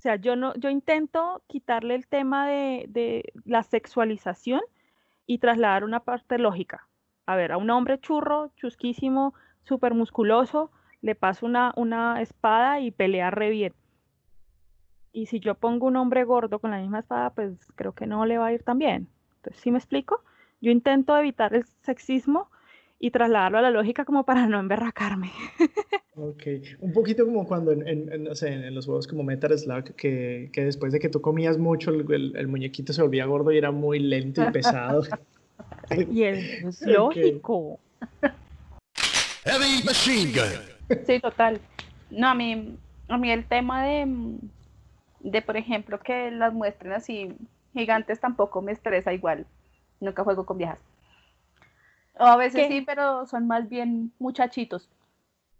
Sea, 0.07 0.15
yo 0.15 0.69
intento 0.69 1.41
quitarle 1.47 1.93
el 1.93 2.07
tema 2.07 2.47
de, 2.47 3.33
la 3.43 3.61
sexualización 3.61 4.61
y 5.25 5.39
trasladar 5.39 5.83
una 5.83 5.99
parte 5.99 6.37
lógica. 6.37 6.87
A 7.25 7.35
ver, 7.35 7.51
a 7.51 7.57
un 7.57 7.69
hombre 7.69 7.99
churro, 7.99 8.53
chusquísimo, 8.55 9.33
súper 9.63 9.93
musculoso, 9.93 10.71
le 11.01 11.15
paso 11.15 11.45
una, 11.45 11.73
una 11.75 12.21
espada 12.21 12.79
y 12.79 12.91
pelea 12.91 13.31
re 13.31 13.49
bien. 13.49 13.73
Y 15.11 15.25
si 15.25 15.41
yo 15.41 15.55
pongo 15.55 15.87
un 15.87 15.97
hombre 15.97 16.23
gordo 16.23 16.59
con 16.59 16.71
la 16.71 16.79
misma 16.79 16.99
espada, 16.99 17.31
pues 17.31 17.69
creo 17.75 17.91
que 17.91 18.07
no 18.07 18.25
le 18.25 18.37
va 18.37 18.45
a 18.45 18.53
ir 18.53 18.63
tan 18.63 18.79
bien. 18.79 19.09
Entonces, 19.35 19.61
¿sí 19.61 19.71
me 19.71 19.77
explico? 19.77 20.23
Yo 20.61 20.71
intento 20.71 21.17
evitar 21.17 21.53
el 21.53 21.65
sexismo 21.81 22.49
y 22.99 23.11
trasladarlo 23.11 23.59
a 23.59 23.61
la 23.61 23.71
lógica 23.71 24.05
como 24.05 24.25
para 24.25 24.47
no 24.47 24.59
emberracarme. 24.59 25.31
Ok, 26.19 26.45
un 26.79 26.93
poquito 26.93 27.25
como 27.25 27.45
cuando 27.45 27.71
en, 27.71 27.87
en, 27.87 28.23
no 28.23 28.33
sé, 28.33 28.51
en 28.51 28.73
los 28.73 28.87
juegos 28.87 29.05
como 29.05 29.21
Metal 29.21 29.55
Slug, 29.55 29.93
que, 29.93 30.49
que, 30.51 30.65
después 30.65 30.91
de 30.91 30.99
que 30.99 31.09
tú 31.09 31.21
comías 31.21 31.59
mucho, 31.59 31.91
el, 31.91 32.35
el, 32.35 32.47
muñequito 32.47 32.91
se 32.91 33.03
volvía 33.03 33.27
gordo 33.27 33.51
y 33.51 33.59
era 33.59 33.69
muy 33.69 33.99
lento 33.99 34.41
y 34.41 34.51
pesado. 34.51 35.03
y 36.11 36.23
es 36.23 36.81
lógico. 36.87 37.79
Heavy 39.43 39.83
Machine 39.85 40.31
Gun. 40.31 40.97
Sí, 41.05 41.19
total. 41.19 41.61
No, 42.09 42.29
a 42.29 42.33
mí, 42.33 42.75
a 43.09 43.17
mí 43.19 43.31
el 43.31 43.45
tema 43.45 43.85
de, 43.85 44.39
de, 45.19 45.41
por 45.43 45.55
ejemplo, 45.55 45.99
que 45.99 46.31
las 46.31 46.51
muestren 46.51 46.93
así 46.93 47.35
gigantes 47.73 48.19
tampoco 48.19 48.63
me 48.63 48.71
estresa 48.71 49.13
igual. 49.13 49.45
Nunca 49.99 50.23
juego 50.23 50.47
con 50.47 50.57
viejas. 50.57 50.79
O 52.19 52.25
a 52.25 52.35
veces 52.35 52.67
sí, 52.67 52.81
pero 52.81 53.25
son 53.25 53.47
más 53.47 53.69
bien 53.69 54.11
muchachitos. 54.19 54.89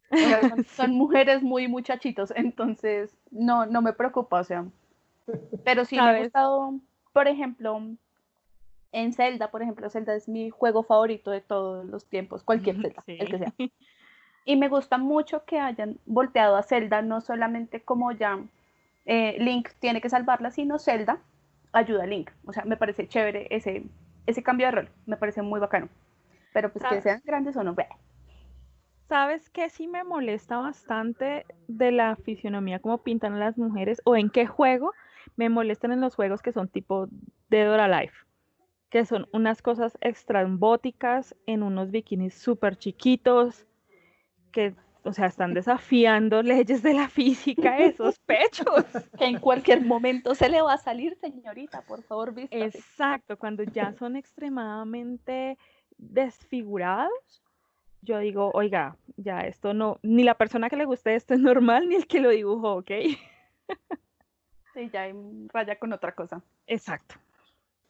son, 0.75 0.91
mujeres 0.91 1.41
muy 1.41 1.67
muchachitos, 1.67 2.31
entonces 2.35 3.17
no, 3.31 3.65
no 3.65 3.81
me 3.81 3.93
preocupa, 3.93 4.39
o 4.39 4.43
sea. 4.43 4.65
Pero 5.65 5.83
sí 5.83 5.97
me 5.97 6.01
ha 6.01 6.19
gustado, 6.19 6.75
por 7.11 7.27
ejemplo, 7.27 7.81
en 8.93 9.13
Zelda, 9.13 9.51
por 9.51 9.61
ejemplo, 9.61 9.89
Zelda 9.89 10.15
es 10.15 10.29
mi 10.29 10.49
juego 10.49 10.83
favorito 10.83 11.31
de 11.31 11.41
todos 11.41 11.85
los 11.85 12.05
tiempos, 12.05 12.43
cualquier 12.43 12.75
Zelda, 12.81 13.03
el 13.07 13.29
que 13.29 13.37
sea. 13.37 13.53
Y 14.45 14.55
me 14.55 14.69
gusta 14.69 14.97
mucho 14.97 15.43
que 15.43 15.59
hayan 15.59 15.99
volteado 16.05 16.55
a 16.55 16.63
Zelda, 16.63 17.01
no 17.01 17.19
solamente 17.19 17.81
como 17.81 18.13
ya 18.13 18.39
eh, 19.05 19.35
Link 19.39 19.69
tiene 19.79 19.99
que 19.99 20.09
salvarla, 20.09 20.51
sino 20.51 20.79
Zelda 20.79 21.19
ayuda 21.73 22.03
a 22.03 22.07
Link. 22.07 22.31
O 22.45 22.53
sea, 22.53 22.63
me 22.63 22.77
parece 22.77 23.09
chévere 23.09 23.47
ese, 23.49 23.83
ese 24.25 24.43
cambio 24.43 24.67
de 24.67 24.71
rol, 24.71 24.89
me 25.05 25.17
parece 25.17 25.41
muy 25.41 25.59
bacano. 25.59 25.89
Pero 26.57 26.73
pues 26.73 26.83
que 26.85 27.01
sean 27.01 27.21
grandes 27.23 27.55
o 27.55 27.63
no, 27.63 27.75
¿Sabes 29.07 29.47
qué 29.51 29.69
sí 29.69 29.85
me 29.85 30.03
molesta 30.03 30.57
bastante 30.57 31.45
de 31.67 31.91
la 31.91 32.15
fisionomía 32.15 32.79
como 32.79 32.97
pintan 33.03 33.33
a 33.33 33.37
las 33.37 33.59
mujeres 33.59 34.01
o 34.05 34.15
en 34.15 34.31
qué 34.31 34.47
juego? 34.47 34.91
Me 35.35 35.49
molestan 35.49 35.91
en 35.91 36.01
los 36.01 36.15
juegos 36.15 36.41
que 36.41 36.51
son 36.51 36.67
tipo 36.67 37.09
Dead 37.49 37.71
or 37.71 37.79
Alive, 37.79 38.13
que 38.89 39.05
son 39.05 39.27
unas 39.33 39.61
cosas 39.61 39.99
extrambóticas 40.01 41.35
en 41.45 41.61
unos 41.61 41.91
bikinis 41.91 42.33
súper 42.33 42.75
chiquitos, 42.75 43.67
que, 44.51 44.73
o 45.03 45.13
sea, 45.13 45.27
están 45.27 45.53
desafiando 45.53 46.41
leyes 46.41 46.81
de 46.81 46.95
la 46.95 47.07
física 47.07 47.77
esos 47.77 48.17
pechos. 48.25 48.83
Que 49.15 49.25
en 49.25 49.39
cualquier 49.39 49.85
momento 49.85 50.33
se 50.33 50.49
le 50.49 50.59
va 50.63 50.73
a 50.73 50.77
salir, 50.79 51.15
señorita, 51.21 51.83
por 51.83 52.01
favor. 52.01 52.33
Exacto, 52.49 53.37
cuando 53.37 53.61
ya 53.61 53.93
son 53.93 54.15
extremadamente 54.15 55.59
desfigurados 55.97 57.41
yo 58.01 58.19
digo, 58.19 58.51
oiga, 58.53 58.95
ya 59.17 59.41
esto 59.41 59.73
no, 59.73 59.99
ni 60.01 60.23
la 60.23 60.35
persona 60.35 60.69
que 60.69 60.77
le 60.77 60.85
guste 60.85 61.15
esto 61.15 61.33
es 61.33 61.39
normal, 61.39 61.89
ni 61.89 61.95
el 61.95 62.07
que 62.07 62.19
lo 62.19 62.29
dibujó, 62.29 62.75
¿ok? 62.77 62.91
Sí, 64.73 64.91
ya 64.93 65.11
raya 65.51 65.79
con 65.79 65.91
otra 65.91 66.13
cosa. 66.13 66.39
Exacto. 66.67 67.15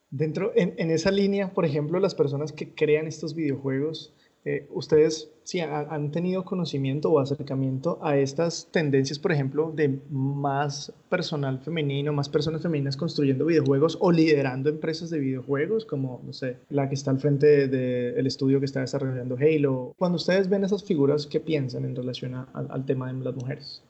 Dentro, 0.10 0.54
en, 0.56 0.74
en, 0.78 0.89
esa 0.89 1.12
línea, 1.12 1.50
por 1.50 1.65
ejemplo, 1.65 2.00
las 2.00 2.15
personas 2.15 2.54
que 2.54 2.74
crean 2.74 3.08
estos 3.08 3.36
videojuegos, 3.36 4.15
eh, 4.50 4.66
ustedes 4.70 5.30
sí 5.44 5.60
han, 5.60 6.10
tenido 6.12 6.46
conocimiento 6.46 7.12
o 7.12 7.20
acercamiento 7.20 8.00
a 8.02 8.16
estas 8.16 8.72
tendencias, 8.72 9.20
por 9.20 9.34
ejemplo, 9.34 9.74
de 9.74 10.00
más 10.10 10.94
personal 11.10 11.60
femenino, 11.60 12.14
más 12.14 12.30
personas 12.30 12.62
femeninas 12.62 12.96
construyendo 12.96 13.46
videojuegos 13.46 13.98
o 14.00 14.10
liderando 14.10 14.70
empresas 14.70 15.10
de 15.10 15.20
videojuegos, 15.20 15.86
como, 15.86 16.22
no 16.24 16.32
sé, 16.32 16.60
la 16.70 16.88
que 16.88 16.96
está 16.96 17.12
al 17.12 17.20
frente 17.20 17.68
del 17.68 18.26
estudio 18.26 18.60
que 18.60 18.66
está 18.68 18.80
desarrollando 18.80 19.36
Halo. 19.36 19.94
Cuando 19.98 20.16
ustedes 20.16 20.48
ven 20.48 20.64
esas 20.64 20.82
figuras, 20.82 21.28
¿qué 21.28 21.42
piensan 21.42 21.84
en 21.84 21.98
relación 21.98 22.34
al 22.34 22.86
tema 22.86 23.12
de 23.12 23.22
las 23.22 23.36
mujeres? 23.36 23.84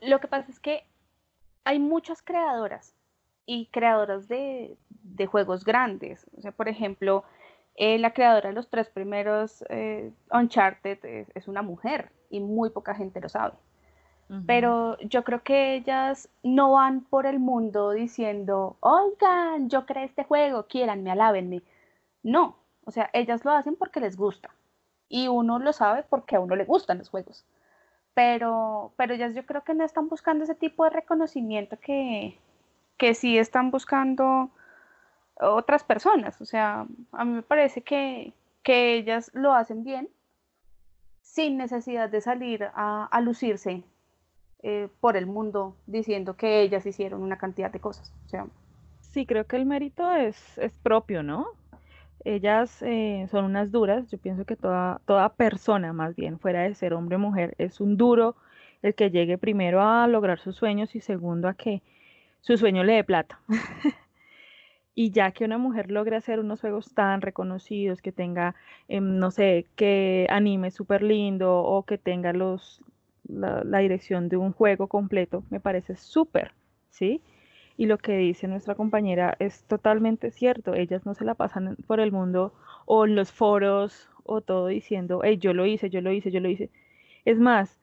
Lo 0.00 0.20
que 0.20 0.28
pasa 0.28 0.50
es 0.50 0.58
que 0.58 0.84
hay 1.64 1.78
muchas 1.78 2.22
creadoras 2.22 2.94
y 3.44 3.66
creadoras 3.66 4.26
de, 4.26 4.78
de 4.88 5.26
juegos 5.26 5.66
grandes. 5.66 6.24
O 6.38 6.40
sea, 6.40 6.52
por 6.52 6.68
ejemplo, 6.68 7.24
eh, 7.82 7.98
la 7.98 8.12
creadora 8.12 8.50
de 8.50 8.54
los 8.54 8.68
tres 8.68 8.90
primeros 8.90 9.64
eh, 9.70 10.12
Uncharted 10.30 10.98
es, 11.34 11.48
una 11.48 11.62
mujer 11.62 12.12
y 12.28 12.40
muy 12.40 12.68
poca 12.68 12.94
gente 12.94 13.22
lo 13.22 13.30
sabe. 13.30 13.54
Pero 14.46 14.96
yo 14.98 15.24
creo 15.24 15.42
que 15.42 15.74
ellas 15.74 16.28
no 16.44 16.72
van 16.72 17.00
por 17.00 17.26
el 17.26 17.40
mundo 17.40 17.90
diciendo, 17.90 18.76
oigan, 18.78 19.68
yo 19.68 19.86
creé 19.86 20.04
este 20.04 20.22
juego, 20.22 20.66
quieranme, 20.68 21.10
alábenme. 21.10 21.62
No, 22.22 22.58
o 22.84 22.92
sea, 22.92 23.10
ellas 23.12 23.44
lo 23.44 23.50
hacen 23.50 23.74
porque 23.74 23.98
les 23.98 24.16
gusta. 24.16 24.50
Y 25.08 25.26
uno 25.26 25.58
lo 25.58 25.72
sabe 25.72 26.04
porque 26.08 26.36
a 26.36 26.40
uno 26.40 26.54
le 26.54 26.64
gustan 26.64 26.98
los 26.98 27.08
juegos. 27.08 27.44
Pero, 28.14 28.92
pero 28.96 29.14
ellas 29.14 29.34
yo 29.34 29.44
creo 29.46 29.64
que 29.64 29.74
no 29.74 29.84
están 29.84 30.08
buscando 30.08 30.44
ese 30.44 30.54
tipo 30.54 30.84
de 30.84 30.90
reconocimiento 30.90 31.76
que, 31.80 32.38
que 32.98 33.14
sí 33.14 33.36
están 33.36 33.72
buscando 33.72 34.50
otras 35.40 35.84
personas. 35.84 36.40
O 36.40 36.44
sea, 36.44 36.86
a 37.12 37.24
mí 37.24 37.32
me 37.32 37.42
parece 37.42 37.82
que, 37.82 38.32
ellas 38.72 39.32
lo 39.34 39.52
hacen 39.52 39.82
bien 39.82 40.08
sin 41.22 41.56
necesidad 41.56 42.08
de 42.08 42.20
salir 42.20 42.68
a, 42.72 43.20
lucirse 43.20 43.82
eh, 44.62 44.86
por 45.00 45.16
el 45.16 45.26
mundo 45.26 45.74
diciendo 45.86 46.36
que 46.36 46.60
ellas 46.60 46.86
hicieron 46.86 47.20
una 47.22 47.36
cantidad 47.36 47.72
de 47.72 47.80
cosas. 47.80 48.12
O 48.26 48.28
sea, 48.28 48.46
sí, 49.00 49.26
creo 49.26 49.44
que 49.44 49.56
el 49.56 49.66
mérito 49.66 50.08
es, 50.12 50.56
es 50.58 50.72
propio, 50.78 51.24
¿no? 51.24 51.48
Ellas 52.24 52.80
eh, 52.82 53.26
son 53.28 53.44
unas 53.44 53.72
duras, 53.72 54.08
yo 54.08 54.18
pienso 54.18 54.44
que 54.44 54.54
toda, 54.54 55.00
toda 55.04 55.30
persona 55.30 55.92
más 55.92 56.14
bien, 56.14 56.38
fuera 56.38 56.62
de 56.62 56.74
ser 56.76 56.94
hombre 56.94 57.16
o 57.16 57.18
mujer, 57.18 57.56
es 57.58 57.80
un 57.80 57.96
duro 57.96 58.36
el 58.82 58.94
que 58.94 59.10
llegue 59.10 59.36
primero 59.36 59.82
a 59.82 60.06
lograr 60.06 60.38
sus 60.38 60.54
sueños 60.54 60.94
y 60.94 61.00
segundo 61.00 61.48
a 61.48 61.54
que 61.54 61.82
su 62.40 62.56
sueño 62.56 62.84
le 62.84 62.94
dé 62.94 63.04
plata. 63.04 63.40
Y 64.94 65.12
ya 65.12 65.30
que 65.32 65.44
una 65.44 65.58
mujer 65.58 65.90
logre 65.90 66.16
hacer 66.16 66.40
unos 66.40 66.60
juegos 66.60 66.94
tan 66.94 67.20
reconocidos, 67.20 68.02
que 68.02 68.12
tenga, 68.12 68.54
em, 68.88 69.18
no 69.18 69.30
sé, 69.30 69.66
que 69.76 70.26
anime 70.30 70.70
súper 70.70 71.02
lindo 71.02 71.58
o 71.58 71.84
que 71.84 71.98
tenga 71.98 72.32
los, 72.32 72.82
la, 73.28 73.78
dirección 73.78 74.28
de 74.28 74.36
un 74.36 74.52
juego 74.52 74.88
completo, 74.88 75.44
me 75.50 75.60
parece 75.60 75.96
súper, 75.96 76.52
¿sí? 76.90 77.22
Y 77.76 77.86
lo 77.86 77.98
que 77.98 78.16
dice 78.16 78.48
nuestra 78.48 78.74
compañera 78.74 79.36
es 79.38 79.64
totalmente 79.64 80.30
cierto. 80.30 80.74
Ellas 80.74 81.06
no 81.06 81.14
se 81.14 81.24
la 81.24 81.34
pasan 81.34 81.76
por 81.86 82.00
el 82.00 82.12
mundo 82.12 82.52
o 82.86 83.06
en 83.06 83.14
los 83.16 83.32
foros 83.32 84.10
o 84.24 84.42
todo 84.42 84.66
diciendo, 84.66 85.22
hey, 85.24 85.38
yo 85.38 85.54
lo 85.54 85.66
hice, 85.66 85.90
yo 85.90 86.00
lo 86.00 86.12
hice, 86.12 86.30
yo 86.30 86.40
lo 86.40 86.48
hice. 86.48 86.70
Es 87.24 87.38
más, 87.38 87.80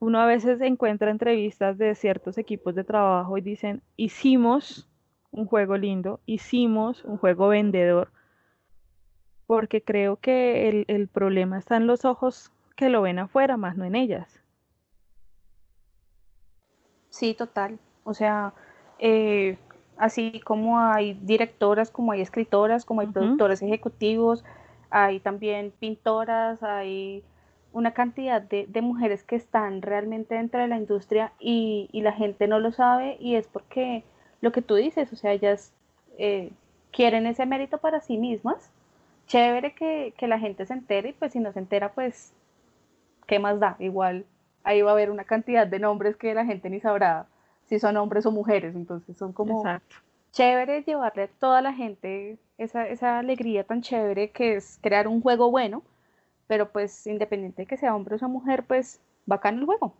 uno 0.00 0.20
a 0.20 0.26
veces 0.26 0.60
encuentra 0.60 1.10
entrevistas 1.10 1.78
de 1.78 1.94
ciertos 1.94 2.38
equipos 2.38 2.74
de 2.74 2.84
trabajo 2.84 3.38
y 3.38 3.40
dicen, 3.40 3.82
hicimos 3.96 4.88
un 5.30 5.46
juego 5.46 5.76
lindo, 5.76 6.20
hicimos 6.26 7.04
un 7.04 7.18
juego 7.18 7.48
vendedor, 7.48 8.10
porque 9.46 9.82
creo 9.82 10.16
que 10.16 10.84
el, 10.86 11.08
problema 11.08 11.58
está 11.58 11.76
en 11.76 11.86
los 11.86 12.04
ojos 12.04 12.52
que 12.76 12.88
lo 12.88 13.02
ven 13.02 13.18
afuera, 13.18 13.56
más 13.56 13.76
no 13.76 13.84
en 13.84 13.94
ellas. 13.94 14.40
Sí, 17.08 17.34
total. 17.34 17.78
O 18.04 18.14
sea, 18.14 18.52
eh, 18.98 19.58
así 19.96 20.40
como 20.44 20.78
hay 20.78 21.14
directoras, 21.14 21.90
como 21.90 22.12
hay 22.12 22.20
escritoras, 22.20 22.84
como 22.84 23.00
hay 23.00 23.08
productores 23.08 23.62
ejecutivos, 23.62 24.44
hay 24.90 25.20
también 25.20 25.72
pintoras, 25.78 26.62
hay 26.62 27.24
una 27.72 27.92
cantidad 27.92 28.40
de, 28.42 28.66
mujeres 28.82 29.24
que 29.24 29.36
están 29.36 29.82
realmente 29.82 30.34
dentro 30.34 30.60
de 30.60 30.68
la 30.68 30.76
industria 30.76 31.32
y, 31.38 31.88
y, 31.92 32.00
la 32.00 32.12
gente 32.12 32.48
no 32.48 32.58
lo 32.58 32.72
sabe 32.72 33.16
y 33.20 33.34
es 33.34 33.46
porque 33.46 34.04
lo 34.40 34.52
que 34.52 34.62
tú 34.62 34.74
dices, 34.74 35.12
o 35.12 35.16
sea, 35.16 35.32
ellas 35.32 35.72
eh, 36.18 36.50
quieren 36.92 37.26
ese 37.26 37.46
mérito 37.46 37.78
para 37.78 38.00
sí 38.00 38.18
mismas. 38.18 38.70
Chévere 39.26 39.74
que, 39.74 40.14
la 40.22 40.38
gente 40.38 40.64
se 40.66 40.72
entere 40.72 41.10
y 41.10 41.12
pues 41.12 41.32
si 41.32 41.40
no 41.40 41.52
se 41.52 41.58
entera, 41.58 41.92
pues, 41.92 42.32
¿qué 43.26 43.38
más 43.38 43.60
da? 43.60 43.76
Igual 43.78 44.24
ahí 44.64 44.82
va 44.82 44.90
a 44.90 44.94
haber 44.94 45.10
una 45.10 45.24
cantidad 45.24 45.66
de 45.66 45.78
nombres 45.78 46.16
que 46.16 46.34
la 46.34 46.44
gente 46.44 46.68
ni 46.68 46.80
sabrá 46.80 47.26
si 47.66 47.78
son 47.78 47.96
hombres 47.96 48.26
o 48.26 48.30
mujeres, 48.32 48.74
entonces 48.74 49.16
son 49.16 49.32
como 49.32 49.62
chévere 50.32 50.82
llevarle 50.82 51.24
a 51.24 51.28
toda 51.28 51.60
la 51.62 51.72
gente 51.72 52.38
esa, 52.58 52.86
esa 52.86 53.18
alegría 53.18 53.64
tan 53.64 53.82
chévere 53.82 54.30
que 54.30 54.56
es 54.56 54.78
crear 54.82 55.08
un 55.08 55.20
juego 55.20 55.50
bueno, 55.50 55.82
pero 56.46 56.70
pues 56.70 57.06
independiente 57.06 57.62
de 57.62 57.66
que 57.66 57.76
sea 57.76 57.94
hombre 57.94 58.16
o 58.16 58.18
sea 58.18 58.28
mujer, 58.28 58.64
pues 58.66 59.00
bacán 59.26 59.58
el 59.58 59.66
juego. 59.66 59.94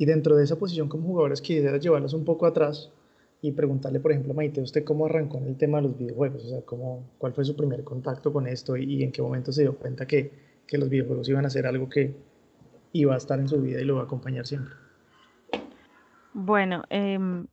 Y 0.00 0.06
dentro 0.06 0.34
de 0.34 0.44
esa 0.44 0.58
posición 0.58 0.88
como 0.88 1.08
jugadores 1.08 1.42
quisiera 1.42 1.76
llevarlos 1.76 2.14
un 2.14 2.24
poco 2.24 2.46
atrás 2.46 2.90
y 3.42 3.52
preguntarle, 3.52 4.00
por 4.00 4.12
ejemplo, 4.12 4.32
Maite, 4.32 4.62
¿usted 4.62 4.82
cómo 4.82 5.04
arrancó 5.04 5.36
en 5.36 5.48
el 5.48 5.58
tema 5.58 5.76
de 5.76 5.88
los 5.88 5.98
videojuegos? 5.98 6.42
O 6.42 6.48
sea, 6.48 6.62
¿cómo, 6.62 7.10
¿cuál 7.18 7.34
fue 7.34 7.44
su 7.44 7.54
primer 7.54 7.84
contacto 7.84 8.32
con 8.32 8.46
esto 8.46 8.78
y, 8.78 9.02
en 9.02 9.12
qué 9.12 9.20
momento 9.20 9.52
se 9.52 9.60
dio 9.60 9.76
cuenta 9.76 10.06
que, 10.06 10.32
que, 10.66 10.78
los 10.78 10.88
videojuegos 10.88 11.28
iban 11.28 11.44
a 11.44 11.50
ser 11.50 11.66
algo 11.66 11.90
que 11.90 12.14
iba 12.92 13.12
a 13.12 13.18
estar 13.18 13.38
en 13.38 13.46
su 13.46 13.60
vida 13.60 13.82
y 13.82 13.84
lo 13.84 13.96
va 13.96 14.00
a 14.00 14.04
acompañar 14.04 14.46
siempre? 14.46 14.72
Bueno, 16.32 16.84
em, 16.88 17.46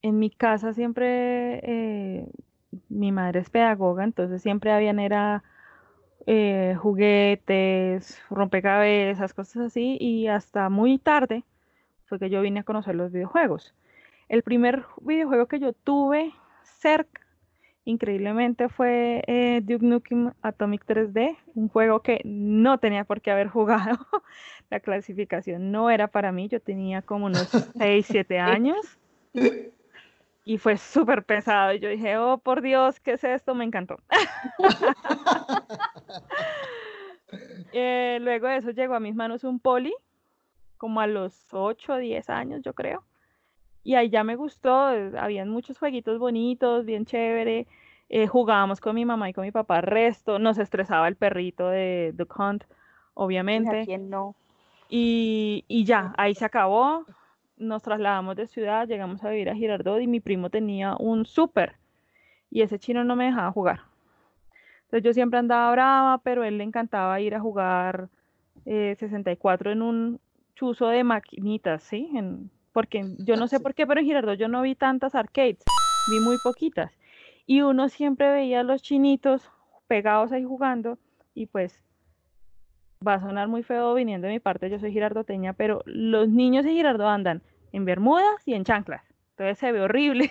en 0.00 0.18
mi 0.18 0.30
casa 0.30 0.72
siempre, 0.72 1.60
eh, 1.62 2.26
mi 2.88 3.12
madre 3.12 3.40
es 3.40 3.50
pedagoga, 3.50 4.02
entonces 4.02 4.40
siempre 4.40 4.72
habían 4.72 4.98
era 4.98 5.44
eh, 6.26 6.74
juguetes, 6.78 8.18
rompecabezas, 8.30 9.34
cosas 9.34 9.66
así, 9.66 9.98
y 10.00 10.28
hasta 10.28 10.70
muy 10.70 10.96
tarde 10.96 11.44
fue 12.06 12.18
que 12.18 12.30
yo 12.30 12.40
vine 12.40 12.60
a 12.60 12.64
conocer 12.64 12.94
los 12.94 13.12
videojuegos. 13.12 13.74
El 14.28 14.42
primer 14.42 14.84
videojuego 15.00 15.46
que 15.46 15.60
yo 15.60 15.72
tuve 15.72 16.32
cerca 16.62 17.26
increíblemente 17.84 18.68
fue 18.68 19.22
eh, 19.28 19.60
Duke 19.62 19.86
Nukem 19.86 20.32
Atomic 20.42 20.84
3D, 20.86 21.36
un 21.54 21.68
juego 21.68 22.00
que 22.00 22.20
no 22.24 22.78
tenía 22.78 23.04
por 23.04 23.20
qué 23.20 23.30
haber 23.30 23.48
jugado. 23.48 23.98
La 24.70 24.80
clasificación 24.80 25.70
no 25.70 25.88
era 25.88 26.08
para 26.08 26.32
mí, 26.32 26.48
yo 26.48 26.60
tenía 26.60 27.02
como 27.02 27.26
unos 27.26 27.48
6, 27.78 28.06
7 28.08 28.38
años 28.40 28.98
y 30.44 30.58
fue 30.58 30.76
súper 30.76 31.24
pesado. 31.24 31.74
Y 31.74 31.80
yo 31.80 31.88
dije, 31.88 32.18
oh, 32.18 32.38
por 32.38 32.62
Dios, 32.62 32.98
¿qué 33.00 33.12
es 33.12 33.24
esto? 33.24 33.54
Me 33.54 33.64
encantó. 33.64 33.98
Eh, 37.72 38.18
luego 38.22 38.46
de 38.46 38.58
eso 38.58 38.70
llegó 38.70 38.94
a 38.94 39.00
mis 39.00 39.14
manos 39.14 39.44
un 39.44 39.58
poli, 39.58 39.92
como 40.76 41.00
a 41.00 41.06
los 41.06 41.52
8 41.52 41.94
o 41.94 41.96
10 41.96 42.30
años, 42.30 42.62
yo 42.62 42.74
creo. 42.74 43.04
Y 43.82 43.94
ahí 43.94 44.10
ya 44.10 44.24
me 44.24 44.36
gustó, 44.36 44.92
eh, 44.92 45.12
habían 45.18 45.48
muchos 45.48 45.78
jueguitos 45.78 46.18
bonitos, 46.18 46.84
bien 46.84 47.04
chévere. 47.06 47.66
Eh, 48.08 48.26
jugábamos 48.26 48.80
con 48.80 48.94
mi 48.94 49.04
mamá 49.04 49.28
y 49.30 49.32
con 49.32 49.44
mi 49.44 49.52
papá 49.52 49.80
resto, 49.80 50.38
nos 50.38 50.58
estresaba 50.58 51.08
el 51.08 51.16
perrito 51.16 51.68
de 51.68 52.14
The 52.16 52.26
Hunt, 52.36 52.64
obviamente. 53.14 53.84
quién 53.84 54.10
no? 54.10 54.34
Y, 54.88 55.64
y 55.68 55.84
ya, 55.84 56.14
ahí 56.16 56.34
se 56.34 56.44
acabó. 56.44 57.04
Nos 57.56 57.82
trasladamos 57.82 58.36
de 58.36 58.46
ciudad, 58.46 58.86
llegamos 58.86 59.24
a 59.24 59.30
vivir 59.30 59.48
a 59.50 59.54
Girardot 59.54 60.00
y 60.00 60.06
mi 60.06 60.20
primo 60.20 60.50
tenía 60.50 60.94
un 60.98 61.24
súper 61.24 61.76
y 62.50 62.62
ese 62.62 62.78
chino 62.78 63.04
no 63.04 63.16
me 63.16 63.26
dejaba 63.26 63.52
jugar. 63.52 63.80
Entonces 64.84 65.02
yo 65.02 65.12
siempre 65.12 65.38
andaba 65.38 65.70
brava, 65.72 66.18
pero 66.18 66.44
él 66.44 66.58
le 66.58 66.64
encantaba 66.64 67.20
ir 67.20 67.34
a 67.34 67.40
jugar 67.40 68.08
64 68.64 69.70
eh, 69.70 69.72
en 69.72 69.82
un 69.82 70.20
chuzo 70.56 70.88
de 70.88 71.04
maquinitas, 71.04 71.82
¿sí? 71.84 72.10
En, 72.14 72.50
porque 72.72 73.04
yo 73.18 73.36
no 73.36 73.46
sé 73.46 73.60
por 73.60 73.74
qué, 73.74 73.86
pero 73.86 74.00
en 74.00 74.06
Girardot 74.06 74.38
yo 74.38 74.48
no 74.48 74.62
vi 74.62 74.74
tantas 74.74 75.14
arcades, 75.14 75.64
vi 76.10 76.18
muy 76.20 76.36
poquitas. 76.42 76.90
Y 77.46 77.62
uno 77.62 77.88
siempre 77.88 78.30
veía 78.30 78.60
a 78.60 78.64
los 78.64 78.82
chinitos 78.82 79.50
pegados 79.86 80.32
ahí 80.32 80.42
jugando 80.42 80.98
y 81.32 81.46
pues 81.46 81.84
va 83.06 83.14
a 83.14 83.20
sonar 83.20 83.46
muy 83.46 83.62
feo 83.62 83.94
viniendo 83.94 84.26
de 84.26 84.32
mi 84.32 84.40
parte, 84.40 84.68
yo 84.68 84.78
soy 84.78 84.90
girardoteña, 84.90 85.52
pero 85.52 85.82
los 85.84 86.28
niños 86.28 86.66
en 86.66 86.72
Girardot 86.72 87.06
andan 87.06 87.42
en 87.72 87.84
bermudas 87.84 88.46
y 88.46 88.54
en 88.54 88.64
chanclas. 88.64 89.04
Entonces 89.30 89.58
se 89.58 89.70
ve 89.70 89.82
horrible, 89.82 90.30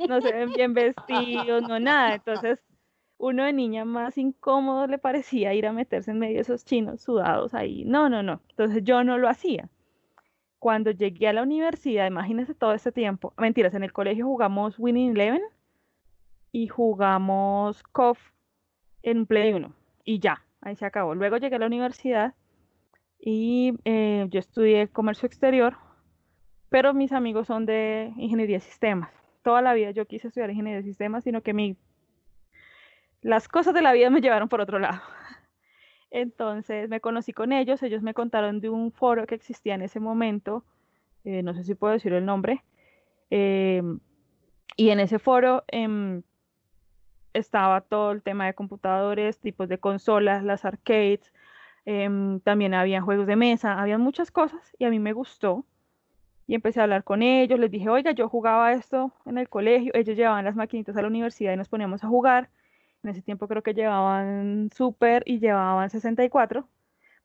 no 0.08 0.20
se 0.20 0.32
ven 0.32 0.52
bien 0.52 0.74
vestidos, 0.74 1.62
no 1.68 1.78
nada. 1.78 2.14
Entonces 2.14 2.60
uno 3.18 3.44
de 3.44 3.52
niña 3.52 3.84
más 3.84 4.18
incómodo 4.18 4.86
le 4.86 4.98
parecía 4.98 5.54
ir 5.54 5.66
a 5.66 5.72
meterse 5.72 6.10
en 6.10 6.18
medio 6.18 6.36
de 6.36 6.42
esos 6.42 6.64
chinos 6.64 7.02
sudados 7.02 7.54
ahí. 7.54 7.84
No, 7.84 8.08
no, 8.08 8.22
no. 8.22 8.40
Entonces 8.50 8.84
yo 8.84 9.04
no 9.04 9.18
lo 9.18 9.28
hacía. 9.28 9.68
Cuando 10.58 10.90
llegué 10.90 11.28
a 11.28 11.32
la 11.32 11.42
universidad, 11.42 12.06
imagínense 12.06 12.54
todo 12.54 12.72
este 12.72 12.92
tiempo, 12.92 13.32
mentiras, 13.38 13.74
en 13.74 13.84
el 13.84 13.92
colegio 13.92 14.26
jugamos 14.26 14.78
Winning 14.78 15.12
Eleven 15.12 15.42
y 16.50 16.68
jugamos 16.68 17.82
KOF 17.92 18.18
en 19.02 19.26
Play 19.26 19.52
1 19.52 19.72
y 20.04 20.20
ya, 20.20 20.42
ahí 20.62 20.76
se 20.76 20.86
acabó. 20.86 21.14
Luego 21.14 21.36
llegué 21.36 21.56
a 21.56 21.58
la 21.58 21.66
universidad 21.66 22.34
y 23.18 23.74
eh, 23.84 24.26
yo 24.30 24.38
estudié 24.38 24.88
comercio 24.88 25.26
exterior, 25.26 25.76
pero 26.70 26.94
mis 26.94 27.12
amigos 27.12 27.48
son 27.48 27.66
de 27.66 28.12
ingeniería 28.16 28.56
de 28.56 28.60
sistemas. 28.60 29.10
Toda 29.42 29.62
la 29.62 29.74
vida 29.74 29.90
yo 29.90 30.06
quise 30.06 30.28
estudiar 30.28 30.50
ingeniería 30.50 30.78
de 30.78 30.88
sistemas, 30.88 31.24
sino 31.24 31.42
que 31.42 31.52
mi 31.52 31.76
las 33.26 33.48
cosas 33.48 33.74
de 33.74 33.82
la 33.82 33.92
vida 33.92 34.08
me 34.08 34.20
llevaron 34.20 34.48
por 34.48 34.60
otro 34.60 34.78
lado. 34.78 35.00
Entonces 36.12 36.88
me 36.88 37.00
conocí 37.00 37.32
con 37.32 37.52
ellos, 37.52 37.82
ellos 37.82 38.00
me 38.00 38.14
contaron 38.14 38.60
de 38.60 38.70
un 38.70 38.92
foro 38.92 39.26
que 39.26 39.34
existía 39.34 39.74
en 39.74 39.82
ese 39.82 39.98
momento, 39.98 40.64
eh, 41.24 41.42
no 41.42 41.52
sé 41.52 41.64
si 41.64 41.74
puedo 41.74 41.92
decir 41.92 42.12
el 42.12 42.24
nombre, 42.24 42.62
em, 43.30 43.98
y 44.76 44.90
en 44.90 45.00
ese 45.00 45.18
foro 45.18 45.64
em, 45.66 46.22
estaba 47.34 47.80
todo 47.80 48.12
el 48.12 48.22
tema 48.22 48.46
de 48.46 48.54
computadores, 48.54 49.40
tipos 49.40 49.68
de 49.68 49.78
consolas, 49.78 50.44
las 50.44 50.64
arcades, 50.64 51.32
em, 51.84 52.38
también 52.40 52.74
había 52.74 53.00
juegos 53.02 53.26
de 53.26 53.34
mesa, 53.36 53.80
había 53.80 53.98
muchas 53.98 54.30
cosas 54.30 54.60
y 54.78 54.84
a 54.84 54.90
mí 54.90 55.00
me 55.00 55.12
gustó. 55.12 55.64
Y 56.46 56.54
empecé 56.54 56.78
a 56.80 56.84
hablar 56.84 57.02
con 57.02 57.22
ellos, 57.22 57.58
les 57.58 57.72
dije, 57.72 57.88
oiga, 57.88 58.12
yo 58.12 58.28
jugaba 58.28 58.72
esto 58.72 59.12
en 59.26 59.38
el 59.38 59.48
colegio, 59.48 59.92
ellos 59.94 60.16
llevaban 60.16 60.44
las 60.44 60.54
maquinitas 60.54 60.96
a 60.96 61.02
la 61.02 61.08
universidad 61.08 61.52
y 61.52 61.56
nos 61.56 61.68
poníamos 61.68 62.04
a 62.04 62.08
jugar. 62.08 62.50
En 63.02 63.10
ese 63.10 63.22
tiempo 63.22 63.46
creo 63.46 63.62
que 63.62 63.74
llevaban 63.74 64.70
Super 64.74 65.22
y 65.26 65.38
llevaban 65.38 65.90
64, 65.90 66.66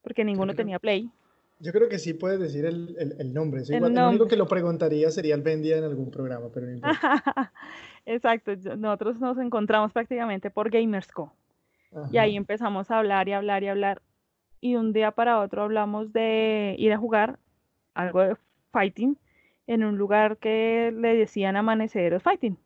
porque 0.02 0.24
ninguno 0.24 0.54
tenía 0.54 0.78
Play. 0.78 1.10
Yo 1.58 1.72
creo 1.72 1.88
que 1.88 1.98
sí 1.98 2.12
puedes 2.12 2.40
decir 2.40 2.64
el, 2.64 2.96
el, 2.98 3.32
nombre. 3.32 3.62
El, 3.68 3.84
único 3.84 4.26
que 4.26 4.36
lo 4.36 4.48
preguntaría 4.48 5.10
sería 5.12 5.36
el 5.36 5.42
vendía 5.42 5.78
en 5.78 5.84
algún 5.84 6.10
programa, 6.10 6.48
pero 6.52 6.66
no 6.66 6.80
Exacto, 8.06 8.52
nosotros 8.76 9.20
nos 9.20 9.38
encontramos 9.38 9.92
prácticamente 9.92 10.50
por 10.50 10.70
Gamersco. 10.70 11.32
Y 12.10 12.16
ahí 12.16 12.36
empezamos 12.36 12.90
a 12.90 12.98
hablar 12.98 13.28
y 13.28 13.32
hablar 13.32 13.62
y 13.62 13.68
hablar. 13.68 14.02
Y 14.60 14.74
un 14.74 14.92
día 14.92 15.12
para 15.12 15.38
otro 15.38 15.62
hablamos 15.62 16.12
de 16.12 16.74
ir 16.78 16.92
a 16.92 16.98
jugar 16.98 17.38
algo 17.94 18.22
de 18.22 18.36
fighting 18.72 19.16
en 19.66 19.84
un 19.84 19.98
lugar 19.98 20.38
que 20.38 20.92
le 20.96 21.14
decían 21.14 21.56
amaneceros 21.56 22.22
fighting 22.22 22.56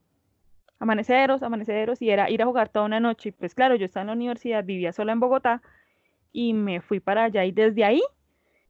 amaneceros, 0.78 1.42
amaneceros, 1.42 2.02
y 2.02 2.10
era 2.10 2.30
ir 2.30 2.42
a 2.42 2.46
jugar 2.46 2.68
toda 2.68 2.86
una 2.86 3.00
noche. 3.00 3.30
Y 3.30 3.32
pues 3.32 3.54
claro, 3.54 3.74
yo 3.76 3.84
estaba 3.84 4.02
en 4.02 4.08
la 4.08 4.12
universidad, 4.14 4.64
vivía 4.64 4.92
sola 4.92 5.12
en 5.12 5.20
Bogotá, 5.20 5.62
y 6.32 6.52
me 6.52 6.80
fui 6.80 7.00
para 7.00 7.24
allá. 7.24 7.44
Y 7.44 7.52
desde 7.52 7.84
ahí, 7.84 8.02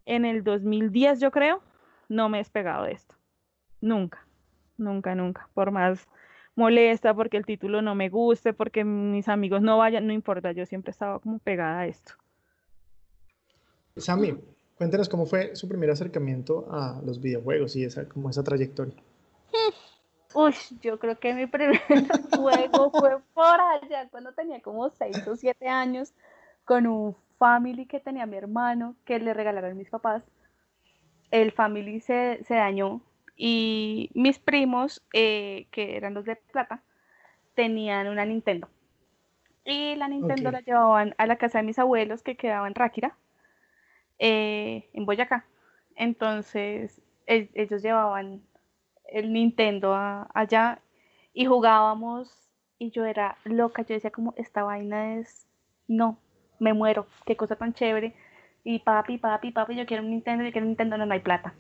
en 0.05 0.25
el 0.25 0.45
2010 0.45 1.21
yo 1.21 1.31
creo, 1.31 1.63
no 2.09 2.29
me 2.29 2.39
he 2.39 2.41
despegado 2.41 2.85
de 2.85 2.93
esto. 2.93 3.15
Nunca, 3.81 4.27
nunca, 4.79 5.15
nunca. 5.15 5.49
Por 5.55 5.71
más 5.71 6.07
molesta, 6.55 7.15
porque 7.15 7.37
el 7.37 7.45
título 7.45 7.83
no 7.83 7.95
me 7.95 8.09
guste, 8.09 8.53
porque 8.53 8.85
mis 8.85 9.29
amigos 9.29 9.63
no 9.63 9.79
vayan, 9.79 10.07
no 10.07 10.13
importa, 10.13 10.53
yo 10.53 10.67
siempre 10.67 10.91
estaba 10.91 11.19
como 11.21 11.39
pegada 11.39 11.81
a 11.81 11.87
esto. 11.87 12.15
Sammy, 13.97 14.39
cuéntanos 14.77 15.09
cómo 15.09 15.27
fue 15.27 15.55
su 15.55 15.69
primer 15.69 15.91
acercamiento 15.91 16.67
a 16.71 17.01
los 17.05 17.21
videojuegos 17.21 17.77
y 17.77 17.85
esa, 17.85 18.09
como 18.09 18.31
esa 18.31 18.43
trayectoria. 18.43 18.95
Uy, 20.35 20.55
yo 20.81 20.99
creo 20.99 21.19
que 21.19 21.35
mi 21.35 21.47
primer 21.47 21.81
juego 22.37 22.91
fue 22.91 23.19
por 23.35 23.61
allá 23.61 24.09
cuando 24.11 24.33
tenía 24.33 24.61
como 24.61 24.91
6 24.91 25.27
o 25.27 25.37
7 25.37 25.69
años 25.69 26.13
con 26.65 26.87
un 26.87 27.17
family 27.39 27.87
que 27.87 28.01
tenía 28.01 28.27
mi 28.27 28.37
hermano 28.37 28.97
que 29.05 29.19
le 29.19 29.35
regalaron 29.35 29.77
mis 29.77 29.91
papás. 29.91 30.23
El 31.31 31.53
family 31.53 32.01
se, 32.01 32.45
dañó 32.49 33.01
y 33.37 34.11
mis 34.15 34.39
primos, 34.39 35.03
eh, 35.13 35.67
que 35.71 35.97
eran 35.97 36.15
los 36.15 36.25
de 36.25 36.37
plata, 36.37 36.83
tenían 37.55 38.09
una 38.09 38.25
Nintendo. 38.25 38.69
Y 39.65 39.97
la 39.97 40.09
Nintendo 40.09 40.53
la 40.53 40.61
llevaban 40.61 41.15
a 41.19 41.27
la 41.27 41.37
casa 41.37 41.59
de 41.59 41.65
mis 41.65 41.79
abuelos 41.79 42.23
que 42.23 42.37
quedaba 42.37 42.69
en 42.69 42.75
Ráquira, 42.75 43.17
eh, 44.19 44.89
en 44.93 45.05
Boyacá. 45.07 45.45
Entonces 45.97 47.03
ellos 47.27 47.83
llevaban 47.83 48.43
el 49.09 49.33
Nintendo 49.33 49.95
allá 50.35 50.81
y 51.33 51.47
jugábamos 51.47 52.47
y 52.79 52.91
yo 52.91 53.05
era 53.05 53.37
loca, 53.45 53.83
yo 53.83 53.95
decía 53.95 54.11
como 54.11 54.35
esta 54.37 54.63
vaina 54.63 55.17
es, 55.17 55.47
no, 55.89 56.19
me 56.59 56.75
muero, 56.75 57.07
qué 57.25 57.37
cosa 57.37 57.57
tan 57.57 57.73
chévere. 57.73 58.15
Y 58.65 58.81
papi, 58.81 59.19
papi, 59.19 59.53
papi, 59.53 59.77
yo 59.77 59.87
quiero 59.87 60.03
un 60.03 60.11
Nintendo, 60.11 60.45
yo 60.45 60.51
quiero 60.51 60.65
un 60.65 60.71
Nintendo, 60.71 60.99
no, 60.99 61.07
no 61.07 61.15
hay 61.15 61.21
plata. 61.21 61.55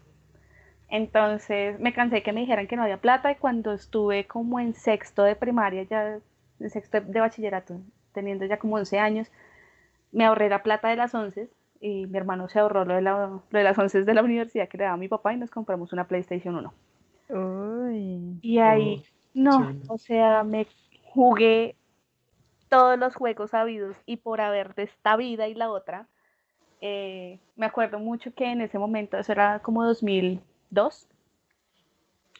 Entonces 0.88 1.78
me 1.80 1.92
cansé 1.92 2.22
que 2.22 2.32
me 2.32 2.40
dijeran 2.40 2.66
que 2.66 2.76
no 2.76 2.82
había 2.82 3.00
plata 3.00 3.30
y 3.32 3.36
cuando 3.36 3.72
estuve 3.72 4.26
como 4.26 4.60
en 4.60 4.74
sexto 4.74 5.24
de 5.24 5.36
primaria, 5.36 5.82
ya 5.84 6.20
en 6.60 6.70
sexto 6.70 7.00
de 7.00 7.20
bachillerato, 7.20 7.80
teniendo 8.12 8.44
ya 8.46 8.58
como 8.58 8.76
11 8.76 8.98
años, 8.98 9.32
me 10.12 10.24
ahorré 10.24 10.48
la 10.48 10.62
plata 10.62 10.88
de 10.88 10.96
las 10.96 11.14
11 11.14 11.50
y 11.80 12.06
mi 12.06 12.18
hermano 12.18 12.48
se 12.48 12.60
ahorró 12.60 12.84
lo 12.84 12.94
de, 12.94 13.02
la, 13.02 13.26
lo 13.28 13.58
de 13.58 13.64
las 13.64 13.78
11 13.78 14.04
de 14.04 14.14
la 14.14 14.22
universidad 14.22 14.68
que 14.68 14.78
le 14.78 14.84
daba 14.84 14.96
mi 14.96 15.08
papá 15.08 15.32
y 15.32 15.36
nos 15.36 15.50
compramos 15.50 15.92
una 15.92 16.06
PlayStation 16.06 16.54
1 16.56 16.72
y 17.28 18.58
ahí, 18.58 19.02
no, 19.34 19.74
o 19.88 19.98
sea, 19.98 20.44
me 20.44 20.66
jugué 21.04 21.76
todos 22.68 22.98
los 22.98 23.14
juegos 23.14 23.54
habidos 23.54 23.96
y 24.06 24.16
por 24.16 24.40
haber 24.40 24.74
de 24.74 24.84
esta 24.84 25.16
vida 25.16 25.48
y 25.48 25.54
la 25.54 25.70
otra. 25.70 26.08
Eh, 26.80 27.40
me 27.56 27.66
acuerdo 27.66 27.98
mucho 27.98 28.34
que 28.34 28.44
en 28.44 28.60
ese 28.60 28.78
momento, 28.78 29.16
eso 29.16 29.32
era 29.32 29.60
como 29.60 29.84
2002, 29.84 31.08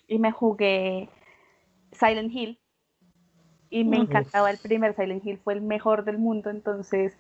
y 0.09 0.19
me 0.19 0.31
jugué 0.31 1.09
Silent 1.93 2.33
Hill 2.33 2.59
y 3.71 3.85
me 3.85 3.97
encantaba 3.97 4.51
el 4.51 4.59
primer 4.59 4.95
Silent 4.95 5.25
Hill, 5.25 5.39
fue 5.39 5.55
el 5.55 5.63
mejor 5.63 6.05
del 6.05 6.19
mundo, 6.19 6.51
entonces 6.51 7.19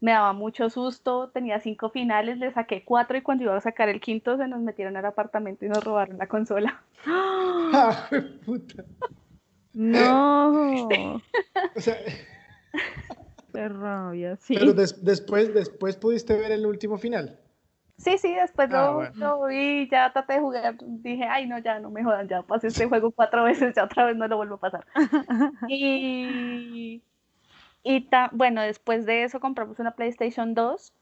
me 0.00 0.12
daba 0.12 0.32
mucho 0.32 0.70
susto, 0.70 1.30
tenía 1.30 1.60
cinco 1.60 1.90
finales, 1.90 2.38
le 2.38 2.52
saqué 2.52 2.84
cuatro 2.84 3.16
y 3.16 3.22
cuando 3.22 3.44
iba 3.44 3.56
a 3.56 3.60
sacar 3.60 3.88
el 3.88 4.00
quinto 4.00 4.36
se 4.36 4.46
nos 4.46 4.60
metieron 4.60 4.96
al 4.96 5.04
apartamento 5.04 5.64
y 5.64 5.68
nos 5.68 5.82
robaron 5.82 6.18
la 6.18 6.28
consola. 6.28 6.82
¡Ah, 7.06 8.08
puta! 8.44 8.84
No. 9.74 10.88
o 11.76 11.80
sea... 11.80 11.96
Qué 13.52 13.68
rabia, 13.68 14.36
sí. 14.36 14.54
Pero 14.56 14.72
después, 14.72 15.52
después 15.52 15.96
pudiste 15.96 16.36
ver 16.36 16.52
el 16.52 16.64
último 16.66 16.96
final. 16.96 17.40
Sí, 17.96 18.16
sí, 18.18 18.32
después 18.32 18.70
ah, 18.72 19.10
lo, 19.14 19.46
vi, 19.46 19.88
ya 19.90 20.12
traté 20.12 20.34
de 20.34 20.40
jugar, 20.40 20.76
dije, 20.80 21.24
ay 21.24 21.48
no, 21.48 21.58
ya 21.58 21.80
no 21.80 21.90
me 21.90 22.04
jodan, 22.04 22.28
ya 22.28 22.42
pasé 22.42 22.68
este 22.68 22.86
juego 22.86 23.10
cuatro 23.10 23.42
veces, 23.42 23.74
ya 23.74 23.82
otra 23.82 24.04
vez 24.04 24.16
no 24.16 24.28
lo 24.28 24.36
vuelvo 24.36 24.54
a 24.54 24.60
pasar. 24.60 24.86
y 25.66 27.02
y 27.82 28.08
bueno, 28.32 28.62
después 28.62 29.06
de 29.06 29.24
eso 29.24 29.40
compramos 29.40 29.78
una 29.78 29.92
PlayStation 29.92 30.54
2, 30.54 30.92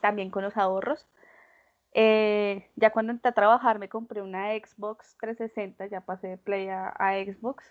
también 0.00 0.30
con 0.30 0.42
los 0.42 0.56
ahorros. 0.56 1.06
Eh, 1.94 2.68
ya 2.76 2.90
cuando 2.90 3.12
entré 3.12 3.28
a 3.28 3.34
trabajar 3.34 3.78
me 3.78 3.90
compré 3.90 4.22
una 4.22 4.48
Xbox 4.52 5.16
360, 5.20 5.86
ya 5.86 6.00
pasé 6.00 6.28
de 6.28 6.36
Play 6.38 6.68
a, 6.68 6.94
Xbox. 7.24 7.64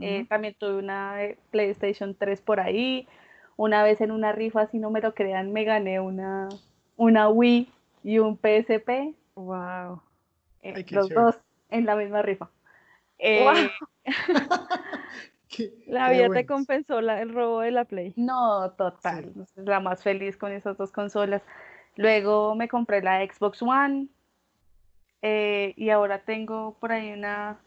Eh, 0.00 0.24
también 0.28 0.54
tuve 0.58 0.76
una 0.76 1.16
PlayStation 1.50 2.14
3 2.14 2.40
por 2.40 2.60
ahí. 2.60 3.08
Una 3.56 3.82
vez 3.82 4.00
en 4.00 4.10
una 4.10 4.32
rifa, 4.32 4.66
si 4.66 4.78
no 4.78 4.90
me 4.90 5.00
lo 5.00 5.14
crean, 5.14 5.52
me 5.52 5.64
gané 5.64 6.00
una, 6.00 6.48
una 6.96 7.28
Wii 7.28 7.72
y 8.04 8.18
un 8.18 8.36
PSP. 8.36 9.14
Wow. 9.34 10.00
Eh, 10.62 10.84
los 10.90 11.08
dos 11.08 11.36
en 11.70 11.86
la 11.86 11.96
misma 11.96 12.22
rifa. 12.22 12.50
la 15.86 16.10
vida 16.10 16.28
te 16.30 16.46
compensó 16.46 16.98
el 16.98 17.32
robo 17.32 17.60
de 17.60 17.70
la 17.70 17.84
Play. 17.84 18.12
No, 18.16 18.70
total. 18.72 19.32
La 19.56 19.80
más 19.80 20.02
feliz 20.02 20.36
con 20.36 20.52
esas 20.52 20.76
dos 20.76 20.92
consolas. 20.92 21.42
Luego 21.96 22.54
me 22.54 22.68
compré 22.68 23.02
la 23.02 23.24
Xbox 23.26 23.62
One. 23.62 24.08
Eh, 25.22 25.74
y 25.76 25.90
ahora 25.90 26.20
tengo 26.20 26.76
por 26.78 26.92
ahí 26.92 27.12
una, 27.12 27.58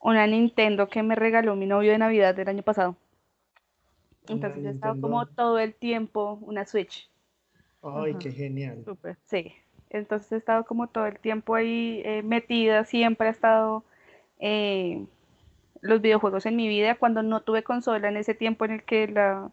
una 0.00 0.26
Nintendo 0.26 0.88
que 0.88 1.02
me 1.02 1.14
regaló 1.14 1.56
mi 1.56 1.66
novio 1.66 1.92
de 1.92 1.98
Navidad 1.98 2.34
del 2.34 2.48
año 2.48 2.62
pasado. 2.62 2.96
Entonces 4.28 4.64
he 4.64 4.70
estado 4.70 5.00
como 5.00 5.26
todo 5.26 5.58
el 5.58 5.74
tiempo 5.74 6.38
una 6.42 6.66
Switch. 6.66 7.08
Ay, 7.82 8.14
qué 8.18 8.32
genial. 8.32 8.82
Super. 8.84 9.16
Sí. 9.24 9.54
Entonces 9.90 10.30
he 10.32 10.36
estado 10.36 10.64
como 10.64 10.88
todo 10.88 11.06
el 11.06 11.18
tiempo 11.18 11.54
ahí 11.54 12.02
eh, 12.04 12.22
metida, 12.22 12.84
siempre 12.84 13.28
he 13.28 13.30
estado 13.30 13.84
eh, 14.38 15.06
los 15.80 16.00
videojuegos 16.00 16.46
en 16.46 16.56
mi 16.56 16.68
vida 16.68 16.96
cuando 16.96 17.22
no 17.22 17.40
tuve 17.42 17.62
consola 17.62 18.08
en 18.08 18.16
ese 18.16 18.34
tiempo 18.34 18.64
en 18.64 18.72
el 18.72 18.82
que 18.84 19.08
la 19.08 19.50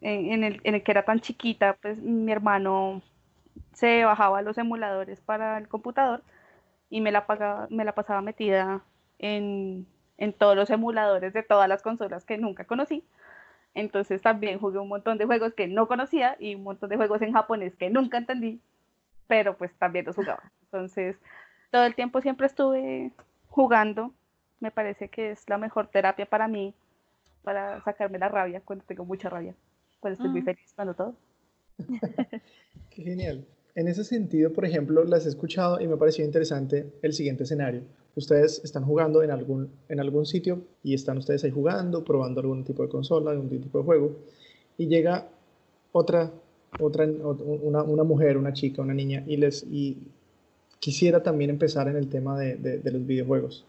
en 0.00 0.42
el, 0.42 0.60
en 0.64 0.74
el 0.74 0.82
que 0.82 0.90
era 0.90 1.04
tan 1.04 1.20
chiquita 1.20 1.74
pues 1.80 1.98
mi 1.98 2.32
hermano 2.32 3.02
se 3.72 4.04
bajaba 4.04 4.42
los 4.42 4.58
emuladores 4.58 5.20
para 5.20 5.58
el 5.58 5.68
computador 5.68 6.22
y 6.90 7.00
me 7.00 7.12
la, 7.12 7.26
pagaba, 7.26 7.66
me 7.70 7.84
la 7.84 7.94
pasaba 7.94 8.20
metida 8.20 8.82
en, 9.18 9.86
en 10.18 10.32
todos 10.32 10.56
los 10.56 10.70
emuladores 10.70 11.32
de 11.32 11.42
todas 11.42 11.68
las 11.68 11.82
consolas 11.82 12.24
que 12.24 12.36
nunca 12.36 12.64
conocí. 12.64 13.04
Entonces 13.74 14.20
también 14.20 14.58
jugué 14.58 14.78
un 14.78 14.88
montón 14.88 15.16
de 15.16 15.24
juegos 15.24 15.54
que 15.54 15.66
no 15.66 15.88
conocía 15.88 16.36
y 16.38 16.54
un 16.54 16.64
montón 16.64 16.90
de 16.90 16.96
juegos 16.96 17.22
en 17.22 17.32
japonés 17.32 17.74
que 17.76 17.88
nunca 17.88 18.18
entendí, 18.18 18.60
pero 19.26 19.56
pues 19.56 19.72
también 19.78 20.04
los 20.04 20.16
jugaba. 20.16 20.42
Entonces 20.64 21.16
todo 21.70 21.84
el 21.84 21.94
tiempo 21.94 22.20
siempre 22.20 22.46
estuve 22.46 23.12
jugando 23.48 24.12
me 24.62 24.70
parece 24.70 25.08
que 25.08 25.32
es 25.32 25.42
la 25.48 25.58
mejor 25.58 25.88
terapia 25.88 26.24
para 26.24 26.46
mí, 26.46 26.72
para 27.42 27.82
sacarme 27.82 28.18
la 28.18 28.28
rabia 28.28 28.62
cuando 28.64 28.84
tengo 28.86 29.04
mucha 29.04 29.28
rabia, 29.28 29.54
cuando 29.98 30.14
estoy 30.14 30.30
muy 30.30 30.42
feliz, 30.42 30.72
cuando 30.74 30.94
todo. 30.94 31.14
Qué 32.90 33.02
genial. 33.02 33.44
En 33.74 33.88
ese 33.88 34.04
sentido, 34.04 34.52
por 34.52 34.64
ejemplo, 34.64 35.02
las 35.04 35.26
he 35.26 35.30
escuchado 35.30 35.80
y 35.80 35.88
me 35.88 35.96
pareció 35.96 36.24
interesante 36.24 36.86
el 37.02 37.12
siguiente 37.12 37.42
escenario. 37.42 37.82
Ustedes 38.14 38.60
están 38.62 38.84
jugando 38.84 39.22
en 39.22 39.32
algún, 39.32 39.70
en 39.88 39.98
algún 39.98 40.26
sitio 40.26 40.62
y 40.84 40.94
están 40.94 41.18
ustedes 41.18 41.42
ahí 41.42 41.50
jugando, 41.50 42.04
probando 42.04 42.40
algún 42.40 42.62
tipo 42.62 42.82
de 42.82 42.88
consola, 42.88 43.32
algún 43.32 43.48
tipo 43.48 43.78
de 43.78 43.84
juego, 43.84 44.16
y 44.78 44.86
llega 44.86 45.26
otra, 45.90 46.30
otra 46.78 47.04
una, 47.04 47.82
una 47.82 48.04
mujer, 48.04 48.36
una 48.36 48.52
chica, 48.52 48.80
una 48.82 48.94
niña, 48.94 49.24
y 49.26 49.38
les 49.38 49.64
y 49.64 49.98
quisiera 50.78 51.22
también 51.22 51.50
empezar 51.50 51.88
en 51.88 51.96
el 51.96 52.08
tema 52.08 52.38
de, 52.38 52.56
de 52.56 52.90
los 52.92 53.04
videojuegos. 53.04 53.64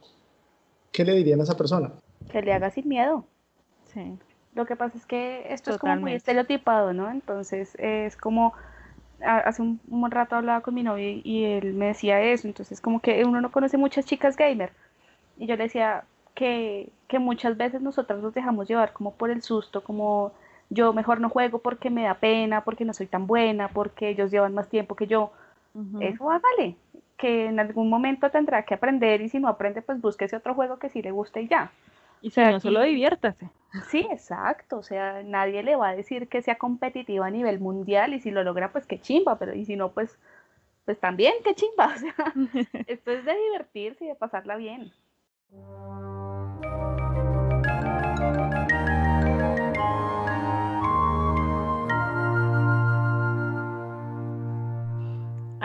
¿Qué 0.93 1.03
le 1.03 1.13
dirían 1.15 1.41
a 1.41 1.43
esa 1.43 1.57
persona? 1.57 1.91
Que 2.31 2.41
le 2.41 2.53
haga 2.53 2.69
sin 2.69 2.87
miedo. 2.87 3.25
Sí. 3.93 4.17
Lo 4.55 4.65
que 4.65 4.75
pasa 4.75 4.97
es 4.97 5.05
que 5.05 5.51
esto 5.51 5.71
es 5.71 5.77
como 5.77 5.95
muy 5.97 6.13
estereotipado, 6.13 6.93
¿no? 6.93 7.09
Entonces 7.09 7.75
es 7.79 8.15
como, 8.15 8.53
hace 9.21 9.61
un, 9.61 9.81
un, 9.89 10.11
rato 10.11 10.35
hablaba 10.35 10.61
con 10.61 10.75
mi 10.75 10.83
novio 10.83 11.21
y 11.23 11.45
él 11.45 11.73
me 11.73 11.87
decía 11.87 12.21
eso, 12.21 12.47
entonces 12.47 12.79
como 12.79 13.01
que 13.01 13.25
uno 13.25 13.41
no 13.41 13.51
conoce 13.51 13.77
muchas 13.77 14.05
chicas 14.05 14.37
gamer. 14.37 14.71
Y 15.37 15.47
yo 15.47 15.55
le 15.55 15.63
decía 15.63 16.03
que, 16.35 16.89
que 17.07 17.17
muchas 17.17 17.57
veces 17.57 17.81
nosotras 17.81 18.21
nos 18.21 18.33
dejamos 18.33 18.67
llevar 18.67 18.93
como 18.93 19.13
por 19.15 19.31
el 19.31 19.41
susto, 19.41 19.83
como 19.83 20.31
yo 20.69 20.93
mejor 20.93 21.19
no 21.19 21.29
juego 21.29 21.59
porque 21.59 21.89
me 21.89 22.03
da 22.03 22.15
pena, 22.15 22.63
porque 22.63 22.85
no 22.85 22.93
soy 22.93 23.07
tan 23.07 23.25
buena, 23.25 23.69
porque 23.69 24.09
ellos 24.09 24.31
llevan 24.31 24.53
más 24.53 24.69
tiempo 24.69 24.95
que 24.95 25.07
yo. 25.07 25.31
Eso 25.99 26.29
hágale, 26.29 26.75
que 27.17 27.45
en 27.45 27.59
algún 27.59 27.89
momento 27.89 28.29
tendrá 28.31 28.63
que 28.63 28.73
aprender 28.73 29.21
y 29.21 29.29
si 29.29 29.39
no 29.39 29.47
aprende, 29.47 29.81
pues 29.81 30.01
búsquese 30.01 30.35
otro 30.35 30.53
juego 30.53 30.77
que 30.77 30.89
sí 30.89 31.01
le 31.01 31.11
guste 31.11 31.41
y 31.41 31.47
ya. 31.47 31.71
Y 32.21 32.31
si 32.31 32.41
no, 32.41 32.59
solo 32.59 32.81
diviértase. 32.81 33.49
Sí, 33.89 34.07
exacto. 34.11 34.77
O 34.77 34.83
sea, 34.83 35.23
nadie 35.23 35.61
le 35.63 35.75
va 35.75 35.89
a 35.89 35.95
decir 35.95 36.29
que 36.29 36.41
sea 36.41 36.57
competitivo 36.57 37.23
a 37.23 37.29
nivel 37.29 37.59
mundial 37.59 38.13
y 38.13 38.19
si 38.19 38.31
lo 38.31 38.43
logra, 38.43 38.71
pues 38.71 38.85
qué 38.85 38.99
chimba, 38.99 39.37
pero 39.37 39.53
y 39.53 39.65
si 39.65 39.75
no, 39.75 39.91
pues, 39.91 40.17
pues 40.85 40.99
también 40.99 41.33
qué 41.43 41.53
chimba. 41.53 41.93
O 41.95 41.97
sea, 41.97 42.15
esto 42.87 43.11
es 43.11 43.25
de 43.25 43.35
divertirse 43.35 44.05
y 44.05 44.07
de 44.07 44.15
pasarla 44.15 44.55
bien. 44.55 44.91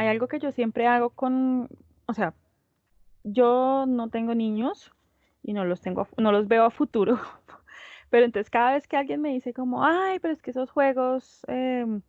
Hay 0.09 0.15
algo 0.15 0.29
que 0.29 0.39
yo 0.39 0.53
siempre 0.53 0.87
hago 0.87 1.11
con, 1.11 1.69
o 2.07 2.15
sea, 2.15 2.35
yo 3.25 3.85
no 3.87 4.09
tengo 4.09 4.35
niños 4.35 4.93
y 5.43 5.53
no 5.53 5.65
los 5.65 5.81
tengo, 5.81 6.09
no 6.17 6.33
los 6.33 6.49
veo 6.49 6.65
a 6.65 6.71
futuro, 6.71 7.19
pero 8.11 8.25
entonces 8.25 8.51
cada 8.51 8.73
vez 8.73 8.89
que 8.89 8.97
alguien 8.97 9.21
me 9.21 9.31
dice 9.31 9.53
como, 9.53 9.85
ay, 9.85 10.19
pero 10.19 10.33
es 10.33 10.43
que 10.43 10.51
esos 10.51 10.71
juegos 10.71 11.43
em, 11.47 12.01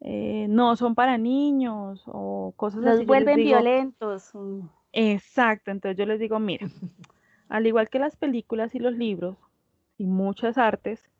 eh, 0.00 0.46
no 0.48 0.76
son 0.76 0.94
para 0.94 1.18
niños 1.18 2.04
o 2.06 2.52
cosas 2.56 2.80
los 2.82 2.94
así. 2.94 3.00
Los 3.00 3.06
vuelven 3.06 3.36
violentos. 3.36 4.34
Mm. 4.34 4.60
Exacto, 4.92 5.70
entonces 5.70 5.98
yo 5.98 6.06
les 6.06 6.20
digo, 6.20 6.38
mira, 6.38 6.66
al 7.48 7.66
igual 7.66 7.90
que 7.90 7.98
las 7.98 8.16
películas 8.16 8.74
y 8.74 8.78
los 8.78 8.94
libros 8.94 9.36
y 9.98 10.06
muchas 10.06 10.58
artes, 10.58 11.10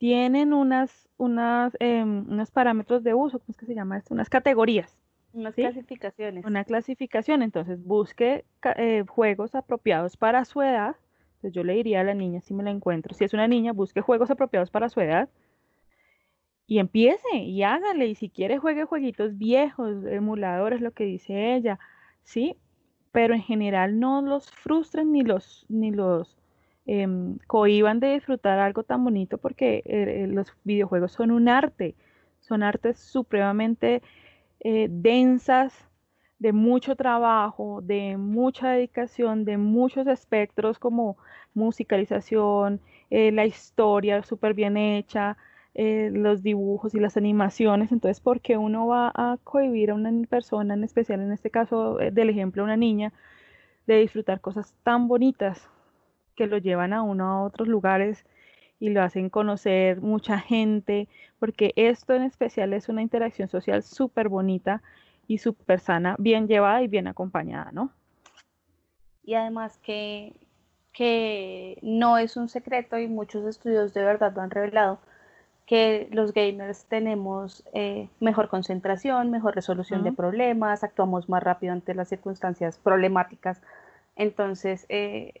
tienen 0.00 0.54
unas, 0.54 1.10
unas, 1.18 1.76
em, 1.78 2.26
unos 2.26 2.50
parámetros 2.50 3.04
de 3.04 3.12
uso, 3.12 3.38
¿cómo 3.38 3.50
es 3.50 3.58
que 3.58 3.66
se 3.66 3.74
llama 3.74 3.98
esto? 3.98 4.14
Unas 4.14 4.30
categorías. 4.30 4.96
Unas 5.32 5.54
clasificaciones. 5.54 6.44
Una 6.44 6.64
clasificación, 6.64 7.42
entonces 7.42 7.82
busque 7.84 8.44
eh, 8.76 9.04
juegos 9.08 9.54
apropiados 9.54 10.16
para 10.16 10.44
su 10.44 10.60
edad. 10.62 10.96
Entonces 11.36 11.52
yo 11.52 11.64
le 11.64 11.74
diría 11.74 12.00
a 12.00 12.04
la 12.04 12.14
niña 12.14 12.40
si 12.40 12.52
me 12.52 12.62
la 12.62 12.70
encuentro, 12.70 13.14
si 13.14 13.24
es 13.24 13.32
una 13.32 13.48
niña, 13.48 13.72
busque 13.72 14.00
juegos 14.00 14.30
apropiados 14.30 14.70
para 14.70 14.88
su 14.88 15.00
edad 15.00 15.28
y 16.66 16.78
empiece 16.78 17.36
y 17.36 17.62
hágale. 17.62 18.06
Y 18.06 18.14
si 18.14 18.28
quiere 18.28 18.58
juegue 18.58 18.84
jueguitos 18.84 19.36
viejos, 19.36 20.04
emuladores, 20.04 20.80
lo 20.80 20.92
que 20.92 21.04
dice 21.04 21.54
ella, 21.54 21.78
¿sí? 22.22 22.56
Pero 23.10 23.34
en 23.34 23.42
general 23.42 23.98
no 23.98 24.22
los 24.22 24.50
frustren 24.52 25.12
ni 25.12 25.22
los, 25.22 25.66
ni 25.68 25.90
los 25.90 26.36
eh, 26.86 27.08
cohiban 27.46 27.98
de 28.00 28.14
disfrutar 28.14 28.58
algo 28.60 28.84
tan 28.84 29.02
bonito 29.04 29.38
porque 29.38 29.82
eh, 29.84 30.26
los 30.28 30.54
videojuegos 30.64 31.12
son 31.12 31.32
un 31.32 31.48
arte, 31.48 31.96
son 32.38 32.62
artes 32.62 32.98
supremamente 32.98 34.00
eh, 34.60 34.88
densas, 34.90 35.72
de 36.38 36.52
mucho 36.52 36.96
trabajo, 36.96 37.80
de 37.82 38.16
mucha 38.16 38.70
dedicación, 38.70 39.44
de 39.44 39.58
muchos 39.58 40.06
espectros 40.06 40.78
como 40.78 41.16
musicalización, 41.54 42.80
eh, 43.10 43.30
la 43.32 43.44
historia 43.46 44.22
súper 44.22 44.54
bien 44.54 44.76
hecha, 44.76 45.36
eh, 45.74 46.10
los 46.12 46.42
dibujos 46.42 46.94
y 46.94 47.00
las 47.00 47.16
animaciones. 47.16 47.92
Entonces, 47.92 48.20
¿por 48.20 48.40
qué 48.40 48.56
uno 48.56 48.86
va 48.86 49.12
a 49.14 49.38
cohibir 49.44 49.90
a 49.90 49.94
una 49.94 50.10
persona, 50.28 50.74
en 50.74 50.84
especial 50.84 51.20
en 51.20 51.32
este 51.32 51.50
caso 51.50 51.96
del 51.96 52.30
ejemplo, 52.30 52.64
una 52.64 52.76
niña, 52.76 53.12
de 53.86 53.98
disfrutar 53.98 54.40
cosas 54.40 54.74
tan 54.82 55.08
bonitas 55.08 55.68
que 56.36 56.46
lo 56.46 56.58
llevan 56.58 56.92
a 56.92 57.02
uno 57.02 57.26
a 57.26 57.42
otros 57.44 57.68
lugares? 57.68 58.24
Y 58.80 58.88
lo 58.88 59.02
hacen 59.02 59.28
conocer 59.28 60.00
mucha 60.00 60.40
gente, 60.40 61.06
porque 61.38 61.72
esto 61.76 62.14
en 62.14 62.22
especial 62.22 62.72
es 62.72 62.88
una 62.88 63.02
interacción 63.02 63.48
social 63.48 63.82
súper 63.82 64.28
bonita 64.28 64.82
y 65.28 65.38
súper 65.38 65.78
sana, 65.78 66.16
bien 66.18 66.48
llevada 66.48 66.82
y 66.82 66.88
bien 66.88 67.06
acompañada, 67.06 67.70
¿no? 67.72 67.92
Y 69.22 69.34
además 69.34 69.78
que, 69.78 70.34
que 70.92 71.78
no 71.82 72.16
es 72.18 72.36
un 72.36 72.48
secreto 72.48 72.98
y 72.98 73.06
muchos 73.06 73.44
estudios 73.44 73.92
de 73.94 74.02
verdad 74.02 74.32
lo 74.34 74.40
han 74.40 74.50
revelado, 74.50 74.98
que 75.66 76.08
los 76.10 76.32
gamers 76.32 76.86
tenemos 76.86 77.62
eh, 77.74 78.08
mejor 78.18 78.48
concentración, 78.48 79.30
mejor 79.30 79.54
resolución 79.54 80.02
de 80.02 80.12
problemas, 80.12 80.82
actuamos 80.82 81.28
más 81.28 81.44
rápido 81.44 81.74
ante 81.74 81.94
las 81.94 82.08
circunstancias 82.08 82.80
problemáticas. 82.82 83.62
Entonces, 84.16 84.84
eh, 84.88 85.34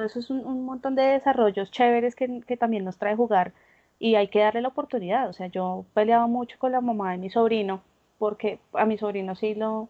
eso 0.00 0.18
es 0.18 0.30
un, 0.30 0.64
montón 0.64 0.94
de 0.94 1.02
desarrollos 1.02 1.70
chéveres 1.70 2.14
que, 2.14 2.56
también 2.58 2.84
nos 2.84 2.98
trae 2.98 3.16
jugar 3.16 3.52
y 3.98 4.16
hay 4.16 4.28
que 4.28 4.40
darle 4.40 4.62
la 4.62 4.68
oportunidad. 4.68 5.28
O 5.28 5.32
sea, 5.32 5.48
yo 5.48 5.84
peleaba 5.94 6.26
mucho 6.26 6.58
con 6.58 6.72
la 6.72 6.80
mamá 6.80 7.12
de 7.12 7.18
mi 7.18 7.30
sobrino 7.30 7.82
porque 8.18 8.60
a 8.72 8.86
mi 8.86 8.98
sobrino 8.98 9.34
sí 9.34 9.54
lo, 9.54 9.88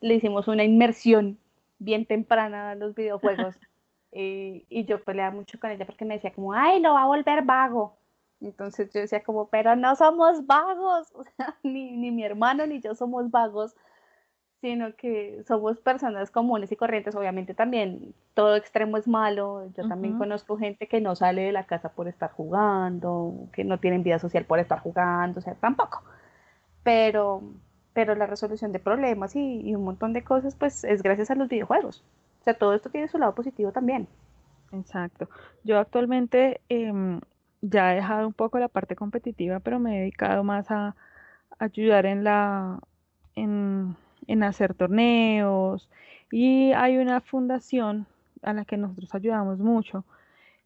le 0.00 0.14
hicimos 0.14 0.48
una 0.48 0.64
inmersión 0.64 1.38
bien 1.78 2.06
temprana 2.06 2.70
a 2.72 2.74
los 2.74 2.94
videojuegos. 2.94 3.56
y, 4.12 4.66
y, 4.68 4.84
yo 4.84 5.02
peleaba 5.02 5.34
mucho 5.34 5.58
con 5.60 5.70
ella 5.70 5.86
porque 5.86 6.04
me 6.04 6.14
decía 6.14 6.32
como, 6.32 6.52
ay, 6.52 6.80
lo 6.80 6.94
va 6.94 7.02
a 7.02 7.06
volver 7.06 7.42
vago. 7.44 7.96
Entonces 8.40 8.90
yo 8.92 9.00
decía 9.00 9.22
como, 9.22 9.48
pero 9.48 9.76
no 9.76 9.94
somos 9.96 10.46
vagos, 10.46 11.08
o 11.14 11.24
sea, 11.36 11.56
ni, 11.62 11.92
ni 11.92 12.10
mi 12.10 12.24
hermano 12.24 12.66
ni 12.66 12.80
yo 12.80 12.94
somos 12.94 13.30
vagos, 13.30 13.74
sino 14.60 14.94
que 14.94 15.42
somos 15.46 15.78
personas 15.78 16.30
comunes 16.30 16.70
y 16.70 16.76
corrientes. 16.76 17.14
Obviamente 17.14 17.54
también 17.54 18.14
todo 18.34 18.56
extremo 18.56 18.96
es 18.96 19.08
malo. 19.08 19.70
Yo 19.76 19.88
también 19.88 20.18
conozco 20.18 20.58
gente 20.58 20.86
que 20.86 21.00
no 21.00 21.16
sale 21.16 21.42
de 21.42 21.52
la 21.52 21.64
casa 21.64 21.90
por 21.90 22.08
estar 22.08 22.30
jugando, 22.32 23.48
que 23.52 23.64
no 23.64 23.78
tienen 23.80 24.02
vida 24.02 24.18
social 24.18 24.44
por 24.44 24.58
estar 24.58 24.80
jugando, 24.80 25.38
o 25.40 25.42
sea, 25.42 25.54
tampoco. 25.54 26.02
Pero, 26.82 27.42
pero 27.94 28.14
la 28.14 28.26
resolución 28.26 28.72
de 28.72 28.80
problemas 28.80 29.34
y, 29.34 29.74
un 29.74 29.84
montón 29.84 30.12
de 30.12 30.24
cosas, 30.24 30.54
pues 30.54 30.84
es 30.84 31.02
gracias 31.02 31.30
a 31.30 31.34
los 31.34 31.48
videojuegos. 31.48 32.04
O 32.40 32.44
sea, 32.44 32.54
todo 32.54 32.74
esto 32.74 32.90
tiene 32.90 33.08
su 33.08 33.18
lado 33.18 33.34
positivo 33.34 33.72
también. 33.72 34.08
Exacto. 34.72 35.28
Yo 35.64 35.78
actualmente 35.78 36.60
em, 36.68 37.20
ya 37.62 37.92
he 37.92 37.96
dejado 37.96 38.26
un 38.26 38.34
poco 38.34 38.58
la 38.58 38.68
parte 38.68 38.94
competitiva, 38.94 39.60
pero 39.60 39.78
me 39.78 39.96
he 39.96 40.00
dedicado 40.00 40.44
más 40.44 40.70
a 40.70 40.96
ayudar 41.58 42.06
en 42.06 42.24
la 42.24 42.78
en, 43.34 43.96
hacer 44.42 44.74
torneos 44.74 45.88
y 46.30 46.72
hay 46.72 46.96
una 46.98 47.20
fundación 47.20 48.06
a 48.42 48.52
la 48.52 48.64
que 48.64 48.76
nosotros 48.76 49.14
ayudamos 49.14 49.58
mucho 49.58 50.04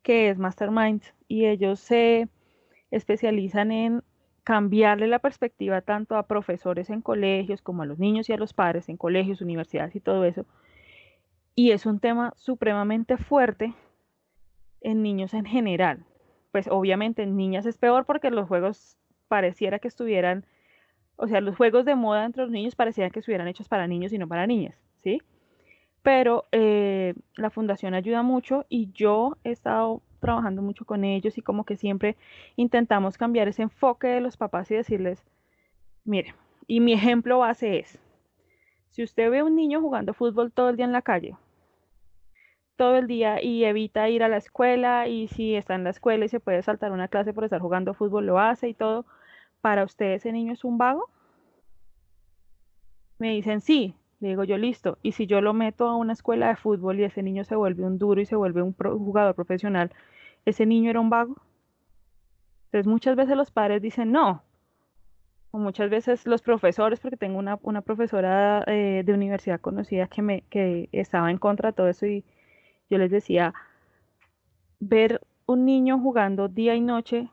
que 0.04 0.28
es 0.28 0.38
Mastermind 0.38 1.02
y 1.26 1.46
ellos 1.46 1.80
se 1.80 2.28
especializan 2.92 3.72
en 3.72 4.02
cambiarle 4.44 5.08
la 5.08 5.18
perspectiva 5.18 5.80
tanto 5.80 6.16
a 6.16 6.26
profesores 6.26 6.90
en 6.90 7.00
colegios 7.00 7.62
como 7.62 7.82
a 7.82 7.86
los 7.86 7.98
niños 7.98 8.28
y 8.28 8.34
a 8.34 8.36
los 8.36 8.52
padres 8.52 8.88
en 8.88 8.98
colegios, 8.98 9.40
universidades 9.40 9.96
y 9.96 10.00
todo 10.00 10.24
eso. 10.24 10.44
Y 11.56 11.70
es 11.70 11.86
un 11.86 11.98
tema 11.98 12.34
supremamente 12.36 13.16
fuerte 13.16 13.74
en 14.82 15.02
niños 15.02 15.32
en 15.32 15.46
general. 15.46 16.04
Pues 16.52 16.68
obviamente 16.68 17.22
en 17.22 17.36
niñas 17.36 17.64
es 17.64 17.78
peor 17.78 18.04
porque 18.04 18.30
los 18.30 18.46
juegos 18.46 18.98
pareciera 19.28 19.78
que 19.78 19.88
estuvieran, 19.88 20.44
o 21.16 21.28
sea, 21.28 21.40
los 21.40 21.56
juegos 21.56 21.84
de 21.84 21.94
moda 21.94 22.24
entre 22.24 22.42
los 22.42 22.50
niños 22.50 22.74
parecían 22.74 23.10
que 23.10 23.20
estuvieran 23.20 23.48
hechos 23.48 23.68
para 23.68 23.86
niños 23.86 24.12
y 24.12 24.18
no 24.18 24.28
para 24.28 24.46
niñas, 24.46 24.74
¿sí? 25.02 25.22
Pero 26.02 26.44
eh, 26.52 27.14
la 27.36 27.50
fundación 27.50 27.94
ayuda 27.94 28.22
mucho 28.22 28.66
y 28.68 28.90
yo 28.92 29.36
he 29.44 29.50
estado 29.50 30.02
trabajando 30.20 30.62
mucho 30.62 30.84
con 30.84 31.04
ellos 31.04 31.38
y 31.38 31.42
como 31.42 31.64
que 31.64 31.76
siempre 31.76 32.16
intentamos 32.56 33.18
cambiar 33.18 33.48
ese 33.48 33.62
enfoque 33.62 34.08
de 34.08 34.20
los 34.20 34.36
papás 34.36 34.70
y 34.70 34.74
decirles, 34.74 35.24
mire, 36.04 36.34
y 36.66 36.80
mi 36.80 36.92
ejemplo 36.92 37.38
base 37.38 37.78
es, 37.78 37.98
si 38.90 39.02
usted 39.02 39.30
ve 39.30 39.40
a 39.40 39.44
un 39.44 39.56
niño 39.56 39.80
jugando 39.80 40.14
fútbol 40.14 40.52
todo 40.52 40.70
el 40.70 40.76
día 40.76 40.86
en 40.86 40.92
la 40.92 41.02
calle, 41.02 41.36
todo 42.76 42.96
el 42.96 43.06
día 43.06 43.42
y 43.42 43.64
evita 43.64 44.08
ir 44.08 44.22
a 44.22 44.28
la 44.28 44.36
escuela 44.36 45.08
y 45.08 45.28
si 45.28 45.54
está 45.54 45.74
en 45.74 45.84
la 45.84 45.90
escuela 45.90 46.24
y 46.24 46.28
se 46.28 46.40
puede 46.40 46.62
saltar 46.62 46.92
una 46.92 47.08
clase 47.08 47.32
por 47.32 47.44
estar 47.44 47.60
jugando 47.60 47.94
fútbol, 47.94 48.26
lo 48.26 48.38
hace 48.38 48.68
y 48.68 48.74
todo, 48.74 49.04
¿para 49.64 49.82
usted 49.82 50.12
ese 50.12 50.30
niño 50.30 50.52
es 50.52 50.62
un 50.62 50.76
vago? 50.76 51.08
Me 53.18 53.30
dicen 53.30 53.62
sí, 53.62 53.96
le 54.20 54.28
digo 54.28 54.44
yo 54.44 54.58
listo, 54.58 54.98
y 55.00 55.12
si 55.12 55.26
yo 55.26 55.40
lo 55.40 55.54
meto 55.54 55.88
a 55.88 55.96
una 55.96 56.12
escuela 56.12 56.48
de 56.48 56.56
fútbol 56.56 57.00
y 57.00 57.04
ese 57.04 57.22
niño 57.22 57.44
se 57.44 57.56
vuelve 57.56 57.82
un 57.82 57.96
duro 57.96 58.20
y 58.20 58.26
se 58.26 58.36
vuelve 58.36 58.60
un 58.60 58.74
jugador 58.74 59.34
profesional, 59.34 59.90
ese 60.44 60.66
niño 60.66 60.90
era 60.90 61.00
un 61.00 61.08
vago. 61.08 61.36
Entonces 62.66 62.86
muchas 62.86 63.16
veces 63.16 63.38
los 63.38 63.50
padres 63.50 63.80
dicen 63.80 64.12
no, 64.12 64.42
o 65.50 65.56
muchas 65.56 65.88
veces 65.88 66.26
los 66.26 66.42
profesores, 66.42 67.00
porque 67.00 67.16
tengo 67.16 67.38
una, 67.38 67.80
profesora 67.80 68.64
eh, 68.66 69.02
de 69.02 69.14
universidad 69.14 69.62
conocida 69.62 70.08
que, 70.08 70.44
que 70.50 70.90
estaba 70.92 71.30
en 71.30 71.38
contra 71.38 71.70
de 71.70 71.72
todo 71.72 71.88
eso 71.88 72.04
y 72.04 72.22
yo 72.90 72.98
les 72.98 73.10
decía, 73.10 73.54
ver 74.78 75.22
un 75.46 75.64
niño 75.64 75.98
jugando 75.98 76.48
día 76.48 76.74
y 76.74 76.82
noche 76.82 77.30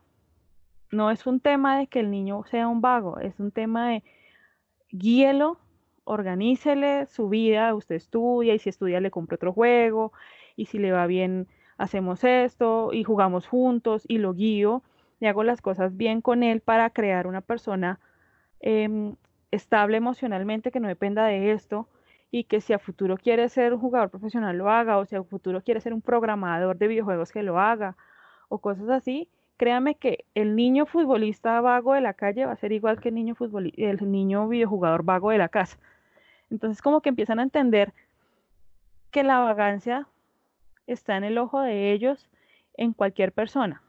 no 0.91 1.09
es 1.09 1.25
un 1.25 1.39
tema 1.39 1.77
de 1.77 1.87
que 1.87 1.99
el 1.99 2.11
niño 2.11 2.43
sea 2.45 2.67
un 2.67 2.81
vago, 2.81 3.19
es 3.19 3.39
un 3.39 3.51
tema 3.51 3.89
de 3.89 4.03
guíelo, 4.91 5.57
organícele 6.03 7.05
su 7.07 7.29
vida, 7.29 7.73
usted 7.73 7.95
estudia 7.95 8.53
y 8.53 8.59
si 8.59 8.69
estudia 8.69 8.99
le 8.99 9.11
compra 9.11 9.35
otro 9.35 9.53
juego 9.53 10.11
y 10.55 10.65
si 10.65 10.79
le 10.79 10.91
va 10.91 11.07
bien 11.07 11.47
hacemos 11.77 12.23
esto 12.23 12.91
y 12.93 13.03
jugamos 13.03 13.47
juntos 13.47 14.03
y 14.07 14.17
lo 14.17 14.33
guío 14.33 14.83
y 15.19 15.27
hago 15.27 15.43
las 15.43 15.61
cosas 15.61 15.95
bien 15.95 16.21
con 16.21 16.43
él 16.43 16.61
para 16.61 16.89
crear 16.89 17.27
una 17.27 17.41
persona 17.41 17.99
em, 18.59 19.15
estable 19.51 19.97
emocionalmente 19.97 20.71
que 20.71 20.79
no 20.79 20.87
dependa 20.87 21.25
de 21.25 21.51
esto 21.51 21.87
y 22.31 22.45
que 22.45 22.61
si 22.61 22.73
a 22.73 22.79
futuro 22.79 23.17
quiere 23.17 23.47
ser 23.49 23.73
un 23.73 23.79
jugador 23.79 24.09
profesional 24.09 24.57
lo 24.57 24.69
haga 24.69 24.97
o 24.97 25.05
si 25.05 25.15
a 25.15 25.23
futuro 25.23 25.61
quiere 25.61 25.81
ser 25.81 25.93
un 25.93 26.01
programador 26.01 26.77
de 26.77 26.87
videojuegos 26.87 27.31
que 27.31 27.43
lo 27.43 27.59
haga 27.59 27.95
o 28.49 28.59
cosas 28.59 28.89
así, 28.89 29.29
créame 29.61 29.93
que 29.93 30.25
el 30.33 30.55
niño 30.55 30.87
futbolista 30.87 31.61
vago 31.61 31.93
de 31.93 32.01
la 32.01 32.15
calle 32.15 32.47
va 32.47 32.53
a 32.53 32.55
ser 32.55 32.71
igual 32.71 32.99
que 32.99 33.09
el 33.09 33.15
niño, 33.15 33.35
el 33.77 34.11
niño 34.11 34.47
videojugador 34.47 35.03
vago 35.03 35.29
de 35.29 35.37
la 35.37 35.49
casa. 35.49 35.77
Entonces 36.49 36.81
como 36.81 37.01
que 37.01 37.09
empiezan 37.09 37.37
a 37.37 37.43
entender 37.43 37.93
que 39.11 39.21
la 39.21 39.37
vagancia 39.37 40.07
está 40.87 41.15
en 41.15 41.25
el 41.25 41.37
ojo 41.37 41.61
de 41.61 41.91
ellos 41.91 42.27
en 42.75 42.93
cualquier 42.93 43.33
persona, 43.33 43.83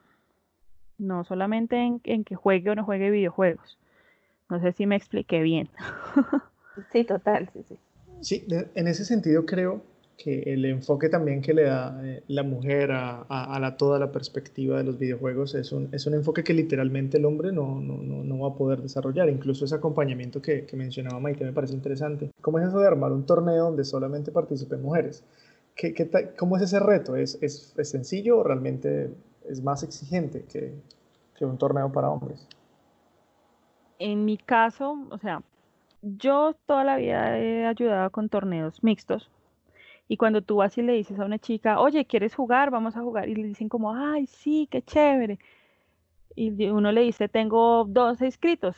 no 0.98 1.24
solamente 1.24 1.78
en, 1.78 2.24
que 2.24 2.34
juegue 2.34 2.68
o 2.68 2.74
no 2.74 2.84
juegue 2.84 3.10
videojuegos. 3.10 3.78
No 4.50 4.60
sé 4.60 4.72
si 4.72 4.84
me 4.84 4.96
expliqué 4.96 5.40
bien. 5.40 5.70
sí, 6.92 7.04
total, 7.04 7.48
sí, 7.54 7.62
sí. 7.66 7.78
Sí, 8.20 8.46
en 8.74 8.88
ese 8.88 9.06
sentido 9.06 9.46
creo 9.46 9.82
que 10.16 10.42
el 10.52 10.64
enfoque 10.64 11.08
también 11.08 11.40
que 11.40 11.52
le 11.52 11.64
da 11.64 11.98
eh, 12.04 12.22
la 12.28 12.42
mujer 12.42 12.90
a, 12.92 13.58
la, 13.60 13.76
toda 13.76 13.98
la 13.98 14.12
perspectiva 14.12 14.78
de 14.78 14.84
los 14.84 14.98
videojuegos 14.98 15.54
es 15.54 15.72
un, 15.72 15.88
es 15.92 16.06
un 16.06 16.14
enfoque 16.14 16.44
que 16.44 16.54
literalmente 16.54 17.18
el 17.18 17.24
hombre 17.24 17.50
no, 17.52 17.80
no, 17.80 17.96
no, 17.96 18.38
va 18.38 18.48
a 18.48 18.54
poder 18.54 18.80
desarrollar. 18.82 19.28
Incluso 19.28 19.64
ese 19.64 19.74
acompañamiento 19.74 20.40
que, 20.40 20.64
que 20.64 20.76
mencionaba 20.76 21.18
Maite 21.18 21.44
me 21.44 21.52
parece 21.52 21.74
interesante. 21.74 22.30
¿Cómo 22.40 22.58
es 22.58 22.68
eso 22.68 22.78
de 22.78 22.86
armar 22.86 23.12
un 23.12 23.26
torneo 23.26 23.64
donde 23.64 23.84
solamente 23.84 24.30
participen 24.30 24.82
mujeres? 24.82 25.24
¿Qué, 25.74 25.94
qué 25.94 26.08
¿Cómo 26.38 26.56
es 26.56 26.62
ese 26.62 26.78
reto? 26.78 27.16
¿Es, 27.16 27.38
es, 27.40 27.74
¿Es, 27.76 27.88
sencillo 27.88 28.38
o 28.38 28.42
realmente 28.44 29.10
es 29.48 29.62
más 29.62 29.82
exigente 29.82 30.44
que, 30.44 30.72
que 31.36 31.44
un 31.44 31.58
torneo 31.58 31.90
para 31.90 32.10
hombres? 32.10 32.46
En 33.98 34.24
mi 34.24 34.36
caso, 34.36 34.96
o 35.10 35.18
sea, 35.18 35.42
yo 36.02 36.54
toda 36.66 36.84
la 36.84 36.96
vida 36.96 37.38
he 37.38 37.66
ayudado 37.66 38.10
con 38.10 38.28
torneos 38.28 38.82
mixtos. 38.82 39.30
Y 40.12 40.18
cuando 40.18 40.42
tú 40.42 40.56
vas 40.56 40.76
y 40.76 40.82
le 40.82 40.92
dices 40.92 41.18
a 41.18 41.24
una 41.24 41.38
chica, 41.38 41.80
oye, 41.80 42.04
¿quieres 42.04 42.34
jugar? 42.34 42.70
Vamos 42.70 42.98
a 42.98 43.00
jugar. 43.00 43.30
Y 43.30 43.34
le 43.34 43.48
dicen 43.48 43.70
como, 43.70 43.94
ay, 43.94 44.26
sí, 44.26 44.68
qué 44.70 44.82
chévere. 44.82 45.38
Y 46.36 46.66
uno 46.68 46.92
le 46.92 47.00
dice, 47.00 47.30
tengo 47.30 47.86
dos 47.88 48.20
inscritos. 48.20 48.76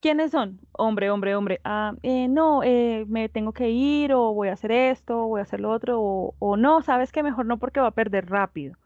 ¿Quiénes 0.00 0.32
son? 0.32 0.60
Hombre, 0.72 1.10
hombre, 1.10 1.34
hombre. 1.36 1.58
Ah, 1.64 1.94
eh, 2.02 2.28
no, 2.28 2.62
eh, 2.62 3.06
me 3.08 3.30
tengo 3.30 3.54
que 3.54 3.70
ir 3.70 4.12
o 4.12 4.34
voy 4.34 4.48
a 4.48 4.52
hacer 4.52 4.72
esto, 4.72 5.26
voy 5.26 5.40
a 5.40 5.44
hacer 5.44 5.58
lo 5.60 5.70
otro, 5.70 6.34
o, 6.38 6.56
no, 6.58 6.82
sabes 6.82 7.12
que 7.12 7.22
mejor 7.22 7.46
no 7.46 7.58
porque 7.58 7.80
va 7.80 7.86
a 7.86 7.92
perder 7.92 8.26
rápido. 8.28 8.76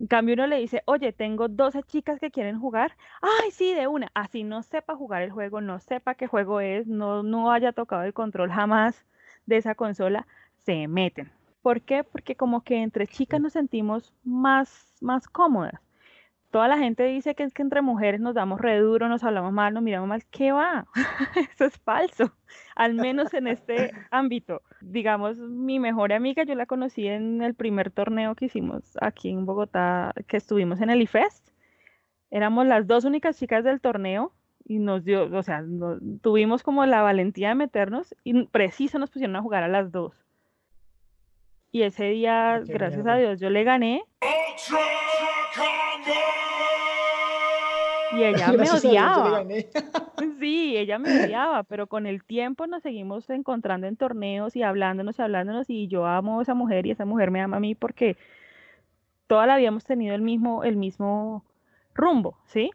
En 0.00 0.08
cambio 0.08 0.34
uno 0.34 0.48
le 0.48 0.56
dice, 0.58 0.82
oye, 0.86 1.12
tengo 1.12 1.46
12 1.46 1.84
chicas 1.84 2.18
que 2.18 2.32
quieren 2.32 2.58
jugar. 2.58 2.96
Ay, 3.22 3.52
sí, 3.52 3.72
de 3.72 3.86
una. 3.86 4.10
Así 4.14 4.42
no 4.42 4.64
sepa 4.64 4.96
jugar 4.96 5.22
el 5.22 5.30
juego, 5.30 5.60
no 5.60 5.78
sepa 5.78 6.16
qué 6.16 6.26
juego 6.26 6.60
es, 6.60 6.88
no, 6.88 7.22
no 7.22 7.52
haya 7.52 7.72
tocado 7.72 8.02
el 8.02 8.14
control 8.14 8.50
jamás 8.50 9.06
de 9.46 9.58
esa 9.58 9.74
consola, 9.74 10.26
se 10.64 10.88
meten. 10.88 11.30
¿Por 11.62 11.82
qué? 11.82 12.04
Porque 12.04 12.36
como 12.36 12.62
que 12.62 12.82
entre 12.82 13.06
chicas 13.06 13.40
nos 13.40 13.52
sentimos 13.52 14.14
más, 14.24 14.94
más 15.00 15.28
cómodas 15.28 15.80
toda 16.50 16.68
la 16.68 16.78
gente 16.78 17.04
dice 17.04 17.34
que 17.34 17.44
es 17.44 17.54
que 17.54 17.62
entre 17.62 17.80
mujeres 17.82 18.20
nos 18.20 18.34
damos 18.34 18.60
re 18.60 18.78
duro, 18.78 19.08
nos 19.08 19.24
hablamos 19.24 19.52
mal, 19.52 19.72
nos 19.72 19.82
miramos 19.82 20.08
mal. 20.08 20.24
¿Qué 20.30 20.52
va? 20.52 20.86
Eso 21.54 21.64
es 21.64 21.78
falso, 21.78 22.32
al 22.74 22.94
menos 22.94 23.32
en 23.34 23.46
este 23.46 23.92
ámbito. 24.10 24.62
Digamos, 24.80 25.38
mi 25.38 25.78
mejor 25.78 26.12
amiga, 26.12 26.42
yo 26.42 26.54
la 26.54 26.66
conocí 26.66 27.06
en 27.06 27.42
el 27.42 27.54
primer 27.54 27.90
torneo 27.90 28.34
que 28.34 28.46
hicimos 28.46 28.96
aquí 29.00 29.30
en 29.30 29.46
Bogotá, 29.46 30.12
que 30.26 30.36
estuvimos 30.36 30.80
en 30.80 30.90
el 30.90 31.02
IFEST. 31.02 31.50
Éramos 32.30 32.66
las 32.66 32.86
dos 32.86 33.04
únicas 33.04 33.38
chicas 33.38 33.64
del 33.64 33.80
torneo 33.80 34.32
y 34.64 34.78
nos 34.78 35.04
dio, 35.04 35.24
o 35.36 35.42
sea, 35.42 35.64
tuvimos 36.20 36.62
como 36.62 36.86
la 36.86 37.02
valentía 37.02 37.48
de 37.48 37.54
meternos 37.56 38.14
y 38.22 38.46
preciso 38.46 38.98
nos 38.98 39.10
pusieron 39.10 39.36
a 39.36 39.42
jugar 39.42 39.64
a 39.64 39.68
las 39.68 39.90
dos. 39.90 40.14
Y 41.72 41.82
ese 41.82 42.04
día, 42.06 42.62
gracias 42.66 43.06
a 43.06 43.16
Dios, 43.16 43.38
yo 43.38 43.48
le 43.48 43.62
gané. 43.62 44.02
Y 48.12 48.24
ella 48.24 48.52
me 48.52 48.70
odiaba. 48.70 49.44
sí, 50.40 50.76
ella 50.76 50.98
me 50.98 51.24
odiaba, 51.24 51.62
pero 51.62 51.86
con 51.86 52.06
el 52.06 52.24
tiempo 52.24 52.66
nos 52.66 52.82
seguimos 52.82 53.30
encontrando 53.30 53.86
en 53.86 53.96
torneos 53.96 54.56
y 54.56 54.62
hablándonos 54.62 55.18
y 55.18 55.22
hablándonos 55.22 55.70
y 55.70 55.86
yo 55.86 56.06
amo 56.06 56.40
a 56.40 56.42
esa 56.42 56.54
mujer 56.54 56.86
y 56.86 56.90
esa 56.90 57.04
mujer 57.04 57.30
me 57.30 57.40
ama 57.40 57.58
a 57.58 57.60
mí 57.60 57.74
porque 57.74 58.16
toda 59.28 59.46
la 59.46 59.56
vida 59.56 59.68
hemos 59.68 59.84
tenido 59.84 60.14
el 60.14 60.22
mismo, 60.22 60.64
el 60.64 60.76
mismo 60.76 61.44
rumbo, 61.94 62.36
¿sí? 62.46 62.70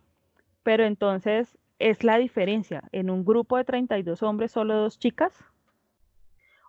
Pero 0.64 0.86
entonces 0.86 1.58
es 1.80 2.04
la 2.06 2.18
diferencia. 2.18 2.84
En 2.94 3.10
un 3.10 3.26
grupo 3.26 3.58
de 3.58 3.66
32 3.66 4.24
hombres, 4.24 4.52
solo 4.52 4.76
dos 4.76 4.98
chicas, 5.00 5.44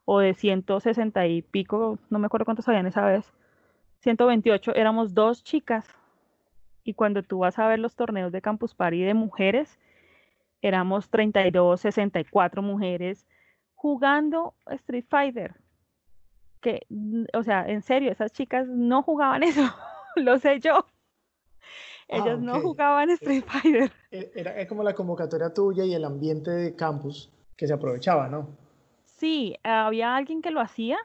o 0.07 0.21
de 0.21 0.33
160 0.33 1.27
y 1.27 1.43
pico, 1.43 1.99
no 2.09 2.19
me 2.19 2.27
acuerdo 2.27 2.47
cuántos 2.47 2.67
habían 2.69 2.87
esa 2.87 3.05
vez, 3.05 3.31
128, 3.99 4.75
éramos 4.75 5.13
dos 5.13 5.43
chicas. 5.43 5.87
Y 6.85 6.95
cuando 6.95 7.25
tú 7.25 7.41
vas 7.41 7.59
a 7.59 7.67
ver 7.67 7.81
los 7.81 7.97
torneos 7.97 8.31
de 8.31 8.41
Campus 8.41 8.75
Party 8.75 9.03
de 9.03 9.15
mujeres, 9.15 9.79
éramos 10.63 11.11
32, 11.11 11.81
64 11.81 12.63
mujeres 12.63 13.27
jugando 13.75 14.55
Street 14.67 15.07
Fighter. 15.09 15.57
Que, 16.61 16.87
o 17.35 17.43
sea, 17.43 17.67
en 17.67 17.83
serio, 17.83 18.13
esas 18.13 18.33
chicas 18.33 18.69
no 18.69 19.03
jugaban 19.03 19.43
eso, 19.43 19.63
lo 20.15 20.39
sé 20.39 20.61
yo. 20.61 20.87
Ah, 22.09 22.19
Ellas 22.19 22.39
no 22.39 22.61
jugaban 22.61 23.11
Street 23.11 23.43
Fighter. 23.45 23.91
E, 24.13 24.31
era, 24.37 24.67
como 24.69 24.85
la 24.85 24.95
convocatoria 24.95 25.53
tuya 25.53 25.85
y 25.85 25.95
el 25.95 26.05
ambiente 26.05 26.53
de 26.53 26.77
campus 26.77 27.33
que 27.57 27.67
se 27.67 27.73
aprovechaba, 27.73 28.29
¿no? 28.29 28.66
Sí, 29.17 29.57
había 29.63 30.17
alguien 30.17 30.43
que 30.43 30.51
lo 30.51 30.61
hacía 30.61 30.99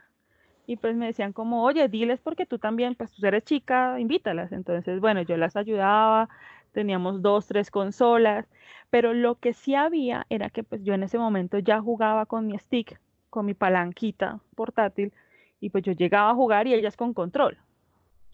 y 0.68 0.78
pues 0.78 0.95
me 0.95 1.07
decían 1.07 1.34
como, 1.34 1.64
oye, 1.64 1.88
diles 1.89 2.22
porque 2.22 2.45
tú 2.45 2.59
también, 2.59 2.95
pues 2.95 3.12
tú 3.14 3.26
eres 3.26 3.43
chica, 3.43 3.99
invítalas. 3.99 4.51
Entonces, 4.51 4.99
bueno, 4.99 5.22
yo 5.24 5.38
las 5.38 5.55
ayudaba, 5.55 6.30
teníamos 6.74 7.22
dos, 7.22 7.47
tres 7.47 7.72
consolas, 7.72 8.47
pero 8.89 9.14
lo 9.14 9.36
que 9.36 9.53
sí 9.53 9.76
había 9.76 10.26
era 10.30 10.49
que 10.49 10.64
pues 10.64 10.84
yo 10.84 10.93
en 10.93 11.03
ese 11.03 11.18
momento 11.18 11.59
ya 11.59 11.82
jugaba 11.82 12.26
con 12.26 12.47
mi 12.47 12.57
stick, 12.59 12.99
con 13.30 13.45
mi 13.45 13.53
palanquita 13.53 14.39
portátil, 14.55 15.14
y 15.62 15.70
pues 15.70 15.84
yo 15.84 15.93
llegaba 15.93 16.32
a 16.32 16.36
jugar 16.36 16.68
y 16.68 16.74
ellas 16.74 16.97
con 16.97 17.14
control 17.14 17.57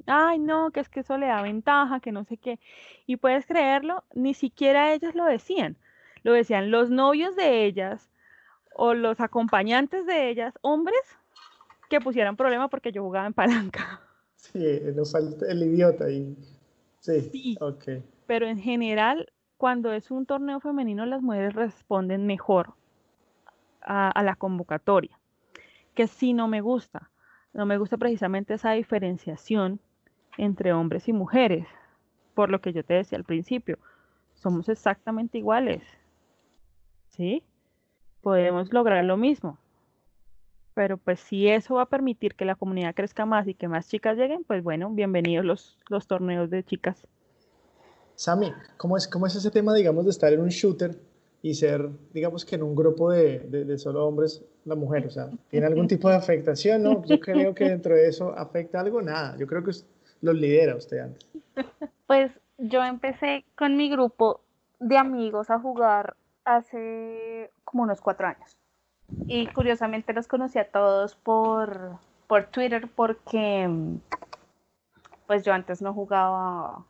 ay, 0.08 0.40
no, 0.40 0.72
que 0.72 0.80
es 0.80 0.90
que 0.90 1.02
eso 1.02 1.18
le 1.18 1.28
da 1.28 1.42
ventaja, 1.42 2.00
que 2.00 2.12
no 2.12 2.24
sé 2.24 2.38
qué. 2.38 2.60
Y 3.06 3.18
puedes 3.18 3.46
creerlo, 3.46 4.04
ni 4.14 4.34
siquiera 4.34 4.94
ellas 4.94 5.16
lo 5.16 5.26
decían. 5.26 5.78
Lo 6.24 6.34
decían 6.34 6.72
los 6.72 6.90
novios 6.90 7.36
de 7.36 7.66
ellas 7.66 8.10
o 8.78 8.94
los 8.94 9.20
acompañantes 9.20 10.06
de 10.06 10.30
ellas, 10.30 10.54
hombres, 10.62 11.02
que 11.90 12.00
pusieran 12.00 12.38
problema 12.38 12.70
porque 12.70 12.92
yo 12.92 13.04
jugaba 13.04 13.28
en 13.28 13.34
palanca. 13.34 14.02
Sí, 14.40 14.80
falta 15.12 15.48
el 15.48 15.64
idiota 15.64 16.10
y 16.12 16.38
sí, 17.00 17.22
sí 17.22 17.58
ok. 17.60 17.84
Pero 18.28 18.46
en 18.46 18.60
general, 18.60 19.34
cuando 19.58 19.92
es 19.92 20.12
un 20.12 20.28
torneo 20.28 20.60
femenino, 20.60 21.08
las 21.08 21.24
mujeres 21.24 21.56
responden 21.56 22.28
mejor 22.28 22.76
a, 23.82 24.10
a 24.10 24.24
la 24.24 24.36
convocatoria, 24.36 25.20
que 25.96 26.06
sí 26.06 26.34
no 26.34 26.48
me 26.48 26.62
gusta. 26.62 27.10
No 27.52 27.66
me 27.66 27.80
gusta 27.80 27.98
precisamente 27.98 28.54
esa 28.54 28.74
diferenciación 28.74 29.80
entre 30.38 30.72
hombres 30.72 31.08
y 31.08 31.14
mujeres, 31.14 31.68
por 32.36 32.52
lo 32.52 32.62
que 32.62 32.74
yo 32.74 32.86
te 32.86 32.94
decía 32.94 33.18
al 33.18 33.26
principio, 33.26 33.80
somos 34.36 34.70
exactamente 34.70 35.40
iguales. 35.40 35.84
¿Sí? 37.10 37.44
Podemos 38.28 38.74
lograr 38.74 39.06
lo 39.06 39.16
mismo. 39.16 39.58
Pero 40.74 40.98
pues 40.98 41.22
si 41.22 41.48
eso 41.48 41.76
va 41.76 41.84
a 41.84 41.86
permitir 41.86 42.36
que 42.36 42.44
la 42.44 42.56
comunidad 42.56 42.94
crezca 42.94 43.26
más 43.26 43.48
y 43.48 43.54
que 43.54 43.70
más 43.70 43.88
chicas 43.88 44.18
lleguen, 44.18 44.44
pues 44.44 44.62
bueno, 44.66 44.90
bienvenidos 44.90 45.46
los, 45.46 45.78
los 45.88 46.08
torneos 46.08 46.50
de 46.50 46.62
chicas. 46.62 47.08
Sami, 48.16 48.52
¿cómo 48.76 48.98
es, 48.98 49.08
¿cómo 49.08 49.28
es 49.28 49.36
ese 49.36 49.50
tema, 49.50 49.74
digamos, 49.74 50.04
de 50.04 50.12
estar 50.12 50.34
en 50.34 50.42
un 50.42 50.50
shooter 50.50 51.00
y 51.42 51.54
ser, 51.54 51.90
digamos 52.14 52.44
que 52.44 52.56
en 52.56 52.64
un 52.64 52.76
grupo 52.76 53.10
de, 53.12 53.40
de, 53.40 53.78
solo 53.78 54.06
hombres, 54.06 54.44
la 54.66 54.76
mujer? 54.76 55.08
O 55.08 55.10
sea, 55.10 55.30
¿tiene 55.50 55.66
algún 55.66 55.88
tipo 55.88 56.10
de 56.10 56.16
afectación? 56.18 56.84
No, 56.84 57.06
yo 57.06 57.22
creo 57.22 57.56
que 57.56 57.70
dentro 57.70 57.96
de 57.96 58.10
eso 58.10 58.38
afecta 58.38 58.82
algo, 58.82 59.02
nada. 59.02 59.38
Yo 59.38 59.48
creo 59.48 59.64
que 59.64 59.72
los 60.20 60.36
lidera 60.36 60.76
usted 60.76 60.98
antes? 61.00 61.26
Pues 62.06 62.30
yo 62.58 62.84
empecé 62.84 63.46
con 63.56 63.78
mi 63.78 63.90
grupo 63.90 64.42
de 64.82 64.98
amigos 64.98 65.50
a 65.50 65.60
jugar 65.60 66.18
hace 66.48 67.52
como 67.64 67.84
unos 67.84 68.02
cuatro 68.02 68.28
años. 68.28 68.58
Y 69.28 69.48
curiosamente 69.48 70.14
los 70.14 70.28
conocí 70.28 70.60
a 70.60 70.70
todos 70.70 71.16
por, 71.16 71.98
por 72.28 72.46
Twitter 72.46 72.90
porque 72.96 73.70
pues 75.28 75.44
yo 75.44 75.54
antes 75.54 75.82
no 75.82 75.94
jugaba 75.94 76.86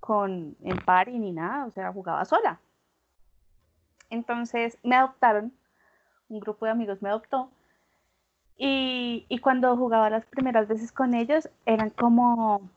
con 0.00 0.56
en 0.62 0.78
party 0.84 1.18
ni 1.18 1.32
nada, 1.32 1.66
o 1.66 1.70
sea, 1.70 1.92
jugaba 1.92 2.24
sola. 2.24 2.60
Entonces 4.10 4.78
me 4.82 4.96
adoptaron, 4.96 5.52
un 6.28 6.40
grupo 6.40 6.66
de 6.66 6.72
amigos 6.72 7.02
me 7.02 7.08
adoptó 7.08 7.50
y, 8.56 9.26
y, 9.28 9.38
cuando 9.38 9.76
jugaba 9.76 10.10
las 10.10 10.26
primeras 10.26 10.68
veces 10.68 10.92
con 10.92 11.14
ellos, 11.14 11.48
eran 11.66 11.90
como, 11.90 12.70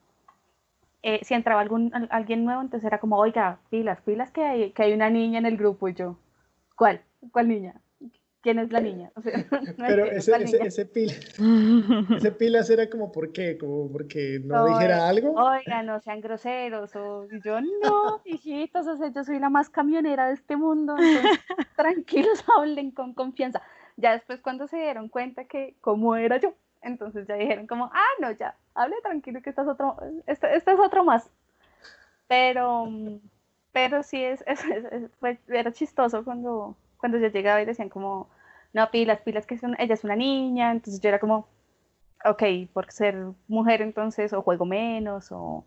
eh, 1.03 1.19
si 1.23 1.33
entraba 1.33 1.61
algún, 1.61 1.91
alguien 2.09 2.45
nuevo, 2.45 2.61
entonces 2.61 2.85
era 2.85 2.99
como, 2.99 3.17
oiga, 3.17 3.59
pilas, 3.69 4.01
pilas 4.01 4.31
que 4.31 4.43
hay, 4.43 4.71
que 4.71 4.83
hay 4.83 4.93
una 4.93 5.09
niña 5.09 5.39
en 5.39 5.45
el 5.45 5.57
grupo 5.57 5.87
y 5.87 5.93
yo, 5.93 6.17
¿cuál? 6.75 7.01
¿Cuál 7.31 7.47
niña? 7.47 7.81
¿Quién 8.41 8.59
es 8.59 8.71
la 8.71 8.79
niña? 8.79 9.11
Pero 9.77 10.05
ese, 10.05 10.35
ese, 10.41 10.57
ese, 10.63 10.85
pila, 10.85 11.13
ese 12.15 12.31
pilas 12.31 12.69
era 12.69 12.89
como, 12.89 13.11
¿por 13.11 13.33
qué? 13.33 13.57
Como 13.57 13.91
porque 13.91 14.39
no 14.43 14.67
dijera 14.67 15.07
algo. 15.07 15.33
Oiga, 15.33 15.83
no 15.83 15.99
sean 15.99 16.21
groseros. 16.21 16.95
O 16.95 17.27
yo, 17.43 17.59
no, 17.59 18.21
hijitos, 18.25 18.87
o 18.87 18.95
sea, 18.95 19.11
yo 19.11 19.23
soy 19.23 19.39
la 19.39 19.49
más 19.49 19.69
camionera 19.69 20.27
de 20.27 20.35
este 20.35 20.55
mundo. 20.55 20.95
tranquilos, 21.75 22.43
hablen 22.57 22.91
con 22.91 23.13
confianza. 23.13 23.61
Ya 23.97 24.13
después 24.13 24.39
cuando 24.39 24.67
se 24.67 24.77
dieron 24.77 25.09
cuenta 25.09 25.45
que 25.45 25.75
cómo 25.81 26.15
era 26.15 26.37
yo, 26.37 26.53
entonces 26.81 27.27
ya 27.27 27.35
dijeron 27.35 27.67
como, 27.67 27.85
ah, 27.93 28.13
no, 28.19 28.31
ya, 28.31 28.55
hable 28.73 28.95
tranquilo 29.01 29.41
que 29.41 29.49
estás 29.49 29.67
otro, 29.67 29.97
este, 30.25 30.55
este, 30.55 30.71
es 30.71 30.79
otro 30.79 31.03
más. 31.03 31.29
Pero, 32.27 32.87
pero 33.71 34.03
sí, 34.03 34.23
es, 34.23 34.43
es, 34.47 35.39
era 35.47 35.71
chistoso 35.71 36.23
cuando, 36.23 36.75
cuando 36.97 37.17
yo 37.17 37.27
llegaba 37.27 37.61
y 37.61 37.65
decían 37.65 37.89
como, 37.89 38.29
no, 38.73 38.89
pilas, 38.91 39.21
pilas, 39.21 39.45
que 39.45 39.57
son, 39.57 39.75
ella 39.79 39.93
es 39.93 40.03
una 40.03 40.15
niña, 40.15 40.71
entonces 40.71 41.01
yo 41.01 41.09
era 41.09 41.19
como, 41.19 41.47
ok, 42.25 42.43
por 42.73 42.91
ser 42.91 43.15
mujer 43.47 43.81
entonces 43.81 44.33
o 44.33 44.41
juego 44.41 44.65
menos 44.65 45.31
o, 45.31 45.65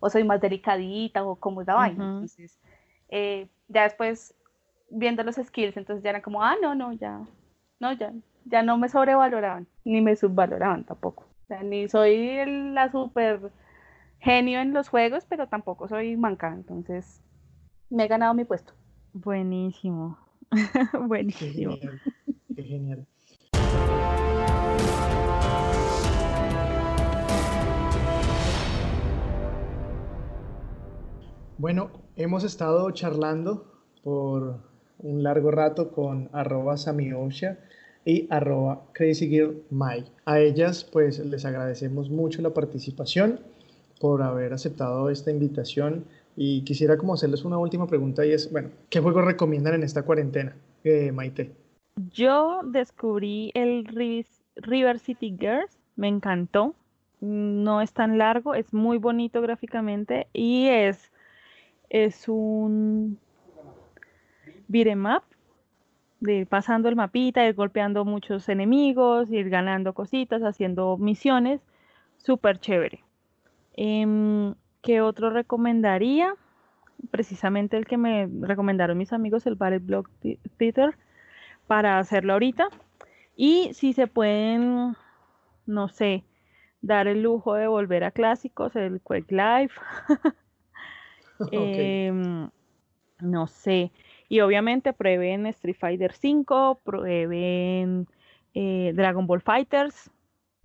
o 0.00 0.10
soy 0.10 0.24
más 0.24 0.40
delicadita 0.40 1.24
o 1.24 1.36
como 1.36 1.60
es 1.60 1.66
la 1.66 1.74
vaina. 1.74 2.04
Entonces, 2.04 2.58
eh, 3.08 3.48
ya 3.68 3.84
después 3.84 4.34
viendo 4.90 5.22
los 5.22 5.36
skills, 5.36 5.76
entonces 5.76 6.02
ya 6.02 6.10
era 6.10 6.22
como, 6.22 6.42
ah, 6.42 6.56
no, 6.60 6.74
no, 6.74 6.92
ya, 6.92 7.20
no, 7.78 7.92
ya, 7.92 8.12
ya 8.44 8.62
no 8.62 8.78
me 8.78 8.88
sobrevaloraban, 8.88 9.66
ni 9.84 10.00
me 10.00 10.16
subvaloraban 10.16 10.84
tampoco. 10.84 11.24
O 11.44 11.46
sea, 11.46 11.62
ni 11.62 11.88
soy 11.88 12.44
la 12.72 12.90
super 12.90 13.50
genio 14.18 14.60
en 14.60 14.72
los 14.72 14.88
juegos, 14.88 15.24
pero 15.28 15.48
tampoco 15.48 15.88
soy 15.88 16.16
manca, 16.16 16.52
entonces 16.52 17.22
me 17.88 18.04
he 18.04 18.08
ganado 18.08 18.34
mi 18.34 18.44
puesto. 18.44 18.74
Buenísimo, 19.12 20.18
buenísimo. 21.08 21.74
Qué 21.74 21.80
genial. 21.80 22.00
Qué 22.56 22.62
genial. 22.62 23.06
Bueno, 31.58 31.90
hemos 32.16 32.42
estado 32.44 32.90
charlando 32.92 33.66
por 34.02 34.60
un 34.98 35.22
largo 35.22 35.50
rato 35.50 35.92
con 35.92 36.30
arroba 36.32 36.78
samiosha 36.78 37.58
y 38.04 38.26
arroba. 38.30 38.82
A 40.24 40.40
ellas 40.40 40.84
pues 40.84 41.18
les 41.18 41.44
agradecemos 41.44 42.10
mucho 42.10 42.42
la 42.42 42.50
participación 42.50 43.40
por 44.00 44.22
haber 44.22 44.52
aceptado 44.52 45.10
esta 45.10 45.30
invitación 45.30 46.04
y 46.36 46.62
quisiera 46.64 46.96
como 46.96 47.14
hacerles 47.14 47.44
una 47.44 47.58
última 47.58 47.86
pregunta 47.86 48.24
y 48.24 48.32
es, 48.32 48.50
bueno, 48.50 48.70
¿qué 48.88 49.00
juegos 49.00 49.24
recomiendan 49.24 49.74
en 49.74 49.82
esta 49.82 50.02
cuarentena, 50.02 50.56
eh, 50.84 51.12
Maite? 51.12 51.52
Yo 52.12 52.60
descubrí 52.64 53.50
el 53.54 53.84
River 54.56 54.98
City 54.98 55.36
Girls, 55.38 55.76
me 55.96 56.08
encantó, 56.08 56.74
no 57.20 57.82
es 57.82 57.92
tan 57.92 58.16
largo, 58.16 58.54
es 58.54 58.72
muy 58.72 58.96
bonito 58.96 59.42
gráficamente 59.42 60.28
y 60.32 60.68
es, 60.68 61.12
es 61.90 62.26
un 62.28 63.18
beat'em 64.68 65.04
up, 65.04 65.24
de 66.20 66.34
ir 66.34 66.46
pasando 66.46 66.88
el 66.88 66.96
mapita, 66.96 67.46
ir 67.46 67.54
golpeando 67.54 68.04
muchos 68.04 68.48
enemigos, 68.48 69.30
ir 69.30 69.48
ganando 69.48 69.94
cositas, 69.94 70.42
haciendo 70.42 70.96
misiones, 70.98 71.60
súper 72.18 72.58
chévere. 72.60 73.02
Em, 73.74 74.54
¿Qué 74.82 75.00
otro 75.00 75.30
recomendaría? 75.30 76.34
Precisamente 77.10 77.76
el 77.76 77.86
que 77.86 77.96
me 77.96 78.28
recomendaron 78.40 78.98
mis 78.98 79.12
amigos, 79.12 79.46
el 79.46 79.54
Battle 79.54 79.78
Block 79.78 80.10
Theater, 80.58 80.96
para 81.66 81.98
hacerlo 81.98 82.34
ahorita. 82.34 82.68
Y 83.36 83.72
si 83.74 83.92
se 83.92 84.06
pueden, 84.06 84.96
no 85.66 85.88
sé, 85.88 86.24
dar 86.82 87.08
el 87.08 87.22
lujo 87.22 87.54
de 87.54 87.66
volver 87.66 88.04
a 88.04 88.10
clásicos, 88.10 88.76
el 88.76 89.00
Quake 89.00 89.34
Live. 89.34 89.72
Em, 91.52 92.50
no 93.20 93.46
sé. 93.46 93.92
Y 94.30 94.40
obviamente 94.42 94.92
prueben 94.92 95.44
Street 95.46 95.76
Fighter 95.76 96.12
5, 96.12 96.82
prueben 96.84 98.06
eh, 98.54 98.92
Dragon 98.94 99.26
Ball 99.26 99.40
Fighters. 99.40 100.08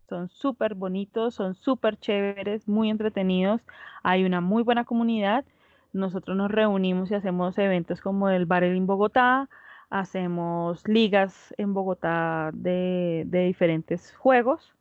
Son 0.07 0.29
súper 0.29 0.75
bonitos, 0.75 1.33
son 1.33 1.55
súper 1.55 1.97
chéveres, 1.97 2.67
muy 2.67 2.91
entretenidos. 2.91 3.61
Hay 4.03 4.23
una 4.23 4.39
muy 4.39 4.61
buena 4.61 4.85
comunidad. 4.85 5.45
nosotros 5.93 6.37
nos 6.37 6.51
reunimos 6.51 7.09
y 7.09 7.15
hacemos 7.15 7.57
eventos 7.57 8.01
como 8.01 8.29
el 8.29 8.45
Barrel 8.45 8.77
en 8.77 8.85
Bogotá, 8.85 9.49
hacemos 9.89 10.87
ligas 10.87 11.53
en 11.57 11.73
Bogotá 11.73 12.51
de, 12.53 13.25
diferentes 13.27 14.15
juegos. 14.15 14.75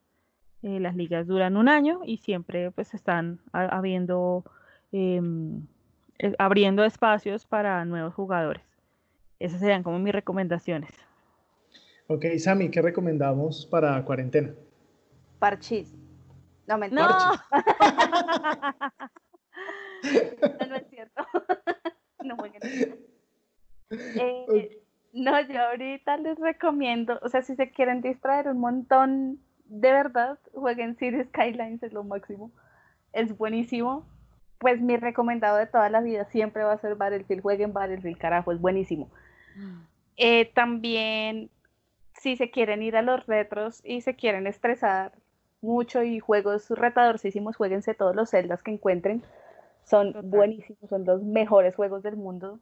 Eh, 0.62 0.80
las 0.80 0.94
ligas 0.96 1.26
duran 1.26 1.56
un 1.56 1.68
año 1.70 2.00
y 2.04 2.18
siempre 2.18 2.70
pues 2.70 2.92
están 2.94 3.40
habiendo, 3.52 4.44
em, 4.92 5.66
eh, 6.18 6.34
abriendo 6.38 6.84
espacios 6.84 7.46
para 7.46 7.84
nuevos 7.86 8.12
jugadores. 8.14 8.73
Esas 9.44 9.60
serían 9.60 9.82
como 9.82 9.98
mis 9.98 10.14
recomendaciones. 10.14 10.88
Ok, 12.06 12.24
Sami, 12.38 12.70
¿qué 12.70 12.80
recomendamos 12.80 13.66
para 13.66 14.02
cuarentena? 14.02 14.54
Parchís. 15.38 15.94
No, 16.66 16.78
me 16.78 16.88
No. 16.88 17.06
no, 17.06 17.34
es 20.76 20.88
cierto. 20.88 21.26
no 22.24 22.36
eh, 23.90 24.80
no, 25.12 25.38
yo 25.42 25.60
ahorita 25.60 26.16
les 26.16 26.38
recomiendo, 26.38 27.18
o 27.20 27.28
sea, 27.28 27.42
si 27.42 27.54
se 27.54 27.70
quieren 27.70 28.00
distraer 28.00 28.48
un 28.48 28.60
montón, 28.60 29.40
de 29.66 29.92
verdad, 29.92 30.38
jueguen 30.54 30.96
City 30.96 31.22
Skylines, 31.24 31.82
es 31.82 31.92
lo 31.92 32.02
máximo. 32.02 32.50
Es 33.12 33.36
buenísimo. 33.36 34.08
Pues 34.56 34.80
mi 34.80 34.96
recomendado 34.96 35.58
de 35.58 35.66
toda 35.66 35.90
la 35.90 36.00
vida 36.00 36.24
siempre 36.30 36.64
va 36.64 36.72
a 36.72 36.78
ser 36.78 36.94
Battlefield. 36.94 37.42
Jueguen 37.42 37.74
Battlefield, 37.74 38.16
carajo, 38.16 38.52
es 38.52 38.58
buenísimo. 38.58 39.10
Eh, 40.16 40.50
también, 40.54 41.50
si 42.20 42.36
se 42.36 42.50
quieren 42.50 42.82
ir 42.82 42.96
a 42.96 43.02
los 43.02 43.26
retros 43.26 43.80
y 43.84 44.00
se 44.00 44.14
quieren 44.14 44.46
estresar 44.46 45.12
mucho 45.60 46.02
y 46.02 46.20
juegos 46.20 46.70
retadorcísimos, 46.70 47.56
jueguense 47.56 47.94
todos 47.94 48.14
los 48.14 48.30
celdas 48.30 48.62
que 48.62 48.70
encuentren 48.72 49.22
son 49.84 50.14
buenísimos, 50.30 50.88
son 50.88 51.04
los 51.04 51.22
mejores 51.22 51.76
juegos 51.76 52.02
del 52.02 52.16
mundo. 52.16 52.58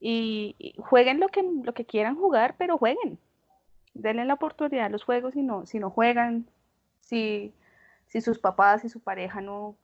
Y, 0.00 0.74
jueguen 0.78 1.18
lo 1.18 1.28
que, 1.28 1.42
lo 1.42 1.72
que 1.72 1.86
quieran 1.86 2.16
jugar, 2.16 2.56
pero 2.58 2.76
jueguen. 2.76 3.18
Denle 3.94 4.24
la 4.24 4.34
oportunidad 4.34 4.86
a 4.86 4.90
los 4.90 5.04
juegos 5.04 5.34
y 5.36 5.42
no, 5.42 5.66
si 5.66 5.78
no 5.78 5.90
juegan, 5.90 6.46
si, 7.00 7.54
si 8.08 8.20
sus 8.20 8.38
papás 8.38 8.84
y 8.84 8.88
su 8.88 9.00
pareja 9.00 9.40
no, 9.40 9.76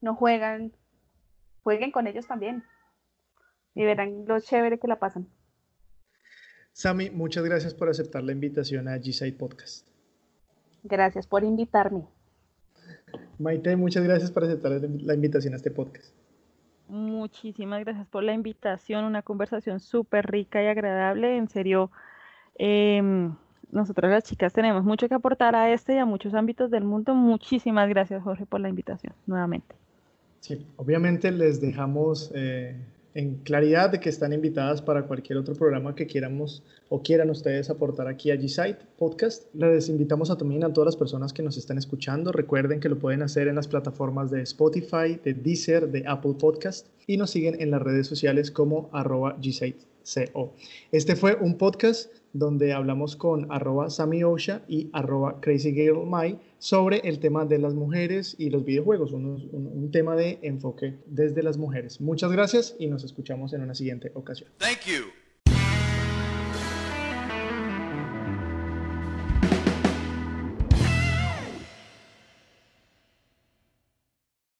no 0.00 0.14
juegan, 0.14 0.72
jueguen 1.62 1.90
con 1.90 2.06
ellos 2.06 2.26
también. 2.26 2.64
Y 3.74 3.84
verán 3.84 4.24
lo 4.26 4.40
chévere 4.40 4.78
que 4.78 4.88
la 4.88 4.98
pasan. 4.98 5.26
Sami, 6.72 7.10
muchas 7.10 7.44
gracias 7.44 7.74
por 7.74 7.88
aceptar 7.88 8.22
la 8.22 8.32
invitación 8.32 8.88
a 8.88 8.96
G-Side 8.96 9.34
Podcast. 9.34 9.86
Gracias 10.84 11.26
por 11.26 11.44
invitarme. 11.44 12.06
Maite, 13.38 13.76
muchas 13.76 14.04
gracias 14.04 14.30
por 14.30 14.44
aceptar 14.44 14.72
la 14.72 15.14
invitación 15.14 15.52
a 15.52 15.56
este 15.56 15.70
podcast. 15.70 16.14
Muchísimas 16.88 17.80
gracias 17.84 18.06
por 18.06 18.22
la 18.22 18.34
invitación, 18.34 19.04
una 19.04 19.22
conversación 19.22 19.80
súper 19.80 20.26
rica 20.26 20.62
y 20.62 20.66
agradable. 20.66 21.36
En 21.36 21.48
serio, 21.48 21.90
em, 22.56 23.34
nosotros 23.70 24.10
las 24.10 24.24
chicas 24.24 24.52
tenemos 24.52 24.84
mucho 24.84 25.08
que 25.08 25.14
aportar 25.14 25.56
a 25.56 25.72
este 25.72 25.94
y 25.94 25.98
a 25.98 26.04
muchos 26.04 26.34
ámbitos 26.34 26.70
del 26.70 26.84
mundo. 26.84 27.14
Muchísimas 27.14 27.88
gracias, 27.88 28.22
Jorge, 28.22 28.46
por 28.46 28.60
la 28.60 28.68
invitación 28.68 29.14
nuevamente. 29.26 29.74
Sí, 30.40 30.66
obviamente 30.76 31.30
les 31.30 31.60
dejamos 31.60 32.30
eh, 32.34 32.76
en 33.14 33.36
claridad 33.36 33.90
de 33.90 34.00
que 34.00 34.08
están 34.08 34.32
invitadas 34.32 34.80
para 34.80 35.06
cualquier 35.06 35.38
otro 35.38 35.54
programa 35.54 35.94
que 35.94 36.06
quieramos 36.06 36.62
o 36.88 37.02
quieran 37.02 37.30
ustedes 37.30 37.70
aportar 37.70 38.08
aquí 38.08 38.30
a 38.30 38.36
G-Site 38.36 38.78
Podcast. 38.96 39.54
Les 39.54 39.88
invitamos 39.88 40.30
a 40.30 40.36
también 40.36 40.64
a 40.64 40.72
todas 40.72 40.86
las 40.86 40.96
personas 40.96 41.32
que 41.32 41.42
nos 41.42 41.56
están 41.56 41.78
escuchando. 41.78 42.32
Recuerden 42.32 42.80
que 42.80 42.88
lo 42.88 42.98
pueden 42.98 43.22
hacer 43.22 43.48
en 43.48 43.56
las 43.56 43.68
plataformas 43.68 44.30
de 44.30 44.42
Spotify, 44.42 45.20
de 45.22 45.34
Deezer, 45.34 45.88
de 45.90 46.04
Apple 46.06 46.34
Podcast 46.38 46.88
y 47.06 47.16
nos 47.16 47.30
siguen 47.30 47.60
en 47.60 47.70
las 47.70 47.82
redes 47.82 48.06
sociales 48.06 48.50
como 48.50 48.88
arroba 48.92 49.36
G-Site.co. 49.40 50.52
Este 50.90 51.16
fue 51.16 51.36
un 51.36 51.58
podcast 51.58 52.12
donde 52.32 52.72
hablamos 52.72 53.14
con 53.16 53.50
arroba 53.52 53.90
Sami 53.90 54.24
Osha 54.24 54.62
y 54.68 54.88
arroba 54.92 55.40
Crazy 55.40 55.72
sobre 56.62 56.98
el 57.08 57.18
tema 57.18 57.44
de 57.44 57.58
las 57.58 57.74
mujeres 57.74 58.36
y 58.38 58.48
los 58.48 58.64
videojuegos, 58.64 59.10
un, 59.10 59.90
tema 59.90 60.14
de 60.14 60.38
enfoque 60.42 60.94
desde 61.06 61.42
las 61.42 61.58
mujeres. 61.58 62.00
Muchas 62.00 62.30
gracias 62.30 62.76
y 62.78 62.86
nos 62.86 63.02
escuchamos 63.02 63.52
en 63.52 63.62
una 63.62 63.74
siguiente 63.74 64.12
ocasión. 64.14 64.48
Thank 64.58 64.86
you. 64.86 65.21